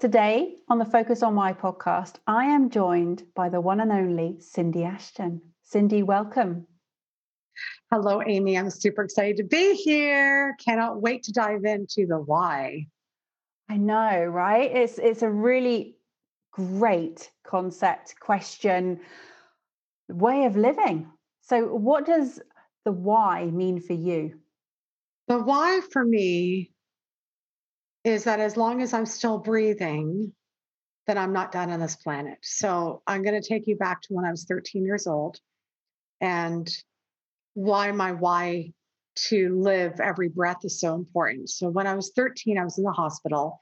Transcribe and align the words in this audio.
Today 0.00 0.56
on 0.70 0.78
the 0.78 0.86
Focus 0.86 1.22
on 1.22 1.34
Why 1.34 1.52
podcast, 1.52 2.14
I 2.26 2.46
am 2.46 2.70
joined 2.70 3.22
by 3.36 3.50
the 3.50 3.60
one 3.60 3.80
and 3.80 3.92
only 3.92 4.40
Cindy 4.40 4.82
Ashton. 4.82 5.42
Cindy, 5.62 6.02
welcome. 6.02 6.66
Hello, 7.92 8.22
Amy. 8.26 8.56
I'm 8.56 8.70
super 8.70 9.02
excited 9.02 9.36
to 9.36 9.44
be 9.44 9.74
here. 9.74 10.56
Cannot 10.64 11.02
wait 11.02 11.24
to 11.24 11.32
dive 11.32 11.66
into 11.66 12.06
the 12.06 12.18
why. 12.18 12.86
I 13.68 13.76
know, 13.76 14.24
right? 14.24 14.74
It's 14.74 14.96
it's 14.96 15.20
a 15.20 15.30
really 15.30 15.98
great 16.50 17.30
concept, 17.46 18.14
question, 18.20 19.00
way 20.08 20.46
of 20.46 20.56
living. 20.56 21.10
So, 21.42 21.74
what 21.74 22.06
does 22.06 22.40
the 22.86 22.92
why 22.92 23.50
mean 23.52 23.82
for 23.82 23.92
you? 23.92 24.38
The 25.28 25.40
why 25.40 25.82
for 25.92 26.06
me 26.06 26.69
is 28.04 28.24
that 28.24 28.40
as 28.40 28.56
long 28.56 28.82
as 28.82 28.92
I'm 28.94 29.06
still 29.06 29.38
breathing, 29.38 30.32
then 31.06 31.18
I'm 31.18 31.32
not 31.32 31.52
done 31.52 31.70
on 31.70 31.80
this 31.80 31.96
planet. 31.96 32.38
So 32.42 33.02
I'm 33.06 33.22
going 33.22 33.40
to 33.40 33.46
take 33.46 33.66
you 33.66 33.76
back 33.76 34.02
to 34.02 34.14
when 34.14 34.24
I 34.24 34.30
was 34.30 34.44
13 34.44 34.84
years 34.84 35.06
old 35.06 35.38
and 36.20 36.68
why 37.54 37.90
my 37.92 38.12
why 38.12 38.72
to 39.28 39.60
live 39.60 40.00
every 40.00 40.28
breath 40.28 40.64
is 40.64 40.80
so 40.80 40.94
important. 40.94 41.50
So 41.50 41.68
when 41.68 41.86
I 41.86 41.94
was 41.94 42.12
13, 42.14 42.58
I 42.58 42.64
was 42.64 42.78
in 42.78 42.84
the 42.84 42.92
hospital 42.92 43.60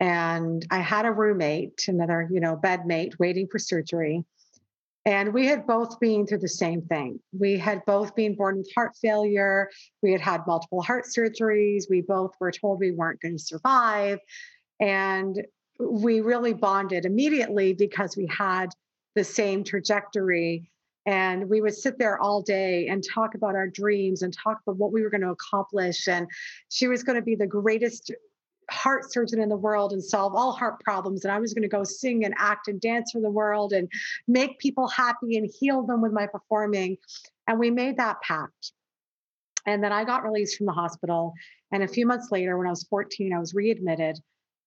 and 0.00 0.66
I 0.70 0.78
had 0.78 1.06
a 1.06 1.12
roommate, 1.12 1.84
another, 1.86 2.28
you 2.30 2.40
know, 2.40 2.56
bedmate 2.56 3.18
waiting 3.18 3.46
for 3.46 3.58
surgery. 3.58 4.24
And 5.04 5.34
we 5.34 5.46
had 5.46 5.66
both 5.66 5.98
been 5.98 6.26
through 6.26 6.38
the 6.38 6.48
same 6.48 6.82
thing. 6.82 7.18
We 7.36 7.58
had 7.58 7.84
both 7.84 8.14
been 8.14 8.36
born 8.36 8.58
with 8.58 8.70
heart 8.74 8.92
failure. 9.00 9.68
We 10.00 10.12
had 10.12 10.20
had 10.20 10.46
multiple 10.46 10.80
heart 10.80 11.06
surgeries. 11.06 11.84
We 11.90 12.02
both 12.02 12.32
were 12.38 12.52
told 12.52 12.78
we 12.78 12.92
weren't 12.92 13.20
going 13.20 13.36
to 13.36 13.42
survive. 13.42 14.20
And 14.80 15.44
we 15.80 16.20
really 16.20 16.52
bonded 16.52 17.04
immediately 17.04 17.72
because 17.72 18.16
we 18.16 18.26
had 18.26 18.68
the 19.16 19.24
same 19.24 19.64
trajectory. 19.64 20.70
And 21.04 21.48
we 21.48 21.60
would 21.60 21.74
sit 21.74 21.98
there 21.98 22.20
all 22.20 22.42
day 22.42 22.86
and 22.86 23.02
talk 23.02 23.34
about 23.34 23.56
our 23.56 23.66
dreams 23.66 24.22
and 24.22 24.32
talk 24.32 24.60
about 24.64 24.76
what 24.76 24.92
we 24.92 25.02
were 25.02 25.10
going 25.10 25.22
to 25.22 25.30
accomplish. 25.30 26.06
And 26.06 26.28
she 26.68 26.86
was 26.86 27.02
going 27.02 27.16
to 27.16 27.22
be 27.22 27.34
the 27.34 27.46
greatest 27.48 28.12
heart 28.72 29.12
surgeon 29.12 29.40
in 29.40 29.48
the 29.48 29.56
world 29.56 29.92
and 29.92 30.02
solve 30.02 30.34
all 30.34 30.52
heart 30.52 30.80
problems. 30.80 31.24
And 31.24 31.32
I 31.32 31.38
was 31.38 31.54
going 31.54 31.62
to 31.62 31.68
go 31.68 31.84
sing 31.84 32.24
and 32.24 32.34
act 32.38 32.68
and 32.68 32.80
dance 32.80 33.12
for 33.12 33.20
the 33.20 33.30
world 33.30 33.72
and 33.72 33.88
make 34.26 34.58
people 34.58 34.88
happy 34.88 35.36
and 35.36 35.50
heal 35.60 35.82
them 35.82 36.00
with 36.00 36.12
my 36.12 36.26
performing. 36.26 36.96
And 37.46 37.58
we 37.58 37.70
made 37.70 37.98
that 37.98 38.20
pact. 38.22 38.72
And 39.66 39.82
then 39.82 39.92
I 39.92 40.04
got 40.04 40.24
released 40.24 40.56
from 40.56 40.66
the 40.66 40.72
hospital. 40.72 41.34
And 41.72 41.82
a 41.82 41.88
few 41.88 42.06
months 42.06 42.30
later, 42.30 42.58
when 42.58 42.66
I 42.66 42.70
was 42.70 42.84
14, 42.84 43.32
I 43.32 43.38
was 43.38 43.54
readmitted. 43.54 44.18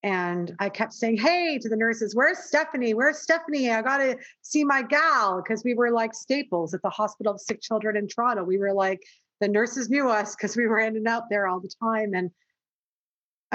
And 0.04 0.56
I 0.60 0.70
kept 0.70 0.94
saying, 0.94 1.18
Hey, 1.18 1.58
to 1.58 1.68
the 1.68 1.76
nurses, 1.76 2.16
where's 2.16 2.40
Stephanie? 2.40 2.94
Where's 2.94 3.20
Stephanie? 3.20 3.72
I 3.72 3.82
got 3.82 3.98
to 3.98 4.18
see 4.42 4.64
my 4.64 4.84
gal. 4.84 5.42
Because 5.42 5.64
we 5.64 5.74
were 5.74 5.92
like 5.92 6.14
staples 6.14 6.74
at 6.74 6.82
the 6.84 6.90
Hospital 6.90 7.34
of 7.34 7.42
Sick 7.42 7.62
Children 7.62 7.98
in 7.98 8.08
Toronto. 8.08 8.44
We 8.44 8.60
were 8.60 8.74
like, 8.74 9.02
the 9.42 9.48
nurses 9.48 9.90
knew 9.90 10.10
us 10.10 10.36
because 10.36 10.56
we 10.56 10.68
were 10.68 10.80
in 10.80 10.96
and 10.96 11.08
out 11.08 11.24
there 11.30 11.48
all 11.48 11.60
the 11.60 11.72
time. 11.82 12.14
And 12.14 12.32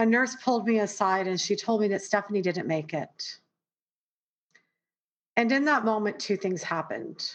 a 0.00 0.06
nurse 0.06 0.34
pulled 0.36 0.66
me 0.66 0.78
aside 0.78 1.28
and 1.28 1.38
she 1.38 1.54
told 1.54 1.82
me 1.82 1.88
that 1.88 2.00
Stephanie 2.00 2.40
didn't 2.40 2.66
make 2.66 2.94
it. 2.94 3.36
And 5.36 5.52
in 5.52 5.66
that 5.66 5.84
moment, 5.84 6.18
two 6.18 6.38
things 6.38 6.62
happened. 6.62 7.34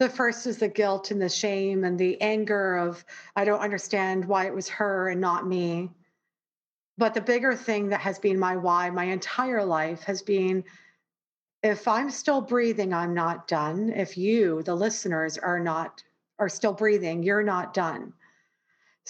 The 0.00 0.08
first 0.08 0.48
is 0.48 0.58
the 0.58 0.66
guilt 0.66 1.12
and 1.12 1.22
the 1.22 1.28
shame 1.28 1.84
and 1.84 1.96
the 1.96 2.20
anger 2.20 2.76
of, 2.76 3.04
I 3.36 3.44
don't 3.44 3.60
understand 3.60 4.24
why 4.24 4.46
it 4.46 4.54
was 4.54 4.68
her 4.70 5.08
and 5.08 5.20
not 5.20 5.46
me. 5.46 5.90
But 6.96 7.14
the 7.14 7.20
bigger 7.20 7.54
thing 7.54 7.90
that 7.90 8.00
has 8.00 8.18
been 8.18 8.40
my 8.40 8.56
why 8.56 8.90
my 8.90 9.04
entire 9.04 9.64
life 9.64 10.02
has 10.02 10.20
been 10.20 10.64
if 11.62 11.86
I'm 11.86 12.10
still 12.10 12.40
breathing, 12.40 12.92
I'm 12.92 13.14
not 13.14 13.46
done. 13.46 13.90
If 13.90 14.18
you, 14.18 14.64
the 14.64 14.74
listeners, 14.74 15.38
are 15.38 15.60
not 15.60 16.02
are 16.40 16.48
still 16.48 16.72
breathing, 16.72 17.22
you're 17.22 17.42
not 17.42 17.72
done. 17.72 18.14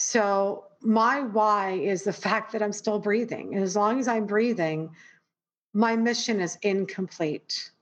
So 0.01 0.67
my 0.81 1.23
why 1.23 1.73
is 1.73 2.05
the 2.05 2.13
fact 2.13 2.53
that 2.53 2.63
I'm 2.63 2.73
still 2.73 3.01
breathing. 3.01 3.57
And 3.57 3.65
as 3.65 3.75
long 3.75 3.99
as 3.99 4.07
I'm 4.07 4.27
breathing, 4.27 4.91
my 5.75 5.97
mission 5.97 6.41
is 6.41 6.57
incomplete. 6.63 7.73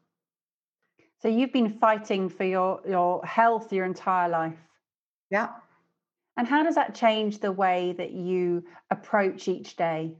So 1.20 1.28
you've 1.28 1.52
been 1.52 1.78
fighting 1.78 2.30
for 2.30 2.44
your, 2.44 2.80
your 2.88 3.22
health 3.26 3.70
your 3.70 3.84
entire 3.84 4.30
life. 4.30 4.56
Yeah. 5.30 5.48
And 6.38 6.48
how 6.48 6.62
does 6.62 6.74
that 6.76 6.94
change 6.94 7.40
the 7.40 7.52
way 7.52 7.94
that 7.98 8.12
you 8.12 8.64
approach 8.90 9.46
each 9.46 9.76
day? 9.76 10.14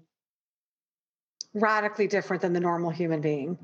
Radically 1.54 2.08
different 2.08 2.42
than 2.42 2.52
the 2.52 2.60
normal 2.60 2.90
human 2.90 3.22
being. 3.22 3.58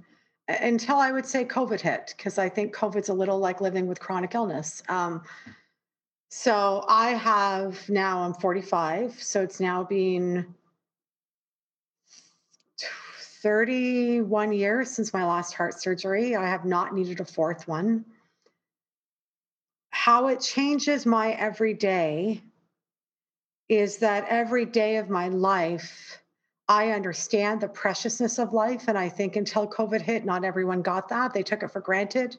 Until 0.49 0.97
I 0.97 1.13
would 1.13 1.27
say 1.27 1.45
COVID 1.45 1.81
hit, 1.81 2.15
because 2.17 2.39
I 2.39 2.49
think 2.49 2.75
COVID's 2.75 3.11
a 3.11 3.15
little 3.15 3.39
like 3.39 3.61
living 3.61 3.87
with 3.87 4.01
chronic 4.01 4.35
illness. 4.35 4.83
Um, 4.89 5.23
so 6.35 6.83
I 6.89 7.11
have 7.11 7.87
now, 7.91 8.23
I'm 8.23 8.33
45. 8.33 9.23
So 9.23 9.43
it's 9.43 9.61
now 9.61 9.85
been 9.85 10.55
31 13.43 14.55
years 14.55 14.91
since 14.91 15.13
my 15.13 15.27
last 15.27 15.53
heart 15.53 15.79
surgery. 15.79 16.35
I 16.35 16.49
have 16.49 16.65
not 16.65 16.95
needed 16.95 17.21
a 17.21 17.27
fourth 17.27 17.69
one. 17.69 18.07
How 19.91 20.29
it 20.29 20.41
changes 20.41 21.05
my 21.05 21.33
everyday 21.33 22.41
is 23.69 23.99
that 23.99 24.25
every 24.31 24.65
day 24.65 24.97
of 24.97 25.11
my 25.11 25.29
life, 25.29 26.19
I 26.67 26.93
understand 26.93 27.61
the 27.61 27.69
preciousness 27.69 28.39
of 28.39 28.55
life. 28.55 28.85
And 28.89 28.97
I 28.97 29.11
think 29.11 29.37
until 29.37 29.69
COVID 29.69 30.01
hit, 30.01 30.25
not 30.25 30.45
everyone 30.45 30.81
got 30.81 31.11
that. 31.11 31.35
They 31.35 31.43
took 31.43 31.63
it 31.63 31.71
for 31.71 31.83
granted 31.83 32.39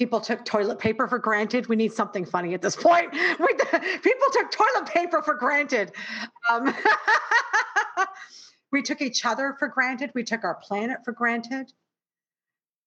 people 0.00 0.18
took 0.18 0.42
toilet 0.46 0.78
paper 0.78 1.06
for 1.06 1.18
granted. 1.18 1.66
We 1.66 1.76
need 1.76 1.92
something 1.92 2.24
funny 2.24 2.54
at 2.54 2.62
this 2.62 2.74
point. 2.74 3.12
We, 3.38 3.48
people 4.02 4.28
took 4.32 4.50
toilet 4.50 4.86
paper 4.86 5.20
for 5.22 5.34
granted. 5.34 5.92
Um, 6.50 6.74
we 8.72 8.80
took 8.80 9.02
each 9.02 9.26
other 9.26 9.56
for 9.58 9.68
granted. 9.68 10.10
We 10.14 10.24
took 10.24 10.42
our 10.42 10.54
planet 10.54 11.00
for 11.04 11.12
granted. 11.12 11.70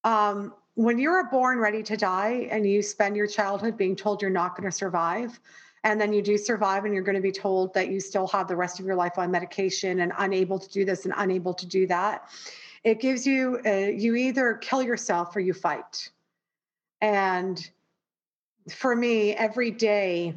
Um, 0.04 0.56
when 0.74 0.98
you're 0.98 1.30
born 1.30 1.60
ready 1.60 1.84
to 1.84 1.96
die 1.96 2.48
and 2.50 2.68
you 2.68 2.82
spend 2.82 3.16
your 3.16 3.28
childhood 3.28 3.78
being 3.78 3.96
told 3.96 4.24
you're 4.24 4.32
not 4.32 4.58
going 4.58 4.68
to 4.68 4.76
survive, 4.76 5.40
and 5.84 6.02
then 6.02 6.14
you 6.14 6.24
do 6.24 6.36
survive 6.36 6.84
and 6.86 6.96
you're 6.96 7.04
going 7.04 7.16
to 7.16 7.22
be 7.22 7.32
told 7.32 7.76
that 7.76 7.90
you 7.90 8.00
still 8.00 8.26
have 8.30 8.48
the 8.48 8.56
rest 8.56 8.80
of 8.80 8.88
your 8.88 8.96
life 8.96 9.20
on 9.20 9.30
medication 9.30 10.00
and 10.00 10.14
unable 10.18 10.58
to 10.58 10.70
do 10.70 10.84
this 10.84 11.06
and 11.06 11.14
unable 11.18 11.54
to 11.54 11.68
do 11.68 11.86
that, 11.86 12.28
it 12.84 13.00
gives 13.00 13.28
you, 13.28 13.60
uh, 13.68 13.70
you 13.70 14.16
either 14.16 14.56
kill 14.56 14.82
yourself 14.82 15.36
or 15.36 15.42
you 15.42 15.54
fight 15.54 16.10
and 17.04 17.70
for 18.70 18.96
me 18.96 19.34
every 19.34 19.70
day 19.70 20.34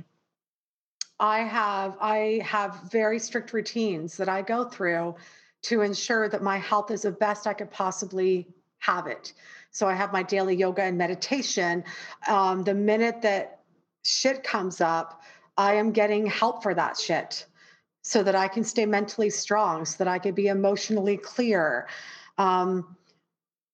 i 1.21 1.39
have 1.39 1.97
i 2.01 2.41
have 2.45 2.91
very 2.91 3.21
strict 3.21 3.53
routines 3.53 4.17
that 4.17 4.29
i 4.29 4.43
go 4.43 4.65
through 4.65 5.15
to 5.63 5.83
ensure 5.83 6.29
that 6.29 6.43
my 6.43 6.59
health 6.59 6.91
is 6.91 7.03
the 7.03 7.11
best 7.13 7.47
i 7.47 7.53
could 7.53 7.71
possibly 7.71 8.47
have 8.79 9.07
it. 9.07 9.33
So 9.71 9.87
i 9.87 9.95
have 9.95 10.13
my 10.13 10.23
daily 10.23 10.57
yoga 10.57 10.83
and 10.83 10.99
meditation. 10.99 11.85
Um, 12.29 12.65
the 12.65 12.75
minute 12.75 13.23
that 13.23 13.61
shit 14.03 14.43
comes 14.43 14.81
up 14.81 15.23
i 15.57 15.75
am 15.75 15.93
getting 15.93 16.27
help 16.27 16.65
for 16.65 16.75
that 16.75 16.99
shit 16.99 17.47
so 18.03 18.25
that 18.25 18.35
i 18.35 18.49
can 18.49 18.65
stay 18.65 18.87
mentally 18.87 19.31
strong 19.31 19.85
so 19.85 19.99
that 19.99 20.09
i 20.09 20.19
can 20.19 20.35
be 20.35 20.49
emotionally 20.49 21.17
clear. 21.17 21.87
Um, 22.39 22.97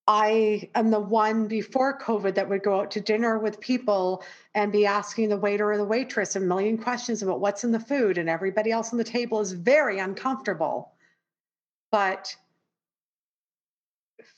I 0.08 0.69
am 0.75 0.90
the 0.90 1.00
one 1.00 1.46
before 1.46 1.99
COVID 1.99 2.34
that 2.34 2.49
would 2.49 2.64
go 2.64 2.81
out 2.81 2.90
to 2.93 3.00
dinner 3.00 3.38
with 3.38 3.60
people 3.60 4.25
and 4.54 4.72
be 4.72 4.84
asking 4.84 5.28
the 5.28 5.37
waiter 5.37 5.70
or 5.70 5.76
the 5.76 5.84
waitress 5.84 6.34
a 6.34 6.40
million 6.40 6.76
questions 6.76 7.22
about 7.22 7.40
what's 7.40 7.62
in 7.62 7.70
the 7.70 7.78
food, 7.78 8.19
and 8.19 8.28
everybody 8.28 8.72
else 8.72 8.93
on 8.93 8.99
the 8.99 9.04
table 9.04 9.40
is 9.40 9.52
very 9.52 10.00
uncomfortable. 10.00 10.93
But 11.93 12.34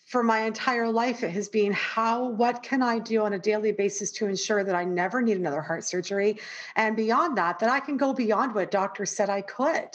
for 0.07 0.23
my 0.23 0.41
entire 0.41 0.89
life, 0.89 1.23
it 1.23 1.31
has 1.31 1.49
been 1.49 1.73
how, 1.73 2.29
what 2.29 2.63
can 2.63 2.83
I 2.83 2.99
do 2.99 3.23
on 3.23 3.33
a 3.33 3.39
daily 3.39 3.73
basis 3.73 4.13
to 4.13 4.27
ensure 4.27 4.63
that 4.65 4.75
I 4.75 4.85
never 4.85 5.23
need 5.23 5.39
another 5.39 5.63
heart 5.63 5.85
surgery? 5.85 6.41
And 6.77 6.95
beyond 6.95 7.39
that, 7.39 7.59
that 7.61 7.71
I 7.71 7.81
can 7.81 7.97
go 7.97 8.13
beyond 8.13 8.55
what 8.55 8.71
doctors 8.71 9.11
said 9.11 9.31
I 9.31 9.41
could 9.41 9.89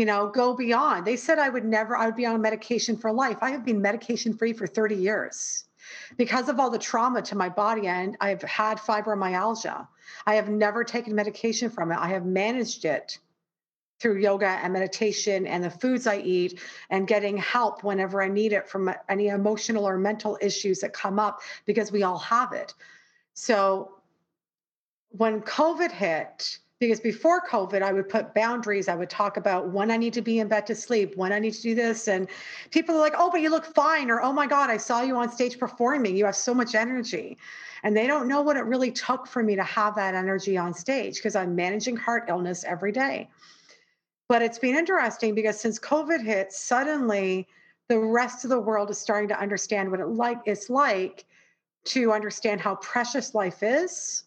you 0.00 0.06
know, 0.06 0.28
go 0.28 0.54
beyond. 0.54 1.06
They 1.06 1.16
said 1.16 1.38
I 1.38 1.50
would 1.50 1.66
never, 1.66 1.94
I 1.94 2.06
would 2.06 2.16
be 2.16 2.24
on 2.24 2.40
medication 2.40 2.96
for 2.96 3.12
life. 3.12 3.36
I 3.42 3.50
have 3.50 3.66
been 3.66 3.82
medication 3.82 4.32
free 4.32 4.54
for 4.54 4.66
30 4.66 4.94
years 4.94 5.64
because 6.16 6.48
of 6.48 6.58
all 6.58 6.70
the 6.70 6.78
trauma 6.78 7.20
to 7.20 7.36
my 7.36 7.50
body 7.50 7.86
and 7.86 8.16
I've 8.18 8.40
had 8.40 8.78
fibromyalgia. 8.78 9.86
I 10.26 10.36
have 10.36 10.48
never 10.48 10.84
taken 10.84 11.14
medication 11.14 11.68
from 11.68 11.92
it. 11.92 11.98
I 11.98 12.08
have 12.08 12.24
managed 12.24 12.86
it 12.86 13.18
through 13.98 14.20
yoga 14.20 14.46
and 14.46 14.72
meditation 14.72 15.46
and 15.46 15.62
the 15.62 15.68
foods 15.68 16.06
I 16.06 16.16
eat 16.20 16.58
and 16.88 17.06
getting 17.06 17.36
help 17.36 17.84
whenever 17.84 18.22
I 18.22 18.28
need 18.28 18.54
it 18.54 18.66
from 18.66 18.94
any 19.10 19.26
emotional 19.26 19.86
or 19.86 19.98
mental 19.98 20.38
issues 20.40 20.80
that 20.80 20.94
come 20.94 21.18
up 21.18 21.42
because 21.66 21.92
we 21.92 22.04
all 22.04 22.20
have 22.20 22.54
it. 22.54 22.72
So 23.34 23.98
when 25.10 25.42
COVID 25.42 25.92
hit, 25.92 26.58
because 26.80 26.98
before 26.98 27.42
COVID, 27.46 27.82
I 27.82 27.92
would 27.92 28.08
put 28.08 28.34
boundaries. 28.34 28.88
I 28.88 28.94
would 28.94 29.10
talk 29.10 29.36
about 29.36 29.68
when 29.68 29.90
I 29.90 29.98
need 29.98 30.14
to 30.14 30.22
be 30.22 30.38
in 30.38 30.48
bed 30.48 30.66
to 30.66 30.74
sleep, 30.74 31.14
when 31.14 31.30
I 31.30 31.38
need 31.38 31.52
to 31.52 31.62
do 31.62 31.74
this. 31.74 32.08
And 32.08 32.26
people 32.70 32.96
are 32.96 33.00
like, 33.00 33.12
oh, 33.16 33.30
but 33.30 33.42
you 33.42 33.50
look 33.50 33.66
fine. 33.66 34.10
Or, 34.10 34.22
oh 34.22 34.32
my 34.32 34.46
God, 34.46 34.70
I 34.70 34.78
saw 34.78 35.02
you 35.02 35.14
on 35.16 35.30
stage 35.30 35.58
performing. 35.58 36.16
You 36.16 36.24
have 36.24 36.34
so 36.34 36.54
much 36.54 36.74
energy. 36.74 37.36
And 37.82 37.94
they 37.94 38.06
don't 38.06 38.26
know 38.26 38.40
what 38.40 38.56
it 38.56 38.64
really 38.64 38.90
took 38.90 39.26
for 39.26 39.42
me 39.42 39.56
to 39.56 39.62
have 39.62 39.94
that 39.96 40.14
energy 40.14 40.56
on 40.56 40.72
stage 40.72 41.16
because 41.16 41.36
I'm 41.36 41.54
managing 41.54 41.96
heart 41.96 42.24
illness 42.28 42.64
every 42.64 42.92
day. 42.92 43.28
But 44.28 44.40
it's 44.40 44.58
been 44.58 44.76
interesting 44.76 45.34
because 45.34 45.60
since 45.60 45.78
COVID 45.78 46.24
hit, 46.24 46.50
suddenly 46.50 47.46
the 47.88 47.98
rest 47.98 48.44
of 48.44 48.50
the 48.50 48.60
world 48.60 48.88
is 48.88 48.98
starting 48.98 49.28
to 49.28 49.38
understand 49.38 49.90
what 49.90 50.00
it 50.00 50.06
like 50.06 50.38
it's 50.46 50.70
like 50.70 51.26
to 51.82 52.12
understand 52.12 52.60
how 52.60 52.76
precious 52.76 53.34
life 53.34 53.62
is 53.62 54.24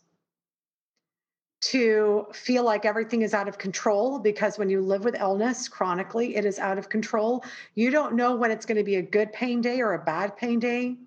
to 1.66 2.28
feel 2.34 2.64
like 2.64 2.86
everything 2.86 3.22
is 3.22 3.34
out 3.34 3.48
of 3.48 3.58
control 3.58 4.20
because 4.20 4.58
when 4.58 4.70
you 4.70 4.82
live 4.82 5.04
with 5.06 5.20
illness 5.20 5.68
chronically, 5.68 6.36
it 6.36 6.46
is 6.46 6.60
out 6.60 6.78
of 6.78 6.90
control. 6.90 7.44
You 7.76 7.90
don't 7.90 8.16
know 8.16 8.36
when 8.36 8.52
it's 8.52 8.66
going 8.66 8.78
to 8.78 8.84
be 8.84 8.96
a 8.96 9.02
good 9.02 9.32
pain 9.32 9.62
day 9.62 9.80
or 9.82 9.94
a 9.94 10.04
bad 10.04 10.36
pain 10.36 10.60
day. 10.60 10.98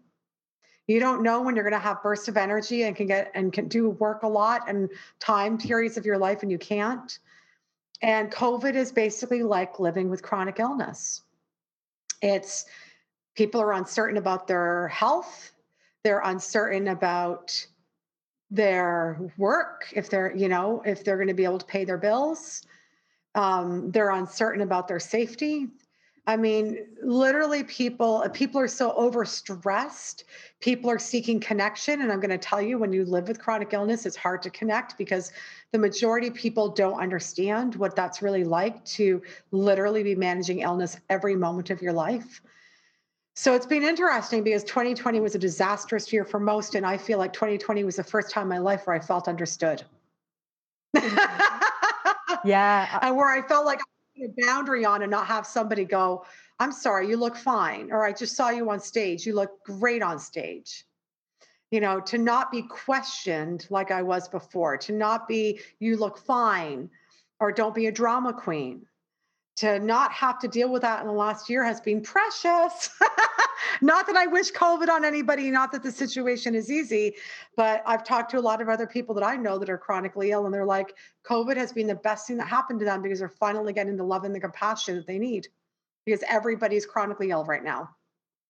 You 0.86 1.00
don't 1.00 1.22
know 1.22 1.42
when 1.42 1.56
you're 1.56 1.68
going 1.68 1.80
to 1.80 1.86
have 1.86 2.02
bursts 2.02 2.28
of 2.28 2.36
energy 2.36 2.84
and 2.84 2.94
can 2.94 3.06
get 3.06 3.32
and 3.34 3.52
can 3.52 3.68
do 3.68 3.90
work 3.90 4.22
a 4.22 4.28
lot 4.28 4.68
and 4.68 4.88
time 5.18 5.58
periods 5.58 5.96
of 5.96 6.06
your 6.06 6.16
life 6.16 6.42
and 6.42 6.50
you 6.50 6.58
can't. 6.58 7.18
And 8.02 8.30
COVID 8.30 8.74
is 8.74 8.92
basically 8.92 9.42
like 9.42 9.80
living 9.80 10.08
with 10.08 10.22
chronic 10.22 10.60
illness. 10.60 11.22
It's 12.22 12.66
people 13.34 13.60
are 13.60 13.72
uncertain 13.72 14.16
about 14.16 14.46
their 14.46 14.88
health, 14.88 15.52
they're 16.02 16.22
uncertain 16.24 16.88
about 16.88 17.66
their 18.50 19.32
work, 19.36 19.92
if 19.94 20.08
they're, 20.08 20.34
you 20.36 20.48
know, 20.48 20.82
if 20.84 21.04
they're 21.04 21.16
going 21.16 21.28
to 21.28 21.34
be 21.34 21.44
able 21.44 21.58
to 21.58 21.66
pay 21.66 21.84
their 21.84 21.98
bills. 21.98 22.62
Um, 23.34 23.90
they're 23.90 24.10
uncertain 24.10 24.62
about 24.62 24.88
their 24.88 25.00
safety. 25.00 25.68
I 26.28 26.36
mean, 26.36 26.78
literally, 27.02 27.62
people 27.62 28.26
people 28.32 28.60
are 28.60 28.66
so 28.66 28.90
overstressed. 28.98 30.24
People 30.58 30.90
are 30.90 30.98
seeking 30.98 31.38
connection, 31.38 32.00
and 32.00 32.10
I'm 32.10 32.18
going 32.18 32.30
to 32.30 32.38
tell 32.38 32.60
you, 32.60 32.78
when 32.78 32.92
you 32.92 33.04
live 33.04 33.28
with 33.28 33.38
chronic 33.38 33.72
illness, 33.72 34.06
it's 34.06 34.16
hard 34.16 34.42
to 34.42 34.50
connect 34.50 34.98
because 34.98 35.30
the 35.70 35.78
majority 35.78 36.26
of 36.26 36.34
people 36.34 36.68
don't 36.68 36.98
understand 36.98 37.76
what 37.76 37.94
that's 37.94 38.22
really 38.22 38.42
like 38.42 38.84
to 38.86 39.22
literally 39.52 40.02
be 40.02 40.16
managing 40.16 40.60
illness 40.60 40.98
every 41.10 41.36
moment 41.36 41.70
of 41.70 41.80
your 41.80 41.92
life. 41.92 42.40
So 43.38 43.52
it's 43.52 43.66
been 43.66 43.82
interesting 43.82 44.42
because 44.42 44.64
2020 44.64 45.20
was 45.20 45.34
a 45.34 45.38
disastrous 45.38 46.10
year 46.10 46.24
for 46.24 46.40
most. 46.40 46.74
And 46.74 46.86
I 46.86 46.96
feel 46.96 47.18
like 47.18 47.34
2020 47.34 47.84
was 47.84 47.96
the 47.96 48.04
first 48.04 48.30
time 48.30 48.44
in 48.44 48.48
my 48.48 48.58
life 48.58 48.86
where 48.86 48.96
I 48.96 48.98
felt 48.98 49.28
understood. 49.28 49.84
yeah. 52.44 52.88
Uh 52.94 52.98
and 53.02 53.16
where 53.16 53.28
I 53.30 53.46
felt 53.46 53.66
like 53.66 53.80
I 53.80 53.84
put 54.18 54.30
a 54.30 54.46
boundary 54.46 54.86
on 54.86 55.02
and 55.02 55.10
not 55.10 55.26
have 55.26 55.46
somebody 55.46 55.84
go, 55.84 56.24
I'm 56.58 56.72
sorry, 56.72 57.10
you 57.10 57.18
look 57.18 57.36
fine. 57.36 57.92
Or 57.92 58.06
I 58.06 58.12
just 58.14 58.36
saw 58.36 58.48
you 58.48 58.70
on 58.70 58.80
stage. 58.80 59.26
You 59.26 59.34
look 59.34 59.62
great 59.64 60.02
on 60.02 60.18
stage. 60.18 60.86
You 61.70 61.80
know, 61.80 62.00
to 62.00 62.16
not 62.16 62.50
be 62.50 62.62
questioned 62.62 63.66
like 63.68 63.90
I 63.90 64.00
was 64.00 64.28
before, 64.28 64.78
to 64.78 64.92
not 64.92 65.28
be, 65.28 65.60
you 65.78 65.98
look 65.98 66.16
fine, 66.16 66.88
or 67.38 67.52
don't 67.52 67.74
be 67.74 67.86
a 67.86 67.92
drama 67.92 68.32
queen 68.32 68.86
to 69.56 69.78
not 69.78 70.12
have 70.12 70.38
to 70.38 70.48
deal 70.48 70.70
with 70.70 70.82
that 70.82 71.00
in 71.00 71.06
the 71.06 71.12
last 71.12 71.48
year 71.48 71.64
has 71.64 71.80
been 71.80 72.02
precious. 72.02 72.90
not 73.80 74.06
that 74.06 74.16
I 74.16 74.26
wish 74.26 74.52
COVID 74.52 74.88
on 74.88 75.04
anybody, 75.04 75.50
not 75.50 75.72
that 75.72 75.82
the 75.82 75.90
situation 75.90 76.54
is 76.54 76.70
easy, 76.70 77.14
but 77.56 77.82
I've 77.86 78.04
talked 78.04 78.30
to 78.32 78.38
a 78.38 78.40
lot 78.40 78.60
of 78.60 78.68
other 78.68 78.86
people 78.86 79.14
that 79.14 79.24
I 79.24 79.36
know 79.36 79.58
that 79.58 79.70
are 79.70 79.78
chronically 79.78 80.30
ill, 80.30 80.44
and 80.44 80.52
they're 80.52 80.66
like, 80.66 80.94
COVID 81.26 81.56
has 81.56 81.72
been 81.72 81.86
the 81.86 81.94
best 81.94 82.26
thing 82.26 82.36
that 82.36 82.48
happened 82.48 82.80
to 82.80 82.84
them 82.84 83.00
because 83.00 83.18
they're 83.18 83.28
finally 83.28 83.72
getting 83.72 83.96
the 83.96 84.04
love 84.04 84.24
and 84.24 84.34
the 84.34 84.40
compassion 84.40 84.96
that 84.96 85.06
they 85.06 85.18
need 85.18 85.48
because 86.04 86.22
everybody's 86.28 86.84
chronically 86.84 87.30
ill 87.30 87.44
right 87.44 87.64
now. 87.64 87.88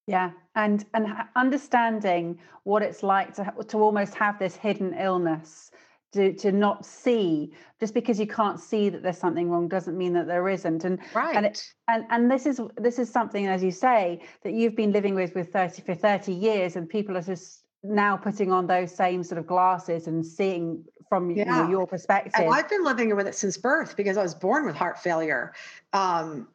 Yeah, 0.08 0.32
and 0.54 0.84
and 0.94 1.08
understanding 1.34 2.38
what 2.64 2.82
it's 2.82 3.02
like 3.02 3.34
to 3.34 3.52
to 3.68 3.78
almost 3.78 4.14
have 4.14 4.38
this 4.38 4.56
hidden 4.56 4.94
illness 4.94 5.70
to, 6.16 6.32
to 6.34 6.52
not 6.52 6.84
see. 6.84 7.52
Just 7.78 7.94
because 7.94 8.18
you 8.18 8.26
can't 8.26 8.58
see 8.58 8.88
that 8.88 9.02
there's 9.02 9.18
something 9.18 9.50
wrong 9.50 9.68
doesn't 9.68 9.96
mean 9.96 10.12
that 10.14 10.26
there 10.26 10.48
isn't. 10.48 10.84
And 10.84 10.98
right 11.14 11.36
and, 11.36 11.46
it, 11.46 11.72
and 11.88 12.04
and 12.10 12.30
this 12.30 12.46
is 12.46 12.60
this 12.76 12.98
is 12.98 13.10
something 13.10 13.46
as 13.46 13.62
you 13.62 13.70
say 13.70 14.22
that 14.42 14.52
you've 14.52 14.76
been 14.76 14.92
living 14.92 15.14
with 15.14 15.34
with 15.34 15.52
30 15.52 15.82
for 15.82 15.94
30 15.94 16.32
years 16.32 16.76
and 16.76 16.88
people 16.88 17.16
are 17.16 17.22
just 17.22 17.64
now 17.82 18.16
putting 18.16 18.50
on 18.50 18.66
those 18.66 18.94
same 18.94 19.22
sort 19.22 19.38
of 19.38 19.46
glasses 19.46 20.06
and 20.06 20.26
seeing 20.26 20.84
from 21.08 21.30
yeah. 21.30 21.44
you 21.44 21.50
know, 21.50 21.68
your 21.68 21.86
perspective. 21.86 22.32
And 22.36 22.52
i've 22.52 22.68
been 22.68 22.82
living 22.82 23.14
with 23.14 23.26
it 23.26 23.34
since 23.34 23.56
birth 23.56 23.96
because 23.96 24.16
i 24.16 24.22
was 24.22 24.34
born 24.34 24.66
with 24.66 24.74
heart 24.74 24.98
failure. 24.98 25.52
Um, 25.92 26.48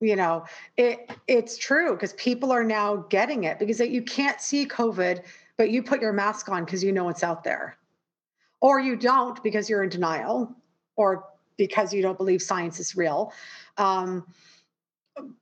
you 0.00 0.16
know 0.16 0.44
it 0.76 1.10
it's 1.26 1.56
true 1.58 1.92
because 1.92 2.12
people 2.14 2.52
are 2.52 2.64
now 2.64 2.96
getting 3.08 3.44
it 3.44 3.58
because 3.58 3.80
you 3.80 4.02
can't 4.02 4.40
see 4.40 4.66
covid 4.66 5.22
but 5.56 5.70
you 5.70 5.82
put 5.82 6.00
your 6.00 6.12
mask 6.12 6.48
on 6.48 6.64
because 6.64 6.84
you 6.84 6.92
know 6.92 7.08
it's 7.08 7.24
out 7.24 7.42
there 7.42 7.76
or 8.60 8.80
you 8.80 8.96
don't 8.96 9.42
because 9.42 9.68
you're 9.68 9.82
in 9.82 9.88
denial 9.88 10.54
or 10.96 11.24
because 11.56 11.92
you 11.92 12.02
don't 12.02 12.18
believe 12.18 12.40
science 12.42 12.80
is 12.80 12.96
real 12.96 13.32
um, 13.78 14.24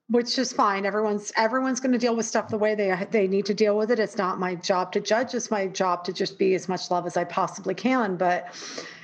which 0.08 0.38
is 0.38 0.52
fine. 0.52 0.86
Everyone's 0.86 1.32
everyone's 1.36 1.80
going 1.80 1.92
to 1.92 1.98
deal 1.98 2.16
with 2.16 2.26
stuff 2.26 2.48
the 2.48 2.58
way 2.58 2.74
they 2.74 3.06
they 3.10 3.26
need 3.26 3.46
to 3.46 3.54
deal 3.54 3.76
with 3.76 3.90
it. 3.90 3.98
It's 3.98 4.16
not 4.16 4.38
my 4.38 4.54
job 4.54 4.92
to 4.92 5.00
judge. 5.00 5.34
It's 5.34 5.50
my 5.50 5.66
job 5.66 6.04
to 6.04 6.12
just 6.12 6.38
be 6.38 6.54
as 6.54 6.68
much 6.68 6.90
love 6.90 7.06
as 7.06 7.16
i 7.16 7.24
possibly 7.24 7.74
can. 7.74 8.16
But 8.16 8.54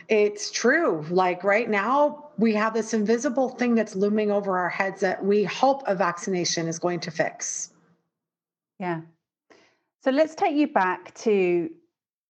it's 0.08 0.50
true. 0.50 1.04
Like 1.10 1.44
right 1.44 1.68
now 1.68 2.30
we 2.38 2.54
have 2.54 2.74
this 2.74 2.94
invisible 2.94 3.50
thing 3.50 3.74
that's 3.74 3.94
looming 3.94 4.30
over 4.30 4.58
our 4.58 4.68
heads 4.68 5.00
that 5.00 5.24
we 5.24 5.44
hope 5.44 5.82
a 5.86 5.94
vaccination 5.94 6.68
is 6.68 6.78
going 6.78 7.00
to 7.00 7.10
fix. 7.10 7.70
Yeah. 8.78 9.02
So 10.02 10.10
let's 10.10 10.34
take 10.34 10.54
you 10.56 10.68
back 10.68 11.14
to 11.16 11.70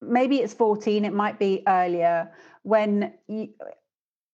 maybe 0.03 0.39
it's 0.39 0.55
14 0.55 1.05
it 1.05 1.13
might 1.13 1.39
be 1.39 1.63
earlier 1.67 2.31
when 2.63 3.15
you 3.29 3.49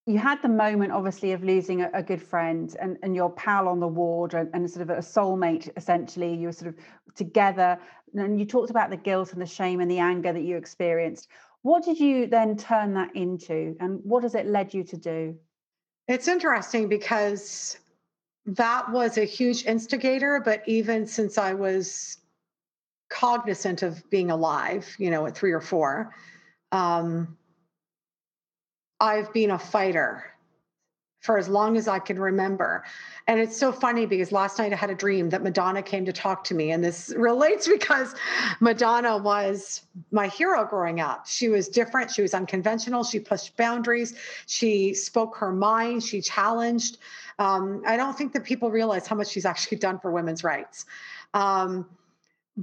you 0.06 0.16
had 0.16 0.40
the 0.40 0.48
moment 0.48 0.90
obviously 0.90 1.32
of 1.32 1.44
losing 1.44 1.82
a, 1.82 1.90
a 1.92 2.02
good 2.02 2.22
friend 2.22 2.75
and, 2.80 2.96
and 3.02 3.14
your 3.14 3.30
pal 3.30 3.68
on 3.68 3.78
the 3.78 3.87
ward 3.87 4.32
and, 4.32 4.48
and, 4.54 4.70
sort 4.70 4.82
of 4.82 4.90
a 4.90 5.00
soulmate 5.00 5.68
essentially 5.76 6.34
you 6.34 6.46
were 6.46 6.52
sort 6.52 6.75
of 6.75 7.14
together 7.14 7.78
and 8.14 8.38
you 8.40 8.46
talked 8.46 8.70
about 8.70 8.88
the 8.88 8.96
guilt 8.96 9.32
and 9.32 9.42
the 9.42 9.46
shame 9.46 9.80
and 9.80 9.90
the 9.90 9.98
anger 9.98 10.32
that 10.32 10.40
you 10.40 10.56
experienced. 10.56 11.28
What 11.60 11.84
did 11.84 12.00
you 12.00 12.26
then 12.26 12.56
turn 12.56 12.94
that 12.94 13.14
into 13.14 13.76
and 13.80 14.00
what 14.02 14.22
has 14.22 14.34
it 14.34 14.46
led 14.46 14.72
you 14.72 14.82
to 14.84 14.96
do? 14.96 15.37
It's 16.06 16.26
interesting 16.26 16.88
because 16.88 17.76
that 18.46 18.90
was 18.90 19.18
a 19.18 19.25
huge 19.25 19.66
instigator 19.66 20.40
but 20.42 20.62
even 20.66 21.06
since 21.06 21.37
i 21.37 21.52
was 21.52 22.18
cognizant 23.09 23.83
of 23.83 24.09
being 24.11 24.31
alive, 24.31 24.95
you 24.99 25.11
know, 25.11 25.27
at 25.27 25.37
three 25.37 25.53
or 25.53 25.61
four. 25.61 26.15
Um, 26.73 27.37
I've 29.00 29.33
been 29.33 29.50
a 29.50 29.59
fighter 29.59 30.25
for 31.21 31.37
as 31.37 31.49
long 31.49 31.77
as 31.77 31.88
I 31.88 31.99
can 31.99 32.19
remember. 32.19 32.85
And 33.27 33.41
it's 33.41 33.57
so 33.57 33.73
funny 33.73 34.07
because 34.07 34.31
last 34.31 34.59
night 34.59 34.73
I 34.73 34.77
had 34.77 34.91
a 34.91 34.95
dream 34.95 35.31
that 35.31 35.43
Madonna 35.43 35.83
came 35.83 36.05
to 36.05 36.12
talk 36.12 36.45
to 36.45 36.55
me. 36.55 36.71
And 36.71 36.83
this 36.83 37.12
relates 37.17 37.67
because 37.67 38.15
Madonna 38.61 39.17
was 39.17 39.83
my 40.12 40.29
hero 40.29 40.65
growing 40.65 41.00
up. 41.00 41.27
She 41.27 41.49
was 41.49 41.69
different, 41.69 42.11
she 42.11 42.23
was 42.23 42.35
unconventional, 42.35 43.03
she 43.05 43.19
pushed 43.21 43.57
boundaries, 43.57 44.15
she 44.47 44.95
spoke 44.95 45.37
her 45.37 45.53
mind, 45.53 46.05
she 46.05 46.21
challenged. 46.21 46.99
Um, 47.38 47.83
I 47.87 47.97
don't 47.97 48.17
think 48.17 48.33
that 48.33 48.45
people 48.45 48.71
realize 48.71 49.07
how 49.07 49.17
much 49.17 49.29
she's 49.29 49.45
actually 49.45 49.79
done 49.79 49.99
for 49.99 50.11
women's 50.11 50.45
rights. 50.45 50.87
Um, 51.35 51.87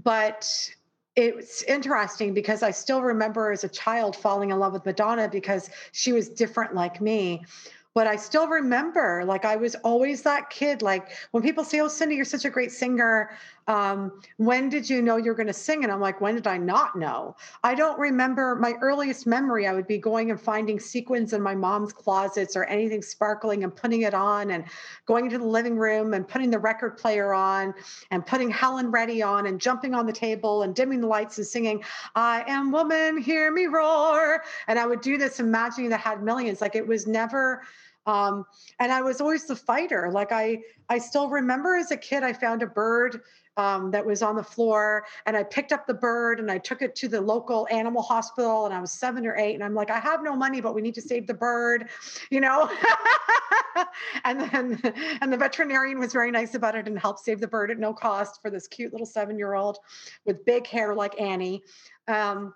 but 0.03 0.69
it's 1.15 1.63
interesting 1.63 2.33
because 2.33 2.61
I 2.61 2.71
still 2.71 3.01
remember 3.01 3.51
as 3.51 3.63
a 3.63 3.69
child 3.69 4.15
falling 4.15 4.51
in 4.51 4.59
love 4.59 4.73
with 4.73 4.85
Madonna 4.85 5.29
because 5.29 5.69
she 5.93 6.11
was 6.11 6.27
different 6.27 6.75
like 6.75 6.99
me. 6.99 7.45
But 7.93 8.07
I 8.07 8.17
still 8.17 8.49
remember, 8.49 9.23
like, 9.25 9.45
I 9.45 9.55
was 9.55 9.75
always 9.75 10.21
that 10.23 10.49
kid. 10.49 10.81
Like, 10.81 11.11
when 11.31 11.41
people 11.41 11.63
say, 11.63 11.79
Oh, 11.79 11.87
Cindy, 11.87 12.15
you're 12.17 12.25
such 12.25 12.43
a 12.43 12.49
great 12.49 12.73
singer, 12.73 13.31
um, 13.67 14.21
when 14.37 14.69
did 14.69 14.89
you 14.89 15.01
know 15.01 15.17
you're 15.17 15.33
going 15.33 15.47
to 15.47 15.53
sing? 15.53 15.83
And 15.83 15.91
I'm 15.91 15.99
like, 15.99 16.21
when 16.21 16.35
did 16.35 16.45
I 16.45 16.57
not 16.57 16.95
know? 16.95 17.35
I 17.63 17.73
don't 17.73 17.97
remember 17.97 18.55
my 18.55 18.73
earliest 18.81 19.25
memory. 19.25 19.65
I 19.65 19.73
would 19.73 19.87
be 19.87 19.97
going 19.97 20.29
and 20.29 20.39
finding 20.39 20.79
sequins 20.79 21.33
in 21.33 21.41
my 21.41 21.55
mom's 21.55 21.91
closets 21.91 22.55
or 22.55 22.65
anything 22.65 23.01
sparkling 23.01 23.63
and 23.63 23.75
putting 23.75 24.03
it 24.03 24.13
on 24.13 24.51
and 24.51 24.65
going 25.05 25.25
into 25.25 25.39
the 25.39 25.47
living 25.47 25.77
room 25.77 26.13
and 26.13 26.27
putting 26.27 26.51
the 26.51 26.59
record 26.59 26.97
player 26.97 27.33
on 27.33 27.73
and 28.11 28.25
putting 28.25 28.49
Helen 28.49 28.91
Reddy 28.91 29.23
on 29.23 29.47
and 29.47 29.59
jumping 29.59 29.95
on 29.95 30.05
the 30.05 30.13
table 30.13 30.61
and 30.61 30.75
dimming 30.75 31.01
the 31.01 31.07
lights 31.07 31.37
and 31.37 31.47
singing, 31.47 31.83
I 32.15 32.43
am 32.47 32.71
woman, 32.71 33.17
hear 33.17 33.51
me 33.51 33.65
roar. 33.65 34.43
And 34.67 34.77
I 34.77 34.85
would 34.85 35.01
do 35.01 35.17
this 35.17 35.39
imagining 35.39 35.89
that 35.89 36.01
had 36.01 36.21
millions. 36.21 36.61
Like 36.61 36.75
it 36.75 36.85
was 36.85 37.07
never 37.07 37.63
um, 38.07 38.45
and 38.79 38.91
I 38.91 39.01
was 39.01 39.19
always 39.19 39.45
the 39.45 39.55
fighter. 39.55 40.11
Like 40.11 40.31
I, 40.31 40.61
I 40.89 40.99
still 40.99 41.29
remember 41.29 41.75
as 41.75 41.91
a 41.91 41.97
kid, 41.97 42.23
I 42.23 42.33
found 42.33 42.61
a 42.61 42.67
bird 42.67 43.21
um, 43.57 43.91
that 43.91 44.05
was 44.05 44.21
on 44.21 44.35
the 44.35 44.43
floor, 44.43 45.05
and 45.25 45.35
I 45.35 45.43
picked 45.43 45.71
up 45.71 45.87
the 45.87 45.93
bird 45.93 46.39
and 46.39 46.51
I 46.51 46.57
took 46.57 46.81
it 46.81 46.95
to 46.95 47.07
the 47.07 47.21
local 47.21 47.67
animal 47.71 48.01
hospital. 48.01 48.65
And 48.65 48.73
I 48.73 48.81
was 48.81 48.91
seven 48.91 49.25
or 49.25 49.35
eight, 49.37 49.55
and 49.55 49.63
I'm 49.63 49.73
like, 49.73 49.89
I 49.89 49.99
have 49.99 50.23
no 50.23 50.35
money, 50.35 50.61
but 50.61 50.75
we 50.75 50.81
need 50.81 50.95
to 50.95 51.01
save 51.01 51.27
the 51.27 51.33
bird, 51.33 51.89
you 52.29 52.41
know. 52.41 52.69
and 54.25 54.41
then, 54.41 54.81
and 55.21 55.31
the 55.31 55.37
veterinarian 55.37 55.99
was 55.99 56.13
very 56.13 56.31
nice 56.31 56.55
about 56.55 56.75
it 56.75 56.87
and 56.87 56.97
helped 56.97 57.19
save 57.19 57.39
the 57.39 57.47
bird 57.47 57.71
at 57.71 57.79
no 57.79 57.93
cost 57.93 58.41
for 58.41 58.49
this 58.49 58.67
cute 58.67 58.91
little 58.91 59.07
seven-year-old 59.07 59.77
with 60.25 60.43
big 60.45 60.67
hair 60.67 60.95
like 60.95 61.19
Annie. 61.19 61.63
Um, 62.07 62.53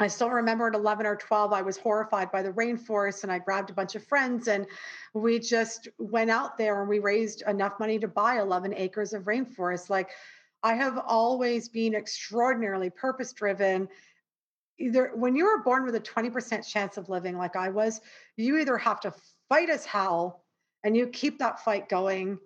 I 0.00 0.08
still 0.08 0.30
remember 0.30 0.66
at 0.66 0.74
11 0.74 1.06
or 1.06 1.14
12, 1.14 1.52
I 1.52 1.62
was 1.62 1.76
horrified 1.76 2.32
by 2.32 2.42
the 2.42 2.52
rainforest 2.52 3.22
and 3.22 3.30
I 3.30 3.38
grabbed 3.38 3.70
a 3.70 3.74
bunch 3.74 3.94
of 3.94 4.04
friends 4.04 4.48
and 4.48 4.66
we 5.12 5.38
just 5.38 5.88
went 5.98 6.30
out 6.30 6.58
there 6.58 6.80
and 6.80 6.88
we 6.88 6.98
raised 6.98 7.42
enough 7.42 7.78
money 7.78 7.98
to 8.00 8.08
buy 8.08 8.40
11 8.40 8.74
acres 8.74 9.12
of 9.12 9.24
rainforest. 9.24 9.90
Like 9.90 10.10
I 10.64 10.74
have 10.74 10.98
always 11.06 11.68
been 11.68 11.94
extraordinarily 11.94 12.90
purpose 12.90 13.32
driven. 13.32 13.88
Either 14.78 15.12
when 15.14 15.36
you 15.36 15.44
were 15.44 15.62
born 15.62 15.84
with 15.84 15.94
a 15.94 16.00
20% 16.00 16.66
chance 16.66 16.96
of 16.96 17.08
living, 17.08 17.38
like 17.38 17.54
I 17.54 17.68
was, 17.68 18.00
you 18.36 18.58
either 18.58 18.76
have 18.76 18.98
to 19.00 19.14
fight 19.48 19.70
as 19.70 19.84
hell 19.84 20.44
and 20.82 20.96
you 20.96 21.06
keep 21.06 21.38
that 21.38 21.60
fight 21.60 21.88
going 21.88 22.38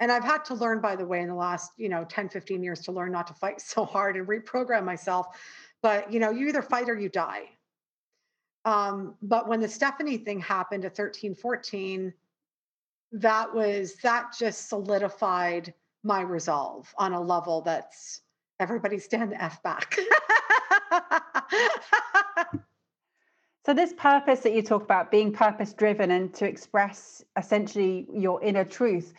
and 0.00 0.12
i've 0.12 0.24
had 0.24 0.44
to 0.44 0.54
learn 0.54 0.80
by 0.80 0.94
the 0.94 1.06
way 1.06 1.20
in 1.20 1.28
the 1.28 1.34
last 1.34 1.72
you 1.76 1.88
know 1.88 2.04
10 2.04 2.28
15 2.28 2.62
years 2.62 2.80
to 2.80 2.92
learn 2.92 3.10
not 3.10 3.26
to 3.26 3.34
fight 3.34 3.60
so 3.72 3.84
hard 3.84 4.16
and 4.16 4.28
reprogram 4.28 4.84
myself 4.84 5.28
but 5.86 6.12
you 6.12 6.18
know 6.18 6.30
you 6.30 6.48
either 6.48 6.62
fight 6.62 6.88
or 6.88 6.98
you 6.98 7.08
die. 7.08 7.42
Um, 8.64 9.14
but 9.22 9.46
when 9.46 9.60
the 9.60 9.68
stephanie 9.68 10.18
thing 10.18 10.40
happened 10.40 10.84
at 10.84 10.96
13 10.96 11.36
14 11.36 12.12
that 13.12 13.54
was 13.54 13.94
that 14.02 14.34
just 14.36 14.68
solidified 14.68 15.72
my 16.02 16.22
resolve 16.22 16.92
on 16.98 17.12
a 17.12 17.20
level 17.20 17.60
that's 17.60 18.22
everybody 18.58 18.98
stand 18.98 19.30
the 19.30 19.40
f 19.40 19.62
back. 19.62 19.96
So 23.64 23.74
this 23.74 23.92
purpose 23.94 24.40
that 24.40 24.52
you 24.52 24.62
talk 24.62 24.84
about 24.84 25.10
being 25.10 25.32
purpose 25.32 25.72
driven 25.72 26.12
and 26.12 26.32
to 26.34 26.46
express 26.46 27.24
essentially 27.36 28.06
your 28.12 28.40
inner 28.40 28.64
truth 28.64 29.12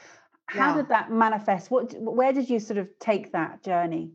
how 0.48 0.70
yeah. 0.70 0.78
did 0.78 0.88
that 0.88 1.12
manifest? 1.12 1.70
What 1.70 1.94
where 2.00 2.32
did 2.32 2.50
you 2.50 2.60
sort 2.60 2.78
of 2.78 2.88
take 3.00 3.34
that 3.34 3.64
journey 3.64 4.12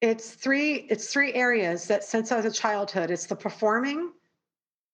it's 0.00 0.30
three 0.30 0.86
it's 0.90 1.12
three 1.12 1.32
areas 1.34 1.86
that 1.88 2.04
since 2.04 2.30
i 2.30 2.36
was 2.36 2.44
a 2.44 2.50
childhood 2.50 3.10
it's 3.10 3.26
the 3.26 3.34
performing 3.34 4.12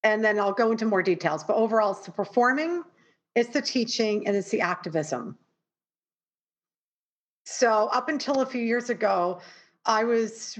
and 0.02 0.24
then 0.24 0.38
i'll 0.38 0.52
go 0.52 0.70
into 0.72 0.86
more 0.86 1.02
details 1.02 1.44
but 1.44 1.56
overall 1.56 1.92
it's 1.92 2.06
the 2.06 2.12
performing 2.12 2.82
it's 3.34 3.50
the 3.50 3.62
teaching 3.62 4.26
and 4.26 4.36
it's 4.36 4.50
the 4.50 4.60
activism. 4.60 5.36
So 7.46 7.88
up 7.92 8.08
until 8.08 8.40
a 8.40 8.46
few 8.46 8.62
years 8.62 8.90
ago 8.90 9.40
i 9.84 10.04
was 10.04 10.58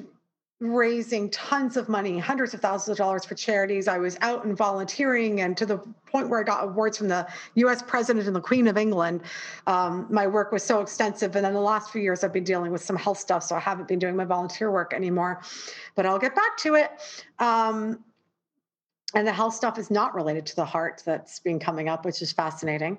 raising 0.73 1.31
tons 1.31 1.77
of 1.77 1.89
money, 1.89 2.19
hundreds 2.19 2.55
of 2.55 2.61
thousands 2.61 2.93
of 2.93 2.99
dollars 2.99 3.25
for 3.25 3.35
charities. 3.35 3.89
I 3.89 3.99
was 3.99 4.17
out 4.21 4.45
and 4.45 4.57
volunteering, 4.57 5.41
and 5.41 5.57
to 5.57 5.67
the 5.67 5.79
point 6.15 6.29
where 6.29 6.39
I 6.39 6.45
got 6.45 6.63
awards 6.63 6.99
from 6.99 7.09
the 7.09 7.27
US 7.55 7.83
President 7.83 8.27
and 8.27 8.37
the 8.37 8.41
Queen 8.41 8.69
of 8.69 8.79
England. 8.79 9.23
Um, 9.67 10.07
my 10.11 10.27
work 10.29 10.53
was 10.53 10.63
so 10.63 10.81
extensive. 10.81 11.35
And 11.35 11.45
then 11.45 11.55
the 11.55 11.61
last 11.61 11.91
few 11.91 12.01
years, 12.01 12.23
I've 12.23 12.33
been 12.33 12.45
dealing 12.45 12.71
with 12.71 12.83
some 12.83 12.95
health 12.95 13.19
stuff, 13.19 13.43
so 13.43 13.57
I 13.57 13.61
haven't 13.61 13.89
been 13.89 13.99
doing 13.99 14.15
my 14.15 14.25
volunteer 14.25 14.71
work 14.71 14.95
anymore. 14.95 15.43
But 15.97 16.07
I'll 16.07 16.21
get 16.21 16.37
back 16.37 16.57
to 16.59 16.77
it. 16.77 16.93
Um, 17.41 18.05
and 19.15 19.27
the 19.27 19.33
health 19.33 19.55
stuff 19.55 19.79
is 19.79 19.91
not 19.91 20.15
related 20.15 20.45
to 20.47 20.57
the 20.57 20.65
heart 20.65 21.03
that's 21.05 21.39
been 21.41 21.59
coming 21.59 21.89
up 21.89 22.05
which 22.05 22.23
is 22.23 22.33
fascinating. 22.33 22.99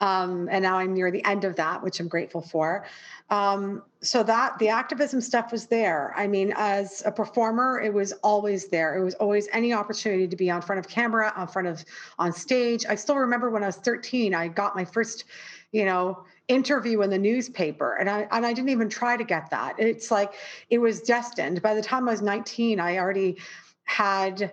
Um, 0.00 0.48
and 0.50 0.62
now 0.62 0.78
i'm 0.78 0.94
near 0.94 1.10
the 1.10 1.24
end 1.24 1.44
of 1.44 1.56
that 1.56 1.82
which 1.82 2.00
i'm 2.00 2.08
grateful 2.08 2.40
for. 2.40 2.86
Um, 3.28 3.82
so 4.00 4.22
that 4.22 4.58
the 4.58 4.68
activism 4.68 5.20
stuff 5.20 5.50
was 5.50 5.66
there. 5.66 6.14
I 6.16 6.26
mean 6.26 6.52
as 6.56 7.02
a 7.04 7.12
performer 7.12 7.80
it 7.80 7.92
was 7.92 8.12
always 8.22 8.68
there. 8.68 8.96
It 8.96 9.04
was 9.04 9.14
always 9.14 9.48
any 9.52 9.72
opportunity 9.72 10.28
to 10.28 10.36
be 10.36 10.50
on 10.50 10.62
front 10.62 10.78
of 10.78 10.88
camera 10.88 11.32
on 11.36 11.48
front 11.48 11.68
of 11.68 11.84
on 12.18 12.32
stage. 12.32 12.86
I 12.88 12.94
still 12.94 13.16
remember 13.16 13.50
when 13.50 13.62
i 13.62 13.66
was 13.66 13.76
13 13.76 14.34
i 14.34 14.48
got 14.48 14.76
my 14.76 14.84
first 14.84 15.24
you 15.72 15.84
know 15.84 16.24
interview 16.48 17.02
in 17.02 17.10
the 17.10 17.18
newspaper. 17.18 17.94
And 17.94 18.08
I 18.08 18.28
and 18.30 18.46
I 18.46 18.52
didn't 18.52 18.70
even 18.70 18.88
try 18.88 19.16
to 19.16 19.24
get 19.24 19.50
that. 19.50 19.74
It's 19.78 20.10
like 20.10 20.32
it 20.70 20.78
was 20.78 21.00
destined. 21.00 21.62
By 21.62 21.74
the 21.74 21.82
time 21.82 22.08
I 22.08 22.12
was 22.12 22.22
19, 22.22 22.80
I 22.80 22.98
already 22.98 23.38
had 23.84 24.52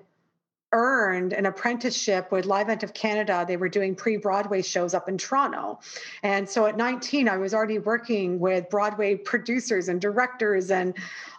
earned 0.74 1.32
an 1.32 1.46
apprenticeship 1.46 2.32
with 2.32 2.46
Livent 2.46 2.84
of 2.84 2.94
Canada. 2.94 3.46
They 3.48 3.56
were 3.56 3.70
doing 3.70 3.96
pre 3.96 4.18
Broadway 4.18 4.62
shows 4.62 4.94
up 4.94 5.08
in 5.08 5.18
Toronto. 5.18 5.80
And 6.24 6.50
so 6.50 6.66
at 6.66 6.76
19, 6.76 7.30
I 7.30 7.38
was 7.38 7.54
already 7.54 7.80
working 7.80 8.40
with 8.40 8.70
Broadway 8.70 9.16
producers 9.16 9.88
and 9.88 10.02
directors 10.02 10.72
and 10.72 10.96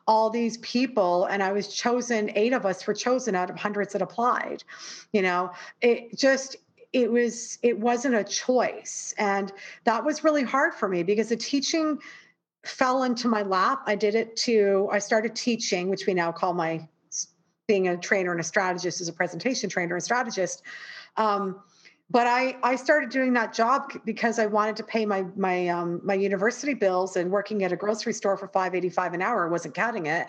all 0.07 0.31
these 0.31 0.57
people. 0.59 1.27
And 1.27 1.43
I 1.43 1.53
was 1.53 1.69
chosen, 1.75 2.31
eight 2.35 2.53
of 2.53 2.65
us 2.65 2.87
were 2.87 2.95
chosen 2.95 3.35
out 3.35 3.51
of 3.51 3.57
hundreds 3.57 3.93
that 3.93 4.03
applied. 4.03 4.63
You 5.13 5.23
know, 5.23 5.51
it 5.83 6.17
just, 6.17 6.57
it 6.93 7.11
was 7.11 7.59
it 7.63 7.77
wasn't 7.77 8.15
a 8.15 8.23
choice 8.23 9.13
and 9.19 9.53
that 9.83 10.05
was 10.05 10.23
really 10.23 10.45
hard 10.45 10.73
for 10.73 10.89
me 10.89 11.03
because 11.03 11.29
the 11.29 11.37
teaching 11.37 11.99
fell 12.65 13.03
into 13.03 13.27
my 13.27 13.43
lap 13.43 13.83
i 13.87 13.97
did 13.97 14.15
it 14.15 14.37
to 14.37 14.89
i 14.93 15.01
started 15.01 15.35
teaching 15.35 15.89
which 15.91 16.07
we 16.07 16.15
now 16.15 16.31
call 16.31 16.55
my 16.55 16.87
being 17.67 17.89
a 17.89 17.97
trainer 17.97 18.31
and 18.31 18.41
a 18.41 18.45
strategist 18.45 19.01
as 19.01 19.09
a 19.09 19.13
presentation 19.13 19.71
trainer 19.71 19.95
and 19.95 20.05
strategist. 20.05 20.63
Um, 21.17 21.61
but 22.11 22.27
I, 22.27 22.57
I 22.63 22.77
started 22.77 23.09
doing 23.09 23.33
that 23.33 23.55
job 23.55 23.91
because 24.05 24.39
I 24.39 24.47
wanted 24.47 24.77
to 24.77 24.85
pay 24.85 25.07
my 25.07 25.25
my 25.37 25.69
um, 25.69 26.01
my 26.05 26.15
university 26.15 26.75
bills 26.75 27.17
and 27.17 27.31
working 27.31 27.65
at 27.65 27.73
a 27.73 27.77
grocery 27.77 28.13
store 28.13 28.37
for 28.37 28.49
five 28.49 28.75
eighty 28.75 28.91
five 28.91 29.15
an 29.15 29.23
hour 29.23 29.49
wasn't 29.49 29.75
cutting 29.75 30.07
it, 30.07 30.27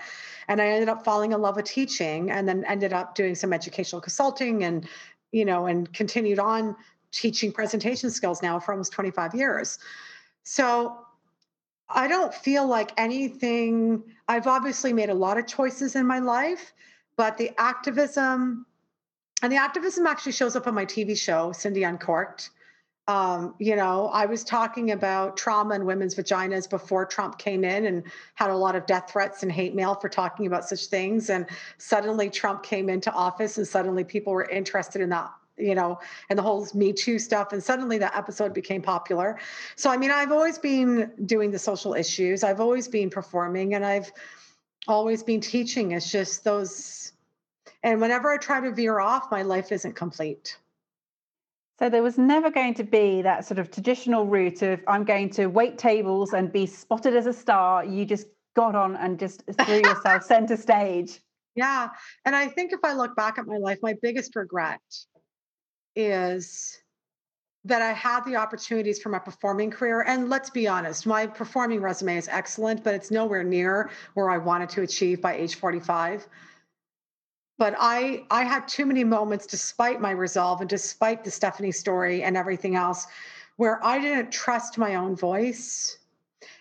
and 0.47 0.61
I 0.61 0.67
ended 0.67 0.87
up 0.87 1.03
falling 1.03 1.33
in 1.33 1.41
love 1.41 1.57
with 1.57 1.65
teaching 1.65 2.31
and 2.31 2.47
then 2.47 2.63
ended 2.65 2.93
up 2.93 3.13
doing 3.13 3.35
some 3.35 3.51
educational 3.51 4.01
consulting 4.01 4.63
and 4.63 4.87
you 5.33 5.43
know 5.43 5.65
and 5.65 5.91
continued 5.93 6.39
on 6.39 6.77
teaching 7.11 7.51
presentation 7.51 8.09
skills 8.09 8.41
now 8.41 8.57
for 8.57 8.71
almost 8.71 8.93
twenty 8.93 9.11
five 9.11 9.35
years. 9.35 9.77
So 10.43 10.97
I 11.89 12.07
don't 12.07 12.33
feel 12.33 12.65
like 12.65 12.91
anything. 12.97 14.01
I've 14.29 14.47
obviously 14.47 14.93
made 14.93 15.09
a 15.09 15.13
lot 15.13 15.37
of 15.37 15.45
choices 15.45 15.95
in 15.95 16.07
my 16.07 16.19
life, 16.19 16.73
but 17.17 17.38
the 17.38 17.51
activism, 17.57 18.65
and 19.41 19.51
the 19.51 19.57
activism 19.57 20.07
actually 20.07 20.31
shows 20.31 20.55
up 20.55 20.67
on 20.67 20.74
my 20.74 20.86
TV 20.86 21.17
show, 21.17 21.51
Cindy 21.51 21.84
Uncorked. 21.84 22.50
Um, 23.07 23.53
you 23.60 23.75
know, 23.75 24.07
I 24.07 24.25
was 24.25 24.43
talking 24.43 24.91
about 24.91 25.38
trauma 25.38 25.75
in 25.75 25.86
women's 25.86 26.15
vaginas 26.15 26.67
before 26.67 27.05
Trump 27.05 27.38
came 27.38 27.63
in 27.63 27.86
and 27.86 28.03
had 28.34 28.50
a 28.50 28.57
lot 28.57 28.75
of 28.75 28.88
death 28.88 29.12
threats 29.12 29.43
and 29.43 29.51
hate 29.51 29.75
mail 29.75 29.93
for 29.93 30.10
talking 30.10 30.48
about 30.48 30.67
such 30.67 30.88
things. 30.88 31.29
And 31.29 31.45
suddenly 31.77 32.31
Trump 32.31 32.63
came 32.63 32.89
into 32.89 33.12
office 33.12 33.60
and 33.60 33.67
suddenly 33.67 34.03
people 34.03 34.34
were 34.34 34.50
interested 34.50 35.01
in 35.01 35.10
that 35.10 35.31
you 35.57 35.75
know, 35.75 36.00
and 36.29 36.38
the 36.38 36.43
whole 36.43 36.67
Me 36.74 36.91
Too 36.91 37.19
stuff. 37.19 37.53
And 37.53 37.63
suddenly 37.63 37.98
that 38.00 38.15
episode 38.15 38.53
became 38.53 38.81
popular. 38.81 39.39
So, 39.75 39.89
I 39.89 39.98
mean, 39.98 40.12
I've 40.12 40.31
always 40.31 40.57
been 40.57 41.12
doing 41.25 41.51
the 41.51 41.60
social 41.60 41.93
issues, 41.93 42.43
I've 42.43 42.60
always 42.60 42.88
been 42.88 43.10
performing, 43.10 43.74
and 43.74 43.86
I've 43.86 44.12
always 44.87 45.23
been 45.23 45.41
teaching. 45.41 45.91
It's 45.91 46.11
just 46.11 46.43
those 46.43 47.13
and 47.85 48.01
whenever 48.01 48.31
I 48.31 48.37
try 48.37 48.61
to 48.61 48.71
veer 48.71 48.99
off, 48.99 49.29
my 49.29 49.43
life 49.43 49.71
isn't 49.71 49.95
complete. 49.95 50.57
So 51.77 51.87
there 51.87 52.01
was 52.01 52.17
never 52.17 52.49
going 52.49 52.73
to 52.75 52.83
be 52.83 53.21
that 53.21 53.45
sort 53.45 53.59
of 53.59 53.69
traditional 53.69 54.25
route 54.25 54.63
of 54.63 54.81
I'm 54.87 55.03
going 55.03 55.29
to 55.31 55.47
wait 55.47 55.77
tables 55.77 56.33
and 56.33 56.51
be 56.51 56.65
spotted 56.65 57.15
as 57.15 57.27
a 57.27 57.33
star. 57.33 57.85
You 57.85 58.05
just 58.05 58.27
got 58.55 58.75
on 58.75 58.95
and 58.95 59.19
just 59.19 59.43
threw 59.61 59.75
yourself 59.75 60.23
center 60.23 60.57
stage. 60.57 61.19
Yeah. 61.53 61.89
And 62.25 62.35
I 62.35 62.47
think 62.47 62.73
if 62.73 62.79
I 62.83 62.93
look 62.93 63.15
back 63.15 63.37
at 63.37 63.45
my 63.45 63.57
life, 63.57 63.77
my 63.83 63.95
biggest 64.01 64.35
regret 64.35 64.81
is 65.95 66.79
that 67.65 67.81
I 67.81 67.91
had 67.91 68.24
the 68.25 68.36
opportunities 68.36 69.01
for 69.01 69.10
my 69.10 69.19
performing 69.19 69.72
career. 69.72 70.01
And 70.03 70.29
let's 70.29 70.50
be 70.50 70.67
honest, 70.67 71.05
my 71.05 71.25
performing 71.25 71.81
resume 71.81 72.15
is 72.15 72.27
excellent, 72.27 72.84
but 72.84 72.93
it's 72.93 73.12
nowhere 73.12 73.43
near 73.43 73.89
where 74.13 74.29
I 74.29 74.38
wanted 74.38 74.69
to 74.69 74.84
achieve 74.84 75.22
by 75.22 75.36
age 75.36 75.55
45 75.55 76.27
but 77.57 77.74
i 77.79 78.25
i 78.31 78.43
had 78.43 78.67
too 78.67 78.86
many 78.86 79.03
moments 79.03 79.45
despite 79.45 80.01
my 80.01 80.12
resolve 80.12 80.62
and 80.62 80.69
despite 80.69 81.24
the 81.24 81.31
stephanie 81.31 81.72
story 81.72 82.24
and 82.24 82.36
everything 82.36 82.75
else 82.75 83.07
where 83.57 83.84
i 83.86 84.00
didn't 84.00 84.31
trust 84.31 84.77
my 84.77 84.95
own 84.95 85.15
voice 85.15 85.98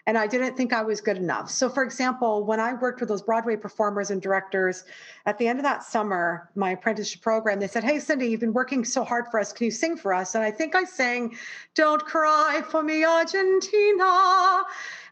and 0.07 0.19
I 0.19 0.27
didn't 0.27 0.57
think 0.57 0.73
I 0.73 0.83
was 0.83 1.01
good 1.01 1.17
enough. 1.17 1.51
So, 1.51 1.69
for 1.69 1.83
example, 1.83 2.45
when 2.45 2.61
I 2.61 2.75
worked 2.75 3.01
with 3.01 3.09
those 3.09 3.23
Broadway 3.23 3.57
performers 3.57 4.11
and 4.11 4.21
directors, 4.21 4.85
at 5.27 5.39
the 5.39 5.49
end 5.49 5.59
of 5.59 5.65
that 5.65 5.83
summer, 5.83 6.51
my 6.55 6.71
apprenticeship 6.71 7.23
program, 7.23 7.61
they 7.61 7.69
said, 7.69 7.85
Hey, 7.85 7.99
Cindy, 7.99 8.27
you've 8.27 8.41
been 8.41 8.53
working 8.53 8.85
so 8.85 9.05
hard 9.05 9.27
for 9.31 9.41
us. 9.41 9.53
Can 9.53 9.67
you 9.67 9.71
sing 9.71 9.97
for 9.97 10.13
us? 10.13 10.35
And 10.35 10.45
I 10.45 10.51
think 10.51 10.75
I 10.75 10.85
sang, 10.85 11.37
Don't 11.75 12.05
Cry 12.05 12.63
for 12.69 12.83
Me, 12.83 13.05
Argentina. 13.05 14.65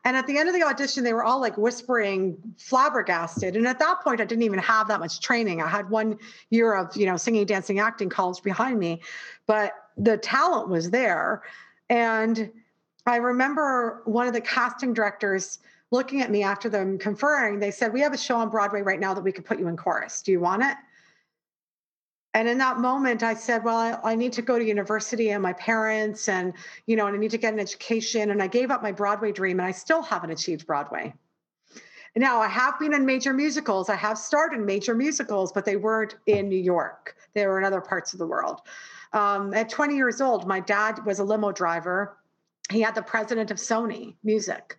And 0.04 0.16
at 0.16 0.26
the 0.26 0.36
end 0.36 0.48
of 0.48 0.54
the 0.54 0.64
audition, 0.64 1.04
they 1.04 1.12
were 1.12 1.22
all 1.22 1.40
like 1.40 1.56
whispering, 1.56 2.36
flabbergasted. 2.58 3.56
And 3.56 3.68
at 3.68 3.78
that 3.78 4.00
point, 4.02 4.20
I 4.20 4.24
didn't 4.24 4.42
even 4.42 4.58
have 4.58 4.88
that 4.88 4.98
much 4.98 5.20
training. 5.20 5.62
I 5.62 5.68
had 5.68 5.88
one 5.90 6.18
year 6.50 6.74
of, 6.74 6.96
you 6.96 7.06
know, 7.06 7.16
singing, 7.16 7.46
dancing, 7.46 7.78
acting 7.78 8.08
college 8.08 8.42
behind 8.42 8.80
me, 8.80 9.00
but 9.46 9.74
the 9.96 10.16
talent 10.16 10.68
was 10.68 10.90
there. 10.90 11.42
And 11.88 12.50
I 13.06 13.16
remember 13.16 14.02
one 14.04 14.26
of 14.26 14.32
the 14.32 14.40
casting 14.40 14.94
directors 14.94 15.58
looking 15.90 16.22
at 16.22 16.30
me 16.30 16.42
after 16.42 16.68
them 16.68 16.98
conferring. 16.98 17.58
They 17.58 17.70
said, 17.70 17.92
We 17.92 18.00
have 18.00 18.12
a 18.12 18.18
show 18.18 18.36
on 18.36 18.48
Broadway 18.48 18.82
right 18.82 19.00
now 19.00 19.14
that 19.14 19.24
we 19.24 19.32
could 19.32 19.44
put 19.44 19.58
you 19.58 19.68
in 19.68 19.76
chorus. 19.76 20.22
Do 20.22 20.32
you 20.32 20.40
want 20.40 20.62
it? 20.62 20.76
and 22.34 22.48
in 22.48 22.58
that 22.58 22.78
moment 22.78 23.22
i 23.22 23.34
said 23.34 23.64
well 23.64 23.76
I, 23.76 24.12
I, 24.12 24.14
need 24.14 24.32
to 24.34 24.42
go 24.42 24.58
to 24.58 24.64
university 24.64 25.30
and 25.30 25.42
my 25.42 25.52
parents 25.54 26.28
and 26.28 26.52
you 26.86 26.96
know 26.96 27.06
and 27.06 27.16
i 27.16 27.18
need 27.18 27.30
to 27.32 27.38
get 27.38 27.52
an 27.52 27.60
education 27.60 28.30
and 28.30 28.42
i 28.42 28.46
gave 28.46 28.70
up 28.70 28.82
my 28.82 28.92
broadway 28.92 29.32
dream 29.32 29.60
and 29.60 29.66
i 29.66 29.72
still 29.72 30.02
haven't 30.02 30.30
achieved 30.30 30.66
broadway 30.66 31.12
now 32.16 32.40
i 32.40 32.48
have 32.48 32.78
been 32.78 32.94
in 32.94 33.04
major 33.06 33.32
musicals 33.32 33.88
i 33.88 33.94
have 33.94 34.18
starred 34.18 34.52
in 34.52 34.64
major 34.64 34.94
musicals 34.94 35.52
but 35.52 35.64
they 35.64 35.76
weren't 35.76 36.16
in 36.26 36.48
new 36.48 36.56
york 36.56 37.16
they 37.34 37.46
were 37.46 37.58
in 37.58 37.64
other 37.64 37.80
parts 37.80 38.12
of 38.12 38.18
the 38.18 38.26
world 38.26 38.60
um, 39.12 39.52
at 39.52 39.68
20 39.68 39.94
years 39.94 40.20
old 40.20 40.46
my 40.46 40.60
dad 40.60 41.04
was 41.04 41.18
a 41.18 41.24
limo 41.24 41.52
driver 41.52 42.16
he 42.72 42.80
had 42.80 42.94
the 42.94 43.02
president 43.02 43.50
of 43.50 43.58
sony 43.58 44.14
music 44.24 44.78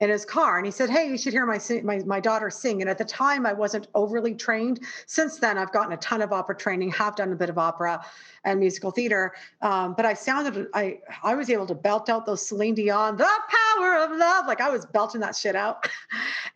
in 0.00 0.08
his 0.08 0.24
car 0.24 0.56
and 0.56 0.66
he 0.66 0.72
said 0.72 0.88
hey 0.88 1.08
you 1.08 1.18
should 1.18 1.32
hear 1.32 1.46
my, 1.46 1.60
my 1.84 1.98
my 2.06 2.20
daughter 2.20 2.50
sing. 2.50 2.80
And 2.80 2.90
at 2.90 2.98
the 2.98 3.04
time 3.04 3.46
i 3.46 3.52
wasn't 3.52 3.88
overly 3.94 4.34
trained. 4.34 4.80
Since 5.06 5.38
then 5.38 5.58
i've 5.58 5.72
gotten 5.72 5.92
a 5.92 5.96
ton 5.98 6.22
of 6.22 6.32
opera 6.32 6.56
training 6.56 6.90
have 6.92 7.16
done 7.16 7.32
a 7.32 7.36
bit 7.36 7.50
of 7.50 7.58
opera 7.58 8.04
and 8.44 8.58
musical 8.58 8.90
theater 8.90 9.34
um, 9.60 9.94
but 9.94 10.06
i 10.06 10.14
sounded 10.14 10.68
i 10.74 10.98
i 11.22 11.34
was 11.34 11.50
able 11.50 11.66
to 11.66 11.74
belt 11.74 12.08
out 12.08 12.24
those 12.24 12.46
celine 12.46 12.74
dion 12.74 13.16
the 13.16 13.28
power 13.74 13.96
of 13.98 14.16
love 14.16 14.46
like 14.46 14.60
i 14.60 14.70
was 14.70 14.86
belting 14.86 15.20
that 15.20 15.36
shit 15.36 15.54
out. 15.54 15.88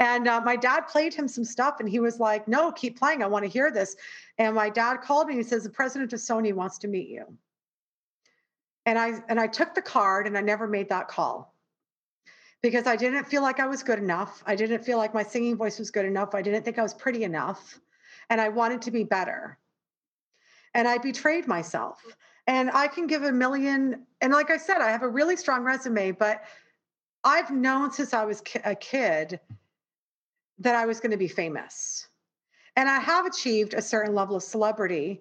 And 0.01 0.27
uh, 0.27 0.41
my 0.41 0.57
dad 0.57 0.89
played 0.89 1.15
him 1.15 1.29
some 1.29 1.45
stuff 1.45 1.77
and 1.79 1.89
he 1.89 2.01
was 2.01 2.19
like 2.19 2.49
no 2.49 2.73
keep 2.73 2.99
playing 2.99 3.23
i 3.23 3.27
want 3.27 3.45
to 3.45 3.51
hear 3.51 3.71
this. 3.71 3.97
And 4.39 4.55
my 4.55 4.69
dad 4.69 4.97
called 5.03 5.29
me 5.29 5.35
he 5.35 5.43
says 5.43 5.63
the 5.63 5.71
president 5.71 6.13
of 6.13 6.19
sony 6.19 6.53
wants 6.53 6.79
to 6.79 6.89
meet 6.89 7.09
you 7.09 7.25
and 8.87 8.99
i 8.99 9.13
and 9.29 9.41
i 9.41 9.47
took 9.47 9.75
the 9.75 9.83
card 9.83 10.27
and 10.27 10.37
i 10.37 10.41
never 10.41 10.67
made 10.67 10.89
that 10.89 11.09
call 11.09 11.55
because 12.65 12.87
I 12.87 12.97
didn't 12.97 13.25
feel 13.25 13.43
like 13.43 13.61
I 13.61 13.67
was 13.67 13.83
good 13.83 13.99
enough. 13.99 14.43
I 14.47 14.57
didn't 14.57 14.83
feel 14.83 14.97
like 14.97 15.13
my 15.13 15.23
singing 15.23 15.55
voice 15.55 15.79
was 15.79 15.91
good 15.91 16.07
enough. 16.07 16.35
I 16.35 16.41
didn't 16.41 16.65
think 16.65 16.79
I 16.79 16.83
was 16.83 16.95
pretty 16.95 17.23
enough. 17.23 17.79
And 18.31 18.41
I 18.41 18.49
wanted 18.49 18.81
to 18.81 18.91
be 18.91 19.05
better. 19.05 19.59
And 20.73 20.89
I 20.89 20.97
betrayed 20.97 21.47
myself. 21.47 22.03
And 22.47 22.71
I 22.71 22.87
can 22.87 23.07
give 23.07 23.23
a 23.23 23.31
million. 23.31 24.07
And 24.23 24.33
like 24.33 24.51
I 24.51 24.57
said, 24.57 24.79
I 24.79 24.91
have 24.91 25.03
a 25.03 25.09
really 25.09 25.37
strong 25.37 25.63
resume, 25.63 26.13
but 26.13 26.45
I've 27.23 27.51
known 27.51 27.93
since 27.93 28.15
I 28.15 28.25
was 28.25 28.43
a 28.65 28.75
kid 28.75 29.39
that 30.59 30.75
I 30.75 30.87
was 30.87 31.01
going 31.01 31.13
to 31.13 31.19
be 31.19 31.29
famous. 31.29 32.09
And 32.77 32.89
I 32.89 32.99
have 32.99 33.27
achieved 33.27 33.75
a 33.75 33.83
certain 33.83 34.15
level 34.15 34.37
of 34.37 34.43
celebrity. 34.43 35.21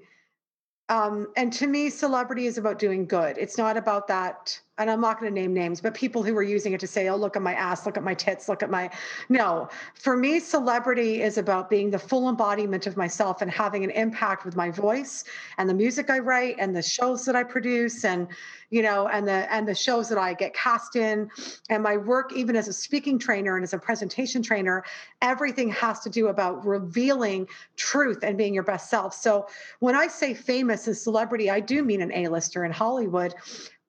Um, 0.89 1.27
and 1.37 1.51
to 1.53 1.67
me, 1.67 1.89
celebrity 1.89 2.45
is 2.45 2.57
about 2.57 2.77
doing 2.77 3.05
good. 3.05 3.37
It's 3.37 3.57
not 3.57 3.77
about 3.77 4.07
that 4.07 4.59
and 4.79 4.89
I'm 4.89 5.01
not 5.01 5.19
going 5.19 5.31
to 5.31 5.39
name 5.39 5.53
names, 5.53 5.81
but 5.81 5.93
people 5.93 6.23
who 6.23 6.33
were 6.33 6.41
using 6.41 6.73
it 6.73 6.79
to 6.79 6.87
say, 6.87 7.07
oh, 7.09 7.15
look 7.15 7.35
at 7.35 7.43
my 7.43 7.53
ass, 7.53 7.85
look 7.85 7.95
at 7.95 8.03
my 8.03 8.15
tits, 8.15 8.49
look 8.49 8.63
at 8.63 8.71
my. 8.71 8.89
No, 9.29 9.69
for 9.93 10.17
me, 10.17 10.39
celebrity 10.39 11.21
is 11.21 11.37
about 11.37 11.69
being 11.69 11.91
the 11.91 11.99
full 11.99 12.27
embodiment 12.27 12.87
of 12.87 12.97
myself 12.97 13.43
and 13.43 13.51
having 13.51 13.83
an 13.83 13.91
impact 13.91 14.45
with 14.45 14.55
my 14.55 14.71
voice 14.71 15.25
and 15.59 15.69
the 15.69 15.75
music 15.75 16.09
I 16.09 16.19
write 16.19 16.55
and 16.57 16.75
the 16.75 16.81
shows 16.81 17.23
that 17.25 17.35
I 17.35 17.43
produce 17.43 18.03
and, 18.03 18.27
you 18.71 18.81
know, 18.81 19.07
and 19.07 19.27
the 19.27 19.53
and 19.53 19.67
the 19.67 19.75
shows 19.75 20.09
that 20.09 20.17
I 20.17 20.33
get 20.33 20.55
cast 20.55 20.95
in 20.95 21.29
and 21.69 21.83
my 21.83 21.95
work, 21.95 22.33
even 22.33 22.55
as 22.55 22.67
a 22.67 22.73
speaking 22.73 23.19
trainer 23.19 23.55
and 23.55 23.63
as 23.63 23.73
a 23.73 23.77
presentation 23.77 24.41
trainer, 24.41 24.83
everything 25.21 25.69
has 25.69 25.99
to 25.99 26.09
do 26.09 26.29
about 26.29 26.65
revealing 26.65 27.47
truth 27.75 28.23
and 28.23 28.39
being 28.39 28.55
your 28.55 28.63
best 28.63 28.89
self. 28.89 29.13
So 29.13 29.47
when 29.79 29.95
I 29.95 30.07
say 30.07 30.33
famous 30.33 30.87
as 30.87 30.99
celebrity, 30.99 31.51
I 31.51 31.59
do 31.59 31.83
mean 31.83 32.01
an 32.01 32.11
A-lister 32.11 32.65
in 32.65 32.71
Hollywood 32.71 33.35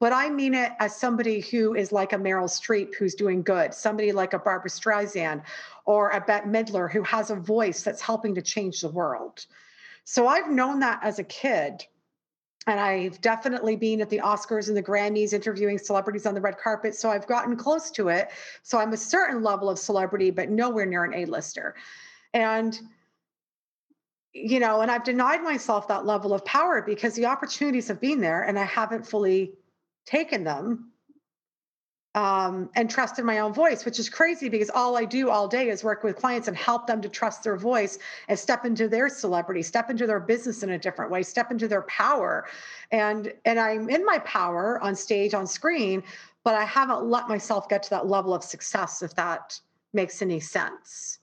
but 0.00 0.12
I 0.12 0.28
mean 0.28 0.54
it 0.54 0.72
as 0.80 0.96
somebody 0.96 1.40
who 1.40 1.74
is 1.74 1.92
like 1.92 2.12
a 2.12 2.16
Meryl 2.16 2.48
Streep 2.48 2.94
who's 2.94 3.14
doing 3.14 3.42
good, 3.42 3.72
somebody 3.72 4.12
like 4.12 4.32
a 4.32 4.38
Barbra 4.38 4.70
Streisand 4.70 5.42
or 5.84 6.10
a 6.10 6.20
Bette 6.20 6.46
Midler 6.46 6.90
who 6.90 7.02
has 7.02 7.30
a 7.30 7.36
voice 7.36 7.82
that's 7.82 8.00
helping 8.00 8.34
to 8.34 8.42
change 8.42 8.80
the 8.80 8.88
world. 8.88 9.46
So 10.04 10.26
I've 10.26 10.50
known 10.50 10.80
that 10.80 11.00
as 11.02 11.18
a 11.18 11.24
kid. 11.24 11.84
And 12.66 12.80
I've 12.80 13.20
definitely 13.20 13.76
been 13.76 14.00
at 14.00 14.08
the 14.08 14.20
Oscars 14.20 14.68
and 14.68 14.76
the 14.76 14.82
Grammys 14.82 15.34
interviewing 15.34 15.76
celebrities 15.76 16.24
on 16.24 16.34
the 16.34 16.40
red 16.40 16.56
carpet. 16.56 16.94
So 16.94 17.10
I've 17.10 17.26
gotten 17.26 17.56
close 17.56 17.90
to 17.90 18.08
it. 18.08 18.30
So 18.62 18.78
I'm 18.78 18.94
a 18.94 18.96
certain 18.96 19.42
level 19.42 19.68
of 19.68 19.78
celebrity, 19.78 20.30
but 20.30 20.48
nowhere 20.48 20.86
near 20.86 21.04
an 21.04 21.12
A-lister. 21.12 21.74
And 22.32 22.80
you 24.32 24.58
know, 24.58 24.80
and 24.80 24.90
I've 24.90 25.04
denied 25.04 25.42
myself 25.44 25.86
that 25.88 26.06
level 26.06 26.34
of 26.34 26.44
power 26.44 26.82
because 26.82 27.14
the 27.14 27.26
opportunities 27.26 27.86
have 27.86 28.00
been 28.00 28.20
there 28.20 28.42
and 28.42 28.58
I 28.58 28.64
haven't 28.64 29.06
fully 29.06 29.52
taken 30.06 30.44
them 30.44 30.92
um, 32.14 32.70
and 32.76 32.88
trusted 32.88 33.24
my 33.24 33.40
own 33.40 33.52
voice, 33.52 33.84
which 33.84 33.98
is 33.98 34.08
crazy 34.08 34.48
because 34.48 34.70
all 34.70 34.96
I 34.96 35.04
do 35.04 35.30
all 35.30 35.48
day 35.48 35.68
is 35.68 35.82
work 35.82 36.04
with 36.04 36.16
clients 36.16 36.46
and 36.46 36.56
help 36.56 36.86
them 36.86 37.02
to 37.02 37.08
trust 37.08 37.42
their 37.42 37.56
voice 37.56 37.98
and 38.28 38.38
step 38.38 38.64
into 38.64 38.88
their 38.88 39.08
celebrity, 39.08 39.62
step 39.62 39.90
into 39.90 40.06
their 40.06 40.20
business 40.20 40.62
in 40.62 40.70
a 40.70 40.78
different 40.78 41.10
way, 41.10 41.22
step 41.24 41.50
into 41.50 41.66
their 41.66 41.82
power. 41.82 42.46
And 42.92 43.32
and 43.44 43.58
I'm 43.58 43.90
in 43.90 44.04
my 44.04 44.18
power 44.20 44.80
on 44.80 44.94
stage, 44.94 45.34
on 45.34 45.46
screen, 45.46 46.04
but 46.44 46.54
I 46.54 46.64
haven't 46.64 47.04
let 47.04 47.28
myself 47.28 47.68
get 47.68 47.82
to 47.84 47.90
that 47.90 48.06
level 48.06 48.32
of 48.32 48.44
success, 48.44 49.02
if 49.02 49.14
that 49.16 49.58
makes 49.92 50.22
any 50.22 50.38
sense. 50.38 51.18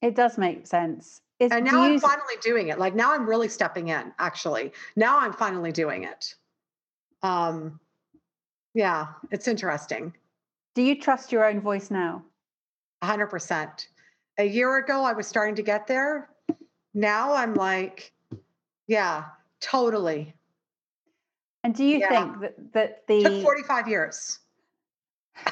It 0.00 0.14
does 0.16 0.38
make 0.38 0.66
sense. 0.66 1.20
It's, 1.38 1.52
and 1.52 1.64
now 1.64 1.82
I'm 1.82 2.00
finally 2.00 2.36
doing 2.40 2.68
it. 2.68 2.78
Like 2.78 2.94
now 2.94 3.12
I'm 3.12 3.28
really 3.28 3.48
stepping 3.48 3.88
in, 3.88 4.12
actually. 4.18 4.72
Now 4.96 5.18
I'm 5.20 5.32
finally 5.32 5.72
doing 5.72 6.04
it 6.04 6.34
um, 7.22 7.78
yeah, 8.74 9.08
it's 9.30 9.48
interesting. 9.48 10.14
Do 10.74 10.82
you 10.82 11.00
trust 11.00 11.32
your 11.32 11.44
own 11.44 11.60
voice 11.60 11.90
now? 11.90 12.22
100%. 13.02 13.86
A 14.38 14.44
year 14.44 14.78
ago, 14.78 15.02
I 15.02 15.12
was 15.12 15.26
starting 15.26 15.54
to 15.56 15.62
get 15.62 15.86
there. 15.86 16.30
Now 16.94 17.34
I'm 17.34 17.54
like, 17.54 18.12
yeah, 18.86 19.24
totally. 19.60 20.34
And 21.64 21.74
do 21.74 21.84
you 21.84 21.98
yeah. 21.98 22.08
think 22.08 22.40
that, 22.40 22.72
that 22.72 23.06
the. 23.06 23.22
Took 23.22 23.42
45 23.42 23.88
years. 23.88 24.38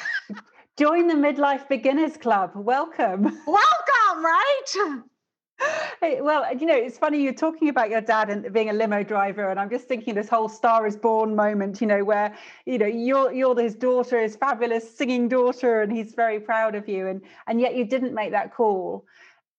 Join 0.78 1.06
the 1.06 1.14
Midlife 1.14 1.68
Beginners 1.68 2.16
Club. 2.16 2.52
Welcome. 2.54 3.22
Welcome, 3.46 4.24
right? 4.24 5.02
well, 6.20 6.44
you 6.56 6.66
know, 6.66 6.76
it's 6.76 6.98
funny 6.98 7.22
you're 7.22 7.32
talking 7.32 7.68
about 7.68 7.90
your 7.90 8.00
dad 8.00 8.30
and 8.30 8.52
being 8.52 8.70
a 8.70 8.72
limo 8.72 9.02
driver, 9.02 9.50
and 9.50 9.58
I'm 9.58 9.70
just 9.70 9.86
thinking 9.86 10.14
this 10.14 10.28
whole 10.28 10.48
Star 10.48 10.86
is 10.86 10.96
Born 10.96 11.34
moment, 11.34 11.80
you 11.80 11.86
know, 11.86 12.04
where 12.04 12.36
you 12.66 12.78
know 12.78 12.86
you're 12.86 13.32
you're 13.32 13.58
his 13.60 13.74
daughter, 13.74 14.20
his 14.20 14.36
fabulous 14.36 14.96
singing 14.96 15.28
daughter, 15.28 15.82
and 15.82 15.92
he's 15.92 16.14
very 16.14 16.40
proud 16.40 16.74
of 16.74 16.88
you, 16.88 17.06
and 17.06 17.22
and 17.46 17.60
yet 17.60 17.74
you 17.74 17.84
didn't 17.84 18.14
make 18.14 18.32
that 18.32 18.54
call, 18.54 19.04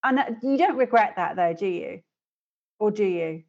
and 0.03 0.19
uh, 0.19 0.25
you 0.41 0.57
don't 0.57 0.77
regret 0.77 1.13
that 1.17 1.35
though, 1.35 1.53
do 1.53 1.67
you, 1.67 2.01
or 2.79 2.91
do 2.91 3.05
you? 3.05 3.43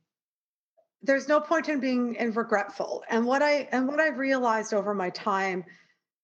There's 1.03 1.29
no 1.29 1.41
point 1.41 1.69
in 1.69 1.81
being 1.81 2.15
in 2.17 2.33
regretful, 2.33 3.05
and 3.09 3.25
what 3.27 3.43
I 3.43 3.69
and 3.73 3.89
what 3.89 4.01
I've 4.01 4.19
realized 4.19 4.75
over 4.75 4.95
my 4.95 5.11
time 5.11 5.65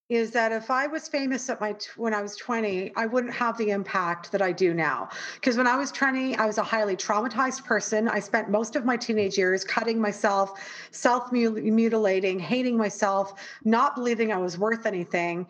is 0.09 0.31
that 0.31 0.53
if 0.53 0.71
I 0.71 0.87
was 0.87 1.07
famous 1.07 1.51
at 1.51 1.61
my 1.61 1.77
when 1.97 2.15
I 2.15 2.23
was 2.23 2.35
20, 2.37 2.93
I 2.97 3.05
wouldn't 3.05 3.35
have 3.35 3.59
the 3.59 3.71
impact 3.71 4.33
that 4.33 4.41
I 4.41 4.53
do 4.53 4.73
now. 4.73 5.11
Because 5.35 5.59
when 5.59 5.67
I 5.67 5.77
was 5.77 5.93
20, 5.93 6.35
I 6.37 6.47
was 6.47 6.57
a 6.57 6.63
highly 6.63 6.97
traumatized 6.97 7.65
person. 7.65 8.09
I 8.09 8.21
spent 8.21 8.49
most 8.49 8.75
of 8.75 8.87
my 8.87 8.97
teenage 8.97 9.37
years 9.37 9.65
cutting 9.65 10.01
myself, 10.01 10.59
self-mutilating, 10.93 12.39
hating 12.39 12.79
myself, 12.79 13.35
not 13.65 13.97
believing 13.97 14.33
I 14.33 14.39
was 14.39 14.57
worth 14.57 14.87
anything. 14.87 15.47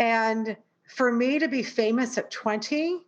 And 0.00 0.56
for 0.88 1.12
me 1.12 1.38
to 1.38 1.46
be 1.46 1.62
famous 1.62 2.18
at 2.18 2.32
20 2.32 3.00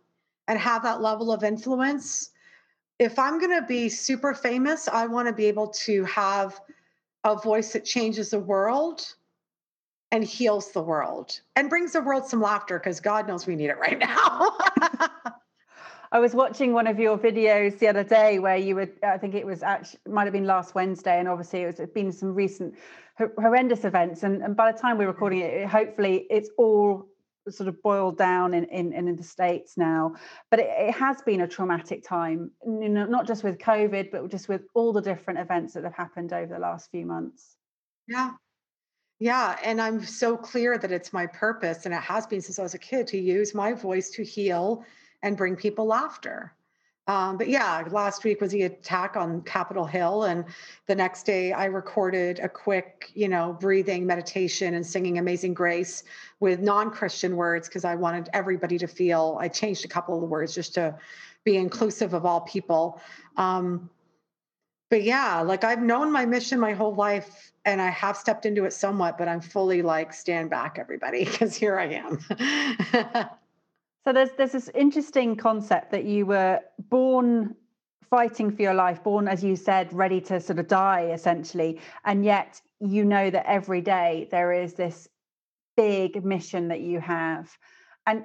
and 0.47 0.57
have 0.57 0.83
that 0.83 1.01
level 1.01 1.33
of 1.33 1.43
influence, 1.43 2.29
if 2.97 3.19
I'm 3.19 3.39
going 3.39 3.59
to 3.59 3.67
be 3.67 3.89
super 3.89 4.33
famous, 4.33 4.87
I 4.87 5.05
want 5.05 5.27
to 5.27 5.33
be 5.33 5.47
able 5.47 5.67
to 5.67 6.05
have 6.05 6.61
a 7.25 7.35
voice 7.35 7.73
that 7.73 7.83
changes 7.83 8.29
the 8.29 8.39
world 8.39 9.05
and 10.11 10.23
heals 10.23 10.71
the 10.71 10.81
world 10.81 11.39
and 11.55 11.69
brings 11.69 11.93
the 11.93 12.01
world 12.01 12.25
some 12.25 12.41
laughter 12.41 12.79
because 12.79 12.99
God 12.99 13.27
knows 13.27 13.45
we 13.45 13.55
need 13.55 13.69
it 13.69 13.77
right 13.77 13.99
now. 13.99 14.57
I 16.11 16.19
was 16.19 16.33
watching 16.33 16.71
one 16.71 16.87
of 16.87 16.99
your 16.99 17.17
videos 17.17 17.79
the 17.79 17.89
other 17.89 18.03
day 18.03 18.39
where 18.39 18.55
you 18.55 18.75
were, 18.75 18.89
I 19.03 19.17
think 19.17 19.35
it 19.35 19.45
was 19.45 19.61
actually, 19.61 19.99
might 20.07 20.23
have 20.23 20.31
been 20.31 20.45
last 20.45 20.73
Wednesday, 20.73 21.19
and 21.19 21.27
obviously 21.27 21.63
it 21.63 21.77
was 21.77 21.89
been 21.89 22.13
some 22.13 22.33
recent 22.33 22.75
horrendous 23.17 23.83
events. 23.83 24.23
And, 24.23 24.41
and 24.41 24.55
by 24.55 24.71
the 24.71 24.77
time 24.77 24.97
we're 24.97 25.07
recording 25.07 25.39
it, 25.39 25.67
hopefully 25.67 26.25
it's 26.29 26.49
all 26.57 27.07
sort 27.49 27.67
of 27.67 27.81
boiled 27.81 28.17
down 28.17 28.53
in, 28.53 28.65
in, 28.65 28.93
in 28.93 29.15
the 29.15 29.23
States 29.23 29.77
now. 29.77 30.15
But 30.49 30.59
it, 30.61 30.69
it, 30.69 30.93
has 30.93 31.21
been 31.21 31.41
a 31.41 31.47
traumatic 31.47 32.07
time, 32.07 32.51
you 32.65 32.89
know, 32.89 33.05
not 33.05 33.27
just 33.27 33.43
with 33.43 33.57
COVID, 33.57 34.11
but 34.11 34.29
just 34.29 34.47
with 34.47 34.61
all 34.73 34.93
the 34.93 35.01
different 35.01 35.39
events 35.39 35.73
that 35.73 35.83
have 35.83 35.93
happened 35.93 36.31
over 36.31 36.53
the 36.53 36.59
last 36.59 36.89
few 36.91 37.05
months. 37.05 37.55
Yeah. 38.07 38.31
Yeah. 39.19 39.57
And 39.63 39.81
I'm 39.81 40.03
so 40.03 40.37
clear 40.37 40.77
that 40.77 40.91
it's 40.91 41.11
my 41.11 41.25
purpose, 41.25 41.85
and 41.85 41.93
it 41.93 42.01
has 42.01 42.27
been 42.27 42.41
since 42.41 42.59
I 42.59 42.63
was 42.63 42.75
a 42.75 42.79
kid, 42.79 43.07
to 43.07 43.17
use 43.17 43.55
my 43.55 43.73
voice 43.73 44.09
to 44.11 44.23
heal 44.23 44.83
and 45.23 45.35
bring 45.35 45.55
people 45.55 45.85
laughter. 45.85 46.53
Um, 47.07 47.37
but 47.37 47.47
yeah, 47.47 47.85
last 47.89 48.25
week 48.25 48.41
was 48.41 48.51
the 48.51 48.63
attack 48.63 49.15
on 49.15 49.41
Capitol 49.43 49.85
Hill, 49.85 50.23
and 50.25 50.43
the 50.87 50.95
next 50.95 51.25
day 51.25 51.53
I 51.53 51.65
recorded 51.65 52.39
a 52.39 52.49
quick, 52.49 53.11
you 53.15 53.29
know, 53.29 53.55
breathing 53.59 54.05
meditation 54.05 54.73
and 54.73 54.85
singing 54.85 55.17
"Amazing 55.17 55.53
Grace" 55.53 56.03
with 56.41 56.59
non-Christian 56.59 57.37
words 57.37 57.69
because 57.69 57.85
I 57.85 57.95
wanted 57.95 58.29
everybody 58.33 58.77
to 58.79 58.87
feel. 58.87 59.37
I 59.39 59.47
changed 59.47 59.85
a 59.85 59.87
couple 59.87 60.15
of 60.15 60.21
the 60.21 60.27
words 60.27 60.53
just 60.53 60.73
to 60.73 60.99
be 61.45 61.55
inclusive 61.55 62.13
of 62.13 62.25
all 62.25 62.41
people. 62.41 62.99
Um, 63.37 63.89
but 64.89 65.03
yeah, 65.03 65.41
like 65.41 65.63
I've 65.63 65.81
known 65.81 66.11
my 66.11 66.25
mission 66.25 66.59
my 66.59 66.73
whole 66.73 66.95
life, 66.95 67.51
and 67.65 67.81
I 67.81 67.89
have 67.89 68.17
stepped 68.17 68.45
into 68.45 68.65
it 68.65 68.73
somewhat, 68.73 69.17
but 69.17 69.27
I'm 69.27 69.41
fully 69.41 69.81
like 69.81 70.13
stand 70.13 70.49
back, 70.49 70.77
everybody, 70.79 71.25
because 71.31 71.55
here 71.55 71.77
I 71.79 72.03
am. 72.03 73.29
So 74.07 74.13
there's 74.13 74.29
there's 74.37 74.53
this 74.53 74.69
interesting 74.73 75.35
concept 75.35 75.91
that 75.91 76.05
you 76.05 76.25
were 76.25 76.61
born 76.89 77.53
fighting 78.09 78.55
for 78.55 78.61
your 78.61 78.73
life, 78.73 79.03
born 79.03 79.27
as 79.27 79.43
you 79.43 79.57
said, 79.57 79.91
ready 79.91 80.21
to 80.21 80.39
sort 80.39 80.59
of 80.59 80.69
die 80.69 81.09
essentially, 81.11 81.81
and 82.05 82.23
yet 82.23 82.61
you 82.79 83.03
know 83.03 83.29
that 83.29 83.45
every 83.45 83.81
day 83.81 84.29
there 84.31 84.53
is 84.53 84.75
this 84.75 85.09
big 85.75 86.23
mission 86.23 86.69
that 86.69 86.79
you 86.79 87.01
have, 87.01 87.49
and 88.05 88.23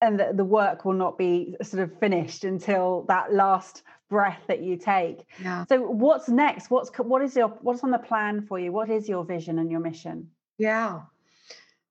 and 0.00 0.20
the, 0.20 0.30
the 0.34 0.44
work 0.44 0.84
will 0.84 0.92
not 0.92 1.18
be 1.18 1.56
sort 1.62 1.82
of 1.82 1.98
finished 1.98 2.44
until 2.44 3.04
that 3.08 3.32
last 3.32 3.82
breath 4.08 4.40
that 4.46 4.62
you 4.62 4.76
take. 4.76 5.26
Yeah. 5.42 5.64
So 5.66 5.82
what's 5.82 6.28
next? 6.28 6.70
What's 6.70 6.90
what 6.98 7.22
is 7.22 7.36
your 7.36 7.48
what's 7.60 7.84
on 7.84 7.90
the 7.90 7.98
plan 7.98 8.42
for 8.42 8.58
you? 8.58 8.72
What 8.72 8.90
is 8.90 9.08
your 9.08 9.24
vision 9.24 9.58
and 9.58 9.70
your 9.70 9.80
mission? 9.80 10.30
Yeah. 10.58 11.02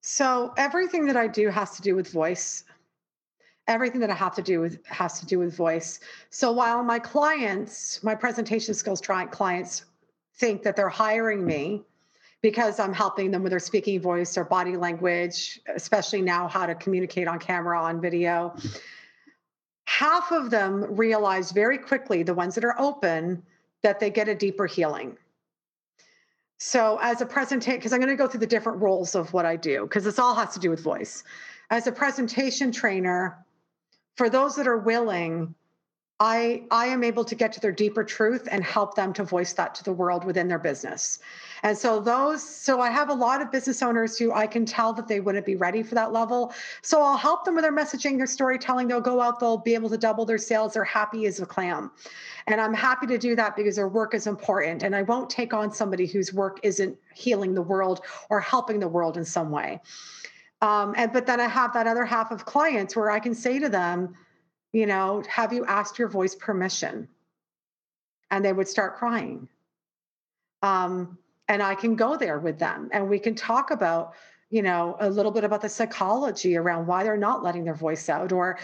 So 0.01 0.53
everything 0.57 1.05
that 1.07 1.17
I 1.17 1.27
do 1.27 1.49
has 1.49 1.75
to 1.77 1.81
do 1.81 1.95
with 1.95 2.11
voice 2.11 2.63
everything 3.67 3.99
that 3.99 4.09
I 4.09 4.15
have 4.15 4.35
to 4.35 4.41
do 4.41 4.61
with 4.61 4.85
has 4.85 5.19
to 5.19 5.25
do 5.25 5.39
with 5.39 5.55
voice. 5.55 5.99
So 6.29 6.51
while 6.51 6.83
my 6.83 6.99
clients, 6.99 8.03
my 8.03 8.15
presentation 8.15 8.73
skills 8.73 9.01
clients 9.01 9.85
think 10.35 10.63
that 10.63 10.75
they're 10.75 10.89
hiring 10.89 11.45
me 11.45 11.83
because 12.41 12.79
I'm 12.79 12.93
helping 12.93 13.31
them 13.31 13.43
with 13.43 13.49
their 13.49 13.59
speaking 13.59 13.99
voice 13.99 14.37
or 14.37 14.43
body 14.43 14.77
language, 14.77 15.59
especially 15.75 16.21
now 16.21 16.47
how 16.47 16.65
to 16.65 16.75
communicate 16.75 17.27
on 17.27 17.39
camera, 17.39 17.81
on 17.81 17.99
video. 17.99 18.55
Half 19.87 20.33
of 20.33 20.49
them 20.49 20.97
realize 20.97 21.51
very 21.51 21.77
quickly, 21.77 22.21
the 22.21 22.33
ones 22.33 22.55
that 22.55 22.65
are 22.65 22.79
open, 22.79 23.41
that 23.83 24.01
they 24.01 24.09
get 24.09 24.27
a 24.27 24.35
deeper 24.35 24.67
healing. 24.67 25.17
So, 26.59 26.99
as 27.01 27.21
a 27.21 27.25
presentation, 27.25 27.79
because 27.79 27.93
I'm 27.93 27.99
going 27.99 28.09
to 28.09 28.17
go 28.17 28.27
through 28.27 28.41
the 28.41 28.47
different 28.47 28.81
roles 28.81 29.15
of 29.15 29.31
what 29.31 29.45
I 29.45 29.55
do, 29.55 29.83
because 29.83 30.03
this 30.03 30.19
all 30.19 30.35
has 30.35 30.53
to 30.55 30.59
do 30.59 30.69
with 30.69 30.81
voice. 30.81 31.23
As 31.69 31.87
a 31.87 31.93
presentation 31.93 32.69
trainer, 32.71 33.37
for 34.17 34.29
those 34.29 34.57
that 34.57 34.67
are 34.67 34.77
willing 34.77 35.55
I, 36.19 36.63
I 36.71 36.87
am 36.87 37.03
able 37.03 37.23
to 37.25 37.35
get 37.35 37.53
to 37.53 37.59
their 37.59 37.71
deeper 37.71 38.03
truth 38.03 38.47
and 38.49 38.63
help 38.63 38.95
them 38.95 39.13
to 39.13 39.23
voice 39.23 39.53
that 39.53 39.75
to 39.75 39.83
the 39.83 39.93
world 39.93 40.25
within 40.25 40.47
their 40.47 40.57
business. 40.57 41.19
And 41.61 41.77
so 41.77 41.99
those, 41.99 42.41
so 42.41 42.81
I 42.81 42.89
have 42.89 43.09
a 43.09 43.13
lot 43.13 43.39
of 43.39 43.51
business 43.51 43.83
owners 43.83 44.17
who 44.17 44.33
I 44.33 44.47
can 44.47 44.65
tell 44.65 44.93
that 44.93 45.07
they 45.07 45.19
wouldn't 45.19 45.45
be 45.45 45.55
ready 45.55 45.83
for 45.83 45.93
that 45.93 46.11
level. 46.11 46.53
So 46.81 47.03
I'll 47.03 47.17
help 47.17 47.45
them 47.45 47.53
with 47.53 47.63
their 47.63 47.75
messaging, 47.75 48.17
their 48.17 48.25
storytelling. 48.25 48.87
They'll 48.87 48.99
go 48.99 49.21
out, 49.21 49.39
they'll 49.39 49.57
be 49.57 49.75
able 49.75 49.89
to 49.89 49.97
double 49.97 50.25
their 50.25 50.39
sales. 50.39 50.73
They're 50.73 50.83
happy 50.83 51.27
as 51.27 51.39
a 51.39 51.45
clam. 51.45 51.91
And 52.47 52.59
I'm 52.59 52.73
happy 52.73 53.05
to 53.07 53.19
do 53.19 53.35
that 53.35 53.55
because 53.55 53.75
their 53.75 53.87
work 53.87 54.15
is 54.15 54.25
important. 54.25 54.81
And 54.81 54.95
I 54.95 55.03
won't 55.03 55.29
take 55.29 55.53
on 55.53 55.71
somebody 55.71 56.07
whose 56.07 56.33
work 56.33 56.59
isn't 56.63 56.97
healing 57.13 57.53
the 57.53 57.61
world 57.61 58.01
or 58.31 58.39
helping 58.39 58.79
the 58.79 58.87
world 58.87 59.17
in 59.17 59.25
some 59.25 59.51
way. 59.51 59.81
Um, 60.63 60.95
and 60.97 61.13
but 61.13 61.27
then 61.27 61.39
I 61.39 61.47
have 61.47 61.73
that 61.73 61.85
other 61.85 62.05
half 62.05 62.31
of 62.31 62.45
clients 62.45 62.95
where 62.95 63.11
I 63.11 63.19
can 63.19 63.35
say 63.35 63.59
to 63.59 63.69
them, 63.69 64.15
you 64.77 64.85
know, 64.85 65.23
have 65.27 65.51
you 65.51 65.65
asked 65.65 65.97
your 65.97 66.07
voice 66.07 66.35
permission? 66.35 67.07
And 68.29 68.45
they 68.45 68.53
would 68.53 68.67
start 68.67 68.97
crying. 68.97 69.49
Um, 70.61 71.17
and 71.47 71.63
I 71.63 71.73
can 71.73 71.95
go 71.95 72.15
there 72.15 72.37
with 72.37 72.59
them 72.59 72.89
and 72.93 73.09
we 73.09 73.17
can 73.17 73.33
talk 73.33 73.71
about, 73.71 74.13
you 74.51 74.61
know, 74.61 74.95
a 74.99 75.09
little 75.09 75.31
bit 75.31 75.43
about 75.43 75.61
the 75.61 75.69
psychology 75.69 76.55
around 76.57 76.85
why 76.85 77.03
they're 77.03 77.17
not 77.17 77.43
letting 77.43 77.63
their 77.63 77.73
voice 77.73 78.07
out. 78.07 78.31
Or 78.31 78.59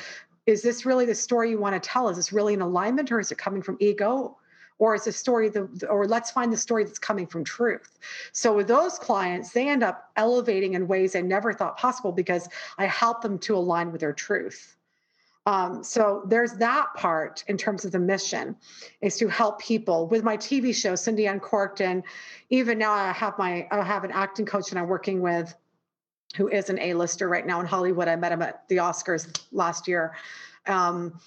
is 0.45 0.61
this 0.61 0.85
really 0.85 1.07
the 1.07 1.15
story 1.15 1.49
you 1.49 1.57
want 1.57 1.81
to 1.81 1.89
tell? 1.89 2.09
Is 2.09 2.17
this 2.17 2.31
really 2.31 2.53
in 2.53 2.61
alignment 2.61 3.11
or 3.11 3.19
is 3.19 3.31
it 3.31 3.39
coming 3.39 3.63
from 3.63 3.77
ego? 3.79 4.37
or 4.79 4.95
is 4.95 5.05
the 5.05 5.11
story 5.11 5.49
the 5.49 5.87
or 5.87 6.07
let's 6.07 6.31
find 6.31 6.51
the 6.51 6.57
story 6.57 6.83
that's 6.83 6.97
coming 6.97 7.27
from 7.27 7.43
truth 7.43 7.99
so 8.31 8.51
with 8.55 8.67
those 8.67 8.97
clients 8.97 9.51
they 9.51 9.69
end 9.69 9.83
up 9.83 10.09
elevating 10.15 10.73
in 10.73 10.87
ways 10.87 11.15
i 11.15 11.21
never 11.21 11.53
thought 11.53 11.77
possible 11.77 12.11
because 12.11 12.49
i 12.79 12.85
help 12.87 13.21
them 13.21 13.37
to 13.37 13.55
align 13.55 13.91
with 13.91 14.01
their 14.01 14.11
truth 14.11 14.75
um, 15.45 15.83
so 15.83 16.23
there's 16.25 16.53
that 16.53 16.87
part 16.95 17.43
in 17.47 17.57
terms 17.57 17.83
of 17.83 17.91
the 17.91 17.99
mission 17.99 18.55
is 19.01 19.17
to 19.17 19.27
help 19.27 19.59
people. 19.59 20.07
With 20.07 20.23
my 20.23 20.37
tv 20.37 20.73
show 20.73 20.95
cindy 20.95 21.25
uncorked 21.25 21.81
and 21.81 22.03
even 22.49 22.77
now 22.77 22.93
i 22.93 23.11
have 23.11 23.37
my 23.37 23.67
i 23.71 23.83
have 23.83 24.03
an 24.03 24.11
acting 24.11 24.45
coach 24.45 24.71
and 24.71 24.79
i'm 24.79 24.87
working 24.87 25.21
with 25.21 25.53
who 26.35 26.47
is 26.47 26.69
an 26.69 26.79
a-lister 26.79 27.27
right 27.27 27.45
now 27.45 27.59
in 27.59 27.65
hollywood. 27.65 28.07
I 28.07 28.15
met 28.15 28.31
him 28.31 28.41
at 28.41 28.67
the 28.69 28.77
oscars 28.77 29.41
last 29.51 29.87
year. 29.87 30.15
Um, 30.65 31.19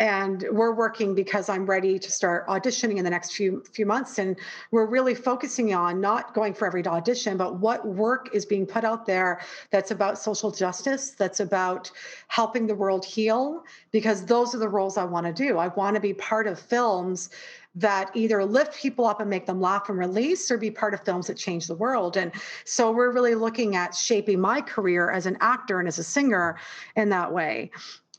and 0.00 0.44
we're 0.50 0.74
working 0.74 1.14
because 1.14 1.48
I'm 1.48 1.66
ready 1.66 2.00
to 2.00 2.10
start 2.10 2.46
auditioning 2.48 2.96
in 2.96 3.04
the 3.04 3.10
next 3.10 3.32
few 3.32 3.62
few 3.72 3.86
months. 3.86 4.18
And 4.18 4.36
we're 4.72 4.86
really 4.86 5.14
focusing 5.14 5.72
on 5.72 6.00
not 6.00 6.34
going 6.34 6.52
for 6.54 6.66
every 6.66 6.84
audition 6.84 7.36
but 7.36 7.60
what 7.60 7.86
work 7.86 8.28
is 8.32 8.44
being 8.44 8.66
put 8.66 8.84
out 8.84 9.06
there 9.06 9.40
that's 9.70 9.90
about 9.90 10.18
social 10.18 10.50
justice 10.50 11.10
that's 11.10 11.40
about 11.40 11.90
helping 12.28 12.66
the 12.66 12.74
world 12.74 13.04
heal 13.04 13.62
because 13.92 14.26
those 14.26 14.54
are 14.54 14.58
the 14.58 14.68
roles 14.68 14.96
I 14.96 15.04
want 15.04 15.26
to 15.26 15.32
do. 15.32 15.58
I 15.58 15.68
want 15.68 15.94
to 15.94 16.00
be 16.00 16.12
part 16.12 16.46
of 16.46 16.58
films 16.58 17.30
that 17.76 18.10
either 18.14 18.44
lift 18.44 18.76
people 18.76 19.06
up 19.06 19.20
and 19.20 19.28
make 19.28 19.46
them 19.46 19.60
laugh 19.60 19.88
and 19.88 19.98
release 19.98 20.50
or 20.50 20.58
be 20.58 20.70
part 20.70 20.94
of 20.94 21.04
films 21.04 21.26
that 21.26 21.36
change 21.36 21.66
the 21.66 21.74
world. 21.74 22.16
And 22.16 22.32
so 22.64 22.92
we're 22.92 23.12
really 23.12 23.34
looking 23.34 23.74
at 23.74 23.94
shaping 23.94 24.40
my 24.40 24.60
career 24.60 25.10
as 25.10 25.26
an 25.26 25.36
actor 25.40 25.78
and 25.80 25.88
as 25.88 25.98
a 25.98 26.04
singer 26.04 26.56
in 26.96 27.08
that 27.10 27.32
way. 27.32 27.70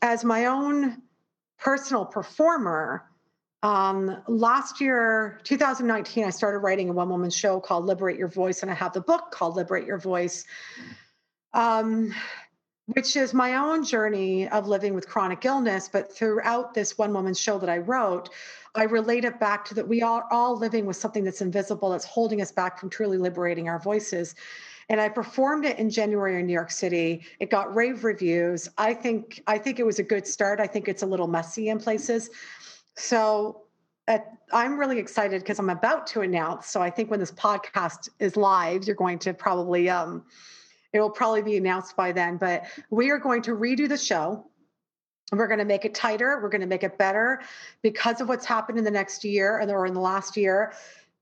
As 0.02 0.24
my 0.24 0.44
own 0.44 1.00
personal 1.58 2.04
performer, 2.04 3.04
um, 3.62 4.22
last 4.28 4.80
year, 4.80 5.40
2019, 5.44 6.24
I 6.24 6.30
started 6.30 6.58
writing 6.58 6.88
a 6.88 6.92
one 6.92 7.08
woman 7.08 7.30
show 7.30 7.58
called 7.58 7.86
Liberate 7.86 8.18
Your 8.18 8.28
Voice, 8.28 8.62
and 8.62 8.70
I 8.70 8.74
have 8.74 8.92
the 8.92 9.00
book 9.00 9.30
called 9.30 9.56
Liberate 9.56 9.86
Your 9.86 9.98
Voice, 9.98 10.44
um, 11.52 12.14
which 12.86 13.16
is 13.16 13.34
my 13.34 13.54
own 13.54 13.82
journey 13.82 14.48
of 14.48 14.68
living 14.68 14.94
with 14.94 15.08
chronic 15.08 15.44
illness. 15.44 15.88
But 15.88 16.12
throughout 16.14 16.74
this 16.74 16.96
one 16.96 17.12
woman 17.12 17.34
show 17.34 17.58
that 17.58 17.68
I 17.68 17.78
wrote, 17.78 18.28
I 18.74 18.84
relate 18.84 19.24
it 19.24 19.40
back 19.40 19.64
to 19.66 19.74
that 19.74 19.88
we 19.88 20.02
are 20.02 20.26
all 20.30 20.56
living 20.56 20.86
with 20.86 20.96
something 20.96 21.24
that's 21.24 21.40
invisible, 21.40 21.90
that's 21.90 22.04
holding 22.04 22.42
us 22.42 22.52
back 22.52 22.78
from 22.78 22.90
truly 22.90 23.18
liberating 23.18 23.68
our 23.68 23.80
voices 23.80 24.34
and 24.88 25.00
I 25.00 25.08
performed 25.08 25.64
it 25.64 25.78
in 25.78 25.90
January 25.90 26.38
in 26.38 26.46
New 26.46 26.52
York 26.52 26.70
City. 26.70 27.22
It 27.40 27.50
got 27.50 27.74
rave 27.74 28.04
reviews. 28.04 28.68
I 28.78 28.94
think 28.94 29.42
I 29.46 29.58
think 29.58 29.80
it 29.80 29.86
was 29.86 29.98
a 29.98 30.02
good 30.02 30.26
start. 30.26 30.60
I 30.60 30.66
think 30.66 30.88
it's 30.88 31.02
a 31.02 31.06
little 31.06 31.26
messy 31.26 31.68
in 31.68 31.78
places. 31.78 32.30
So 32.94 33.62
at, 34.08 34.32
I'm 34.52 34.78
really 34.78 34.98
excited 34.98 35.42
because 35.42 35.58
I'm 35.58 35.70
about 35.70 36.06
to 36.08 36.20
announce. 36.20 36.68
So 36.68 36.80
I 36.80 36.90
think 36.90 37.10
when 37.10 37.18
this 37.18 37.32
podcast 37.32 38.08
is 38.20 38.36
live, 38.36 38.84
you're 38.84 38.96
going 38.96 39.18
to 39.20 39.34
probably 39.34 39.90
um, 39.90 40.24
it 40.92 41.00
will 41.00 41.10
probably 41.10 41.42
be 41.42 41.56
announced 41.56 41.96
by 41.96 42.12
then. 42.12 42.36
But 42.36 42.64
we 42.90 43.10
are 43.10 43.18
going 43.18 43.42
to 43.42 43.52
redo 43.52 43.88
the 43.88 43.98
show. 43.98 44.46
We're 45.32 45.48
going 45.48 45.58
to 45.58 45.64
make 45.64 45.84
it 45.84 45.92
tighter. 45.92 46.38
We're 46.40 46.48
going 46.48 46.60
to 46.60 46.68
make 46.68 46.84
it 46.84 46.96
better 46.96 47.42
because 47.82 48.20
of 48.20 48.28
what's 48.28 48.44
happened 48.44 48.78
in 48.78 48.84
the 48.84 48.92
next 48.92 49.24
year 49.24 49.58
and 49.58 49.68
or 49.70 49.84
in 49.84 49.92
the 49.92 50.00
last 50.00 50.36
year 50.36 50.72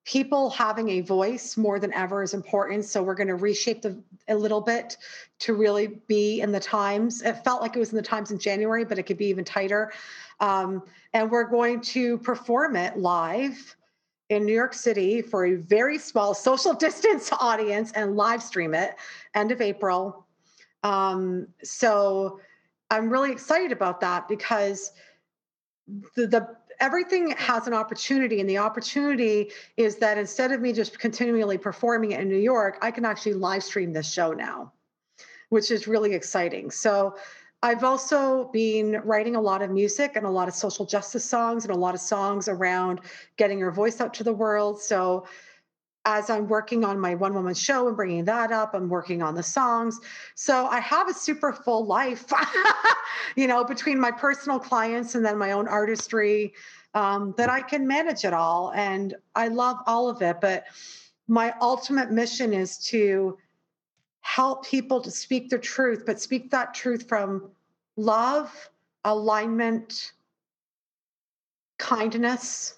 people 0.05 0.51
having 0.51 0.91
a 0.91 1.01
voice 1.01 1.57
more 1.57 1.79
than 1.79 1.93
ever 1.95 2.23
is 2.23 2.35
important. 2.35 2.85
So 2.85 3.03
we're 3.03 3.15
going 3.15 3.29
to 3.29 3.37
reshape 3.37 3.83
the 3.83 3.99
a 4.29 4.35
little 4.35 4.61
bit 4.61 4.97
to 5.41 5.55
really 5.55 5.87
be 6.07 6.41
in 6.41 6.53
the 6.53 6.61
times. 6.61 7.23
It 7.23 7.43
felt 7.45 7.63
like 7.63 7.77
it 7.77 7.79
was 7.79 7.91
in 7.91 7.97
the 7.97 8.03
times 8.03 8.31
in 8.31 8.39
January, 8.39 8.85
but 8.85 8.99
it 8.99 9.05
could 9.05 9.19
be 9.19 9.27
even 9.27 9.45
tighter. 9.45 9.93
Um, 10.41 10.83
and 11.13 11.31
we're 11.31 11.49
going 11.49 11.81
to 11.83 12.19
perform 12.19 12.77
it 12.77 12.99
live 12.99 13.77
in 14.29 14.45
New 14.45 14.55
York 14.55 14.75
City 14.75 15.23
for 15.23 15.47
a 15.47 15.55
very 15.55 15.99
small 15.99 16.35
social 16.35 16.75
distance 16.87 17.31
audience 17.33 17.93
and 17.93 18.17
live 18.17 18.43
stream 18.43 18.75
it 18.75 18.97
end 19.35 19.53
of 19.53 19.61
April. 19.61 20.27
Um, 20.83 21.49
so 21.63 22.41
I'm 22.91 23.11
really 23.11 23.33
excited 23.33 23.73
about 23.73 24.01
that 24.01 24.29
because 24.29 24.93
the, 26.17 26.27
the 26.27 26.57
everything 26.81 27.31
has 27.33 27.67
an 27.67 27.75
opportunity 27.75 28.41
and 28.41 28.49
the 28.49 28.59
opportunity 28.59 29.51
is 29.77 29.97
that 29.97 30.19
instead 30.19 30.53
of 30.53 30.61
me 30.61 30.73
just 30.73 30.99
continually 30.99 31.59
performing 31.59 32.13
it 32.13 32.21
in 32.21 32.29
new 32.29 32.37
york 32.37 32.79
i 32.83 32.91
can 32.91 33.05
actually 33.05 33.35
live 33.35 33.63
stream 33.63 33.93
this 33.93 34.11
show 34.11 34.33
now 34.33 34.73
which 35.55 35.71
is 35.71 35.87
really 35.87 36.15
exciting. 36.15 36.69
So 36.69 37.17
I've 37.63 37.85
also 37.85 38.51
been 38.53 39.01
writing 39.05 39.37
a 39.37 39.41
lot 39.41 39.63
of 39.63 39.71
music 39.71 40.17
and 40.17 40.27
a 40.27 40.31
lot 40.31 40.49
of 40.49 40.55
social 40.55 40.85
justice 40.85 41.25
songs 41.25 41.65
and 41.65 41.73
a 41.73 41.79
lot 41.79 41.95
of 41.95 42.01
songs 42.01 42.49
around 42.49 43.01
getting 43.37 43.59
your 43.59 43.71
voice 43.71 44.01
out 44.01 44.13
to 44.15 44.25
the 44.25 44.33
world. 44.33 44.83
So 44.83 45.27
as 46.07 46.29
I'm 46.29 46.49
working 46.49 46.85
on 46.85 46.99
my 46.99 47.15
one 47.15 47.35
woman 47.35 47.55
show 47.55 47.89
and 47.89 47.97
bringing 47.97 48.25
that 48.27 48.53
up, 48.53 48.75
I'm 48.75 48.89
working 48.89 49.23
on 49.23 49.35
the 49.35 49.43
songs. 49.43 50.01
So 50.35 50.67
I 50.67 50.81
have 50.81 51.09
a 51.09 51.15
super 51.15 51.53
full 51.53 51.87
life, 51.87 52.27
you 53.37 53.47
know, 53.47 53.65
between 53.65 53.99
my 53.99 54.11
personal 54.11 54.59
clients 54.59 55.15
and 55.15 55.25
then 55.25 55.39
my 55.39 55.53
own 55.53 55.67
artistry 55.67 56.53
um, 56.95 57.35
that 57.37 57.49
I 57.49 57.63
can 57.63 57.87
manage 57.87 58.25
it 58.25 58.35
all. 58.35 58.73
And 58.75 59.15
I 59.35 59.49
love 59.49 59.79
all 59.87 60.09
of 60.11 60.21
it. 60.21 60.41
But 60.41 60.65
my 61.27 61.55
ultimate 61.61 62.11
mission 62.11 62.53
is 62.53 62.79
to 62.87 63.39
help 64.21 64.67
people 64.67 65.01
to 65.01 65.11
speak 65.11 65.49
the 65.49 65.59
truth, 65.59 66.05
but 66.07 66.21
speak 66.21 66.51
that 66.51 66.75
truth 66.75 67.09
from 67.09 67.51
love, 67.97 68.71
alignment, 69.05 70.13
kindness, 71.79 72.75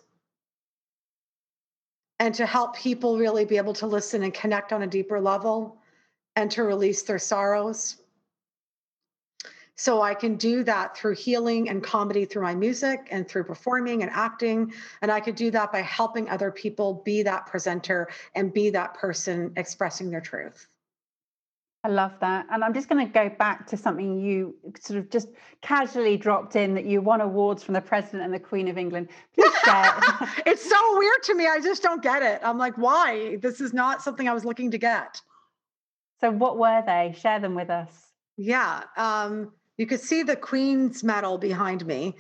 and 2.18 2.34
to 2.34 2.46
help 2.46 2.76
people 2.76 3.18
really 3.18 3.44
be 3.44 3.56
able 3.56 3.74
to 3.74 3.86
listen 3.86 4.22
and 4.22 4.32
connect 4.32 4.72
on 4.72 4.82
a 4.82 4.86
deeper 4.86 5.20
level 5.20 5.78
and 6.34 6.50
to 6.50 6.62
release 6.62 7.02
their 7.02 7.18
sorrows. 7.18 7.96
So 9.78 10.00
I 10.00 10.14
can 10.14 10.36
do 10.36 10.64
that 10.64 10.96
through 10.96 11.16
healing 11.16 11.68
and 11.68 11.82
comedy 11.82 12.24
through 12.24 12.42
my 12.42 12.54
music 12.54 13.08
and 13.10 13.28
through 13.28 13.44
performing 13.44 14.02
and 14.02 14.10
acting. 14.10 14.72
And 15.02 15.10
I 15.10 15.20
could 15.20 15.34
do 15.34 15.50
that 15.50 15.70
by 15.70 15.82
helping 15.82 16.30
other 16.30 16.50
people 16.50 17.02
be 17.04 17.22
that 17.24 17.46
presenter 17.46 18.08
and 18.34 18.52
be 18.52 18.70
that 18.70 18.94
person 18.94 19.52
expressing 19.56 20.10
their 20.10 20.22
truth. 20.22 20.66
I 21.86 21.88
love 21.88 22.18
that. 22.18 22.46
And 22.50 22.64
I'm 22.64 22.74
just 22.74 22.88
going 22.88 23.06
to 23.06 23.12
go 23.12 23.28
back 23.28 23.68
to 23.68 23.76
something 23.76 24.18
you 24.18 24.56
sort 24.80 24.98
of 24.98 25.08
just 25.08 25.28
casually 25.62 26.16
dropped 26.16 26.56
in 26.56 26.74
that 26.74 26.84
you 26.84 27.00
won 27.00 27.20
awards 27.20 27.62
from 27.62 27.74
the 27.74 27.80
President 27.80 28.24
and 28.24 28.34
the 28.34 28.40
Queen 28.40 28.66
of 28.66 28.76
England. 28.76 29.08
Please 29.36 29.52
share. 29.64 29.94
it's 30.46 30.68
so 30.68 30.98
weird 30.98 31.22
to 31.22 31.34
me. 31.36 31.46
I 31.46 31.60
just 31.60 31.84
don't 31.84 32.02
get 32.02 32.24
it. 32.24 32.40
I'm 32.42 32.58
like, 32.58 32.76
why? 32.76 33.36
This 33.36 33.60
is 33.60 33.72
not 33.72 34.02
something 34.02 34.28
I 34.28 34.34
was 34.34 34.44
looking 34.44 34.72
to 34.72 34.78
get. 34.78 35.22
So, 36.20 36.32
what 36.32 36.58
were 36.58 36.82
they? 36.84 37.14
Share 37.20 37.38
them 37.38 37.54
with 37.54 37.70
us. 37.70 37.92
Yeah. 38.36 38.82
Um, 38.96 39.52
you 39.76 39.86
could 39.86 40.00
see 40.00 40.24
the 40.24 40.34
Queen's 40.34 41.04
medal 41.04 41.38
behind 41.38 41.86
me. 41.86 42.16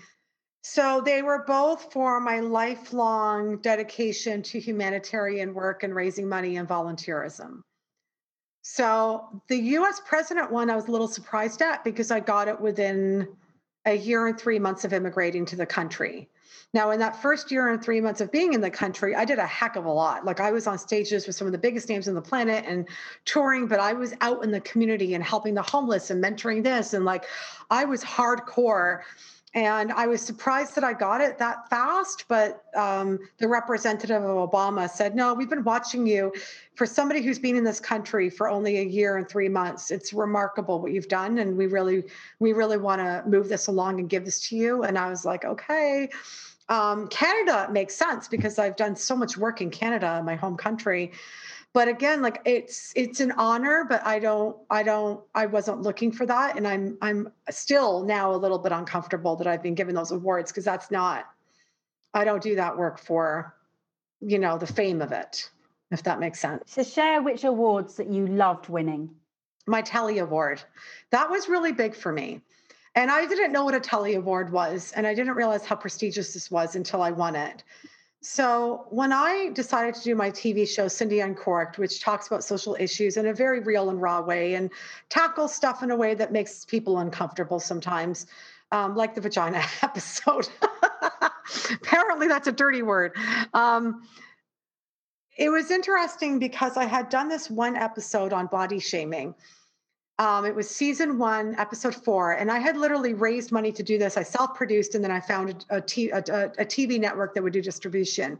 So, 0.62 1.02
they 1.04 1.22
were 1.22 1.42
both 1.44 1.92
for 1.92 2.20
my 2.20 2.38
lifelong 2.38 3.58
dedication 3.62 4.44
to 4.44 4.60
humanitarian 4.60 5.54
work 5.54 5.82
and 5.82 5.92
raising 5.92 6.28
money 6.28 6.56
and 6.56 6.68
volunteerism. 6.68 7.62
So 8.68 9.22
the 9.46 9.56
US 9.78 10.00
president 10.04 10.50
one, 10.50 10.70
I 10.70 10.74
was 10.74 10.88
a 10.88 10.90
little 10.90 11.06
surprised 11.06 11.62
at 11.62 11.84
because 11.84 12.10
I 12.10 12.18
got 12.18 12.48
it 12.48 12.60
within 12.60 13.28
a 13.84 13.96
year 13.96 14.26
and 14.26 14.36
three 14.36 14.58
months 14.58 14.84
of 14.84 14.92
immigrating 14.92 15.46
to 15.46 15.56
the 15.56 15.64
country. 15.64 16.28
Now, 16.74 16.90
in 16.90 16.98
that 16.98 17.22
first 17.22 17.52
year 17.52 17.68
and 17.68 17.80
three 17.80 18.00
months 18.00 18.20
of 18.20 18.32
being 18.32 18.54
in 18.54 18.60
the 18.60 18.70
country, 18.70 19.14
I 19.14 19.24
did 19.24 19.38
a 19.38 19.46
heck 19.46 19.76
of 19.76 19.84
a 19.84 19.92
lot. 19.92 20.24
Like 20.24 20.40
I 20.40 20.50
was 20.50 20.66
on 20.66 20.78
stages 20.78 21.28
with 21.28 21.36
some 21.36 21.46
of 21.46 21.52
the 21.52 21.58
biggest 21.58 21.88
names 21.88 22.08
on 22.08 22.14
the 22.14 22.20
planet 22.20 22.64
and 22.66 22.88
touring, 23.24 23.68
but 23.68 23.78
I 23.78 23.92
was 23.92 24.14
out 24.20 24.42
in 24.42 24.50
the 24.50 24.60
community 24.60 25.14
and 25.14 25.22
helping 25.22 25.54
the 25.54 25.62
homeless 25.62 26.10
and 26.10 26.22
mentoring 26.22 26.64
this. 26.64 26.92
And 26.92 27.04
like 27.04 27.24
I 27.70 27.84
was 27.84 28.02
hardcore 28.02 29.02
and 29.56 29.90
I 29.92 30.06
was 30.06 30.20
surprised 30.20 30.74
that 30.74 30.84
I 30.84 30.92
got 30.92 31.22
it 31.22 31.38
that 31.38 31.68
fast. 31.70 32.26
But 32.28 32.62
um, 32.76 33.18
the 33.38 33.48
representative 33.48 34.22
of 34.22 34.50
Obama 34.50 34.88
said, 34.88 35.16
No, 35.16 35.32
we've 35.32 35.48
been 35.48 35.64
watching 35.64 36.06
you. 36.06 36.30
For 36.74 36.84
somebody 36.84 37.22
who's 37.22 37.38
been 37.38 37.56
in 37.56 37.64
this 37.64 37.80
country 37.80 38.28
for 38.28 38.50
only 38.50 38.76
a 38.76 38.84
year 38.84 39.16
and 39.16 39.26
three 39.26 39.48
months, 39.48 39.90
it's 39.90 40.12
remarkable 40.12 40.78
what 40.82 40.92
you've 40.92 41.08
done. 41.08 41.38
And 41.38 41.56
we 41.56 41.68
really, 41.68 42.04
we 42.38 42.52
really 42.52 42.76
want 42.76 43.00
to 43.00 43.22
move 43.26 43.48
this 43.48 43.66
along 43.66 43.98
and 43.98 44.10
give 44.10 44.26
this 44.26 44.46
to 44.50 44.56
you. 44.56 44.82
And 44.82 44.98
I 44.98 45.08
was 45.08 45.24
like, 45.24 45.44
Okay. 45.44 46.10
Um, 46.68 47.06
Canada 47.08 47.68
makes 47.70 47.94
sense 47.94 48.26
because 48.26 48.58
I've 48.58 48.74
done 48.74 48.96
so 48.96 49.16
much 49.16 49.38
work 49.38 49.60
in 49.60 49.70
Canada, 49.70 50.20
my 50.24 50.34
home 50.34 50.56
country 50.56 51.12
but 51.76 51.88
again 51.88 52.22
like 52.22 52.40
it's 52.46 52.94
it's 52.96 53.20
an 53.20 53.30
honor 53.32 53.84
but 53.86 54.00
i 54.06 54.18
don't 54.18 54.56
i 54.70 54.82
don't 54.82 55.20
i 55.34 55.44
wasn't 55.44 55.82
looking 55.82 56.10
for 56.10 56.24
that 56.24 56.56
and 56.56 56.66
i'm 56.66 56.96
i'm 57.02 57.28
still 57.50 58.02
now 58.02 58.34
a 58.34 58.38
little 58.44 58.58
bit 58.58 58.72
uncomfortable 58.72 59.36
that 59.36 59.46
i've 59.46 59.62
been 59.62 59.74
given 59.74 59.94
those 59.94 60.10
awards 60.10 60.50
because 60.50 60.64
that's 60.64 60.90
not 60.90 61.26
i 62.14 62.24
don't 62.24 62.42
do 62.42 62.54
that 62.54 62.78
work 62.78 62.98
for 62.98 63.54
you 64.22 64.38
know 64.38 64.56
the 64.56 64.66
fame 64.66 65.02
of 65.02 65.12
it 65.12 65.50
if 65.90 66.02
that 66.02 66.18
makes 66.18 66.40
sense. 66.40 66.62
So 66.72 66.82
share 66.82 67.22
which 67.22 67.44
awards 67.44 67.94
that 67.96 68.10
you 68.10 68.26
loved 68.26 68.68
winning. 68.68 69.08
My 69.68 69.82
telly 69.82 70.18
award. 70.18 70.60
That 71.10 71.30
was 71.30 71.48
really 71.48 71.70
big 71.70 71.94
for 71.94 72.10
me 72.10 72.40
and 72.96 73.10
i 73.10 73.26
didn't 73.26 73.52
know 73.52 73.64
what 73.64 73.74
a 73.74 73.80
telly 73.80 74.14
award 74.14 74.50
was 74.50 74.92
and 74.92 75.06
i 75.06 75.14
didn't 75.14 75.34
realize 75.34 75.64
how 75.64 75.76
prestigious 75.76 76.32
this 76.32 76.50
was 76.50 76.74
until 76.74 77.02
i 77.02 77.10
won 77.10 77.36
it 77.36 77.62
so, 78.28 78.86
when 78.90 79.12
I 79.12 79.50
decided 79.52 79.94
to 79.94 80.02
do 80.02 80.16
my 80.16 80.32
TV 80.32 80.68
show, 80.68 80.88
Cindy 80.88 81.20
Uncorked, 81.20 81.78
which 81.78 82.00
talks 82.00 82.26
about 82.26 82.42
social 82.42 82.76
issues 82.80 83.16
in 83.16 83.26
a 83.26 83.32
very 83.32 83.60
real 83.60 83.88
and 83.88 84.02
raw 84.02 84.20
way 84.20 84.54
and 84.54 84.68
tackles 85.10 85.54
stuff 85.54 85.84
in 85.84 85.92
a 85.92 85.96
way 85.96 86.12
that 86.14 86.32
makes 86.32 86.64
people 86.64 86.98
uncomfortable 86.98 87.60
sometimes, 87.60 88.26
um, 88.72 88.96
like 88.96 89.14
the 89.14 89.20
vagina 89.20 89.62
episode. 89.82 90.48
Apparently, 91.70 92.26
that's 92.26 92.48
a 92.48 92.52
dirty 92.52 92.82
word. 92.82 93.16
Um, 93.54 94.02
it 95.38 95.50
was 95.50 95.70
interesting 95.70 96.40
because 96.40 96.76
I 96.76 96.84
had 96.84 97.08
done 97.08 97.28
this 97.28 97.48
one 97.48 97.76
episode 97.76 98.32
on 98.32 98.48
body 98.48 98.80
shaming 98.80 99.36
um, 100.18 100.46
it 100.46 100.54
was 100.54 100.68
season 100.68 101.18
one, 101.18 101.54
episode 101.58 101.94
four, 101.94 102.32
and 102.32 102.50
I 102.50 102.58
had 102.58 102.76
literally 102.76 103.12
raised 103.12 103.52
money 103.52 103.70
to 103.72 103.82
do 103.82 103.98
this. 103.98 104.16
I 104.16 104.22
self-produced, 104.22 104.94
and 104.94 105.04
then 105.04 105.10
I 105.10 105.20
found 105.20 105.66
a, 105.68 105.80
TV 105.82 106.98
network 106.98 107.34
that 107.34 107.42
would 107.42 107.52
do 107.52 107.60
distribution. 107.60 108.38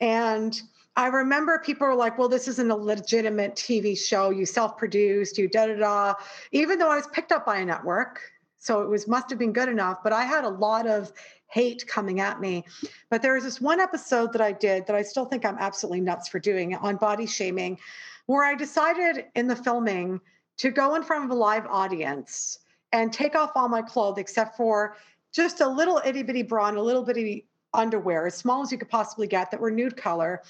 And 0.00 0.58
I 0.96 1.08
remember 1.08 1.58
people 1.58 1.86
were 1.86 1.94
like, 1.94 2.16
"Well, 2.16 2.30
this 2.30 2.48
isn't 2.48 2.70
a 2.70 2.76
legitimate 2.76 3.56
TV 3.56 3.96
show. 3.96 4.30
You 4.30 4.46
self-produced. 4.46 5.36
You 5.36 5.48
da 5.48 5.66
da 5.66 5.74
da." 5.74 6.14
Even 6.52 6.78
though 6.78 6.90
I 6.90 6.96
was 6.96 7.06
picked 7.08 7.30
up 7.30 7.44
by 7.44 7.58
a 7.58 7.64
network, 7.66 8.22
so 8.58 8.80
it 8.80 8.88
was 8.88 9.06
must 9.06 9.28
have 9.28 9.38
been 9.38 9.52
good 9.52 9.68
enough. 9.68 10.02
But 10.02 10.14
I 10.14 10.24
had 10.24 10.44
a 10.44 10.48
lot 10.48 10.86
of 10.86 11.12
hate 11.48 11.86
coming 11.86 12.20
at 12.20 12.40
me. 12.40 12.64
But 13.10 13.20
there 13.20 13.34
was 13.34 13.44
this 13.44 13.60
one 13.60 13.80
episode 13.80 14.32
that 14.32 14.40
I 14.40 14.52
did 14.52 14.86
that 14.86 14.96
I 14.96 15.02
still 15.02 15.26
think 15.26 15.44
I'm 15.44 15.58
absolutely 15.58 16.00
nuts 16.00 16.28
for 16.28 16.38
doing 16.38 16.74
on 16.74 16.96
body 16.96 17.26
shaming, 17.26 17.78
where 18.24 18.44
I 18.44 18.54
decided 18.54 19.26
in 19.34 19.46
the 19.46 19.56
filming 19.56 20.22
to 20.58 20.70
go 20.70 20.94
in 20.94 21.02
front 21.02 21.24
of 21.24 21.30
a 21.30 21.34
live 21.34 21.66
audience 21.66 22.60
and 22.92 23.12
take 23.12 23.34
off 23.34 23.52
all 23.54 23.68
my 23.68 23.82
clothes 23.82 24.18
except 24.18 24.56
for 24.56 24.96
just 25.32 25.60
a 25.60 25.68
little 25.68 26.00
itty 26.04 26.22
bitty 26.22 26.42
bra 26.42 26.68
and 26.68 26.78
a 26.78 26.82
little 26.82 27.04
bitty 27.04 27.46
underwear, 27.74 28.26
as 28.26 28.34
small 28.34 28.62
as 28.62 28.72
you 28.72 28.78
could 28.78 28.88
possibly 28.88 29.26
get, 29.26 29.50
that 29.50 29.60
were 29.60 29.70
nude 29.70 29.96
color. 29.96 30.42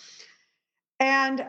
And 1.01 1.45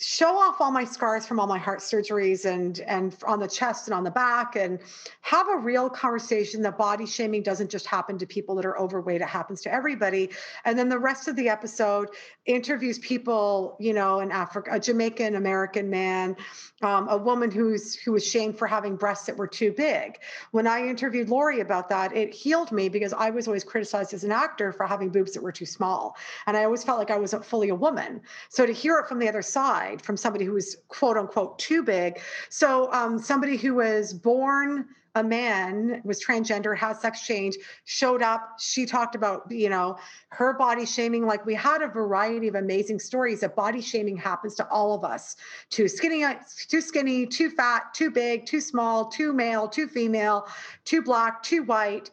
show 0.00 0.38
off 0.38 0.62
all 0.62 0.70
my 0.70 0.84
scars 0.84 1.26
from 1.26 1.38
all 1.38 1.46
my 1.46 1.58
heart 1.58 1.80
surgeries 1.80 2.46
and 2.46 2.80
and 2.80 3.14
on 3.26 3.38
the 3.38 3.46
chest 3.46 3.86
and 3.86 3.94
on 3.94 4.02
the 4.02 4.10
back 4.10 4.56
and 4.56 4.78
have 5.20 5.46
a 5.48 5.56
real 5.56 5.90
conversation 5.90 6.62
that 6.62 6.78
body 6.78 7.04
shaming 7.04 7.42
doesn't 7.42 7.70
just 7.70 7.84
happen 7.84 8.16
to 8.16 8.26
people 8.26 8.54
that 8.54 8.64
are 8.64 8.78
overweight. 8.78 9.20
It 9.20 9.28
happens 9.28 9.60
to 9.62 9.72
everybody. 9.72 10.30
And 10.64 10.78
then 10.78 10.88
the 10.88 10.98
rest 10.98 11.28
of 11.28 11.36
the 11.36 11.50
episode 11.50 12.08
interviews 12.46 12.98
people 12.98 13.76
you 13.78 13.92
know 13.92 14.20
in 14.20 14.32
africa 14.32 14.70
a 14.72 14.80
jamaican 14.80 15.36
american 15.36 15.90
man 15.90 16.34
um, 16.82 17.08
a 17.08 17.16
woman 17.16 17.50
who's 17.50 17.94
who 17.94 18.12
was 18.12 18.26
shamed 18.26 18.58
for 18.58 18.66
having 18.66 18.96
breasts 18.96 19.26
that 19.26 19.36
were 19.36 19.46
too 19.46 19.70
big. 19.70 20.18
When 20.50 20.66
i 20.66 20.80
interviewed 20.86 21.28
lori 21.28 21.60
about 21.60 21.90
that 21.90 22.16
it 22.16 22.32
healed 22.32 22.72
me 22.72 22.88
because 22.88 23.12
i 23.12 23.28
was 23.28 23.46
always 23.46 23.64
criticized 23.64 24.14
as 24.14 24.24
an 24.24 24.32
actor 24.32 24.72
for 24.72 24.86
having 24.86 25.10
boobs 25.10 25.32
that 25.32 25.42
were 25.42 25.52
too 25.52 25.66
small. 25.66 26.16
And 26.46 26.56
i 26.56 26.64
always 26.64 26.82
felt 26.82 26.98
like 26.98 27.10
i 27.10 27.18
wasn't 27.18 27.44
fully 27.44 27.68
a 27.68 27.74
woman. 27.74 28.22
So 28.48 28.64
to 28.64 28.72
hear 28.72 28.96
it 28.96 29.06
from 29.06 29.18
the 29.18 29.28
other 29.28 29.42
side 29.42 29.89
side 29.90 30.02
from 30.02 30.16
somebody 30.16 30.44
who 30.44 30.52
was 30.52 30.76
quote 30.88 31.16
unquote 31.16 31.58
too 31.58 31.82
big. 31.82 32.20
So 32.48 32.92
um, 32.92 33.18
somebody 33.18 33.56
who 33.56 33.74
was 33.74 34.12
born 34.12 34.86
a 35.16 35.24
man 35.24 36.00
was 36.04 36.24
transgender 36.24 36.76
has 36.78 37.00
sex 37.00 37.26
change 37.26 37.56
showed 37.84 38.22
up. 38.22 38.60
She 38.60 38.86
talked 38.86 39.16
about 39.16 39.50
you 39.50 39.68
know 39.68 39.98
her 40.28 40.52
body 40.52 40.86
shaming. 40.86 41.26
Like 41.26 41.44
we 41.44 41.54
had 41.54 41.82
a 41.82 41.88
variety 41.88 42.46
of 42.46 42.54
amazing 42.54 43.00
stories 43.00 43.40
that 43.40 43.56
body 43.56 43.80
shaming 43.80 44.16
happens 44.16 44.54
to 44.56 44.68
all 44.68 44.94
of 44.94 45.04
us. 45.04 45.34
Too 45.68 45.88
skinny 45.88 46.24
too 46.68 46.80
skinny 46.80 47.26
too 47.26 47.50
fat 47.50 47.92
too 47.92 48.10
big 48.10 48.46
too 48.46 48.60
small 48.60 49.06
too 49.06 49.32
male 49.32 49.68
too 49.68 49.88
female 49.88 50.46
too 50.84 51.02
black 51.02 51.42
too 51.42 51.64
white. 51.64 52.10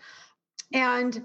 And 0.74 1.24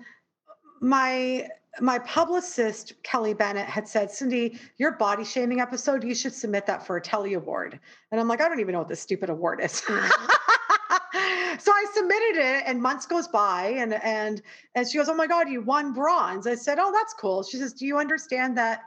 my 0.82 1.48
my 1.80 1.98
publicist 2.00 2.92
kelly 3.02 3.32
bennett 3.32 3.66
had 3.66 3.88
said 3.88 4.10
cindy 4.10 4.58
your 4.76 4.92
body 4.92 5.24
shaming 5.24 5.60
episode 5.60 6.04
you 6.04 6.14
should 6.14 6.34
submit 6.34 6.66
that 6.66 6.86
for 6.86 6.96
a 6.96 7.00
telly 7.00 7.34
award. 7.34 7.78
And 8.10 8.20
i'm 8.20 8.28
like 8.28 8.40
i 8.40 8.48
don't 8.48 8.60
even 8.60 8.72
know 8.72 8.80
what 8.80 8.88
this 8.88 9.00
stupid 9.00 9.30
award 9.30 9.60
is. 9.62 9.80
Mm-hmm. 9.80 11.58
so 11.58 11.72
i 11.72 11.86
submitted 11.94 12.40
it 12.40 12.64
and 12.66 12.80
months 12.80 13.06
goes 13.06 13.28
by 13.28 13.74
and 13.78 13.94
and 13.94 14.42
and 14.74 14.88
she 14.88 14.98
goes 14.98 15.08
oh 15.08 15.14
my 15.14 15.26
god 15.26 15.48
you 15.48 15.62
won 15.62 15.92
bronze. 15.92 16.46
I 16.46 16.54
said 16.54 16.78
oh 16.78 16.92
that's 16.92 17.14
cool. 17.14 17.42
She 17.42 17.56
says 17.56 17.72
do 17.72 17.86
you 17.86 17.98
understand 17.98 18.56
that 18.58 18.82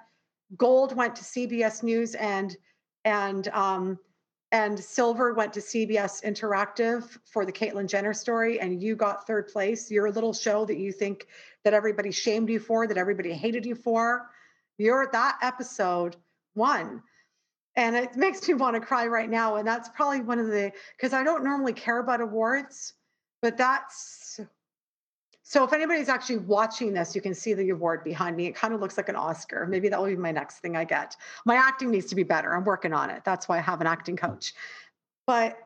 gold 0.57 0.95
went 0.95 1.15
to 1.15 1.23
cbs 1.23 1.81
news 1.81 2.13
and 2.15 2.55
and 3.03 3.47
um 3.49 3.97
and 4.55 4.79
silver 4.79 5.33
went 5.33 5.51
to 5.51 5.59
CBS 5.59 6.23
Interactive 6.23 7.03
for 7.25 7.45
the 7.45 7.51
Caitlyn 7.51 7.89
Jenner 7.89 8.13
story, 8.13 8.57
and 8.61 8.81
you 8.81 8.95
got 8.95 9.27
third 9.27 9.49
place. 9.49 9.91
Your 9.91 10.09
little 10.09 10.31
show 10.31 10.63
that 10.63 10.77
you 10.77 10.93
think 10.93 11.27
that 11.65 11.73
everybody 11.73 12.09
shamed 12.09 12.49
you 12.49 12.59
for, 12.59 12.87
that 12.87 12.97
everybody 12.97 13.33
hated 13.33 13.65
you 13.65 13.75
for, 13.75 14.29
you're 14.77 15.09
that 15.11 15.37
episode 15.41 16.15
won. 16.55 17.03
And 17.75 17.97
it 17.97 18.15
makes 18.15 18.47
me 18.47 18.53
want 18.53 18.75
to 18.75 18.79
cry 18.79 19.07
right 19.07 19.29
now. 19.29 19.57
And 19.57 19.67
that's 19.67 19.89
probably 19.89 20.21
one 20.21 20.39
of 20.39 20.47
the 20.47 20.71
because 20.95 21.11
I 21.11 21.21
don't 21.21 21.43
normally 21.43 21.73
care 21.73 21.99
about 21.99 22.21
awards, 22.21 22.93
but 23.41 23.57
that's 23.57 24.24
so 25.55 25.63
if 25.63 25.71
anybody's 25.71 26.09
actually 26.09 26.39
watching 26.39 26.91
this, 26.91 27.15
you 27.15 27.21
can 27.21 27.33
see 27.33 27.53
the 27.53 27.69
award 27.69 28.03
behind 28.03 28.35
me. 28.35 28.45
It 28.45 28.55
kind 28.55 28.73
of 28.73 28.81
looks 28.81 28.97
like 28.97 29.07
an 29.07 29.15
Oscar. 29.15 29.65
Maybe 29.65 29.87
that 29.87 29.97
will 29.97 30.09
be 30.09 30.17
my 30.17 30.33
next 30.33 30.59
thing 30.59 30.75
I 30.75 30.83
get. 30.83 31.15
My 31.45 31.55
acting 31.55 31.91
needs 31.91 32.07
to 32.07 32.15
be 32.15 32.23
better. 32.23 32.53
I'm 32.53 32.65
working 32.65 32.91
on 32.91 33.09
it. 33.09 33.23
That's 33.23 33.47
why 33.47 33.59
I 33.59 33.61
have 33.61 33.79
an 33.79 33.87
acting 33.87 34.17
coach. 34.17 34.53
But 35.25 35.57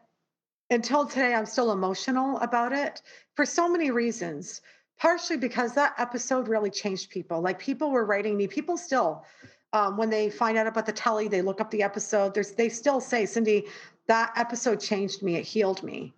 until 0.69 1.08
today, 1.08 1.34
I'm 1.34 1.47
still 1.47 1.71
emotional 1.71 2.38
about 2.38 2.71
it 2.71 3.02
for 3.34 3.47
so 3.47 3.67
many 3.67 3.89
reasons. 3.89 4.62
Partially 4.99 5.38
because 5.38 5.73
that 5.73 5.95
episode 5.97 6.47
really 6.47 6.69
changed 6.69 7.10
people. 7.10 7.41
Like 7.41 7.58
people 7.58 7.89
were 7.89 8.06
writing 8.06 8.38
me, 8.38 8.45
people 8.45 8.78
still, 8.78 9.25
um, 9.73 9.97
when 9.97 10.12
they 10.12 10.30
find 10.30 10.56
out 10.56 10.67
about 10.67 10.86
the 10.86 10.91
telly, 10.91 11.28
they 11.28 11.41
look 11.41 11.60
up 11.60 11.71
the 11.71 11.82
episode. 11.82 12.36
There's, 12.36 12.52
they 12.52 12.69
still 12.69 13.02
say, 13.02 13.25
Cindy, 13.25 13.65
that 14.06 14.34
episode 14.36 14.80
changed 14.80 15.23
me. 15.23 15.38
It 15.38 15.45
healed 15.45 15.82
me. 15.82 16.13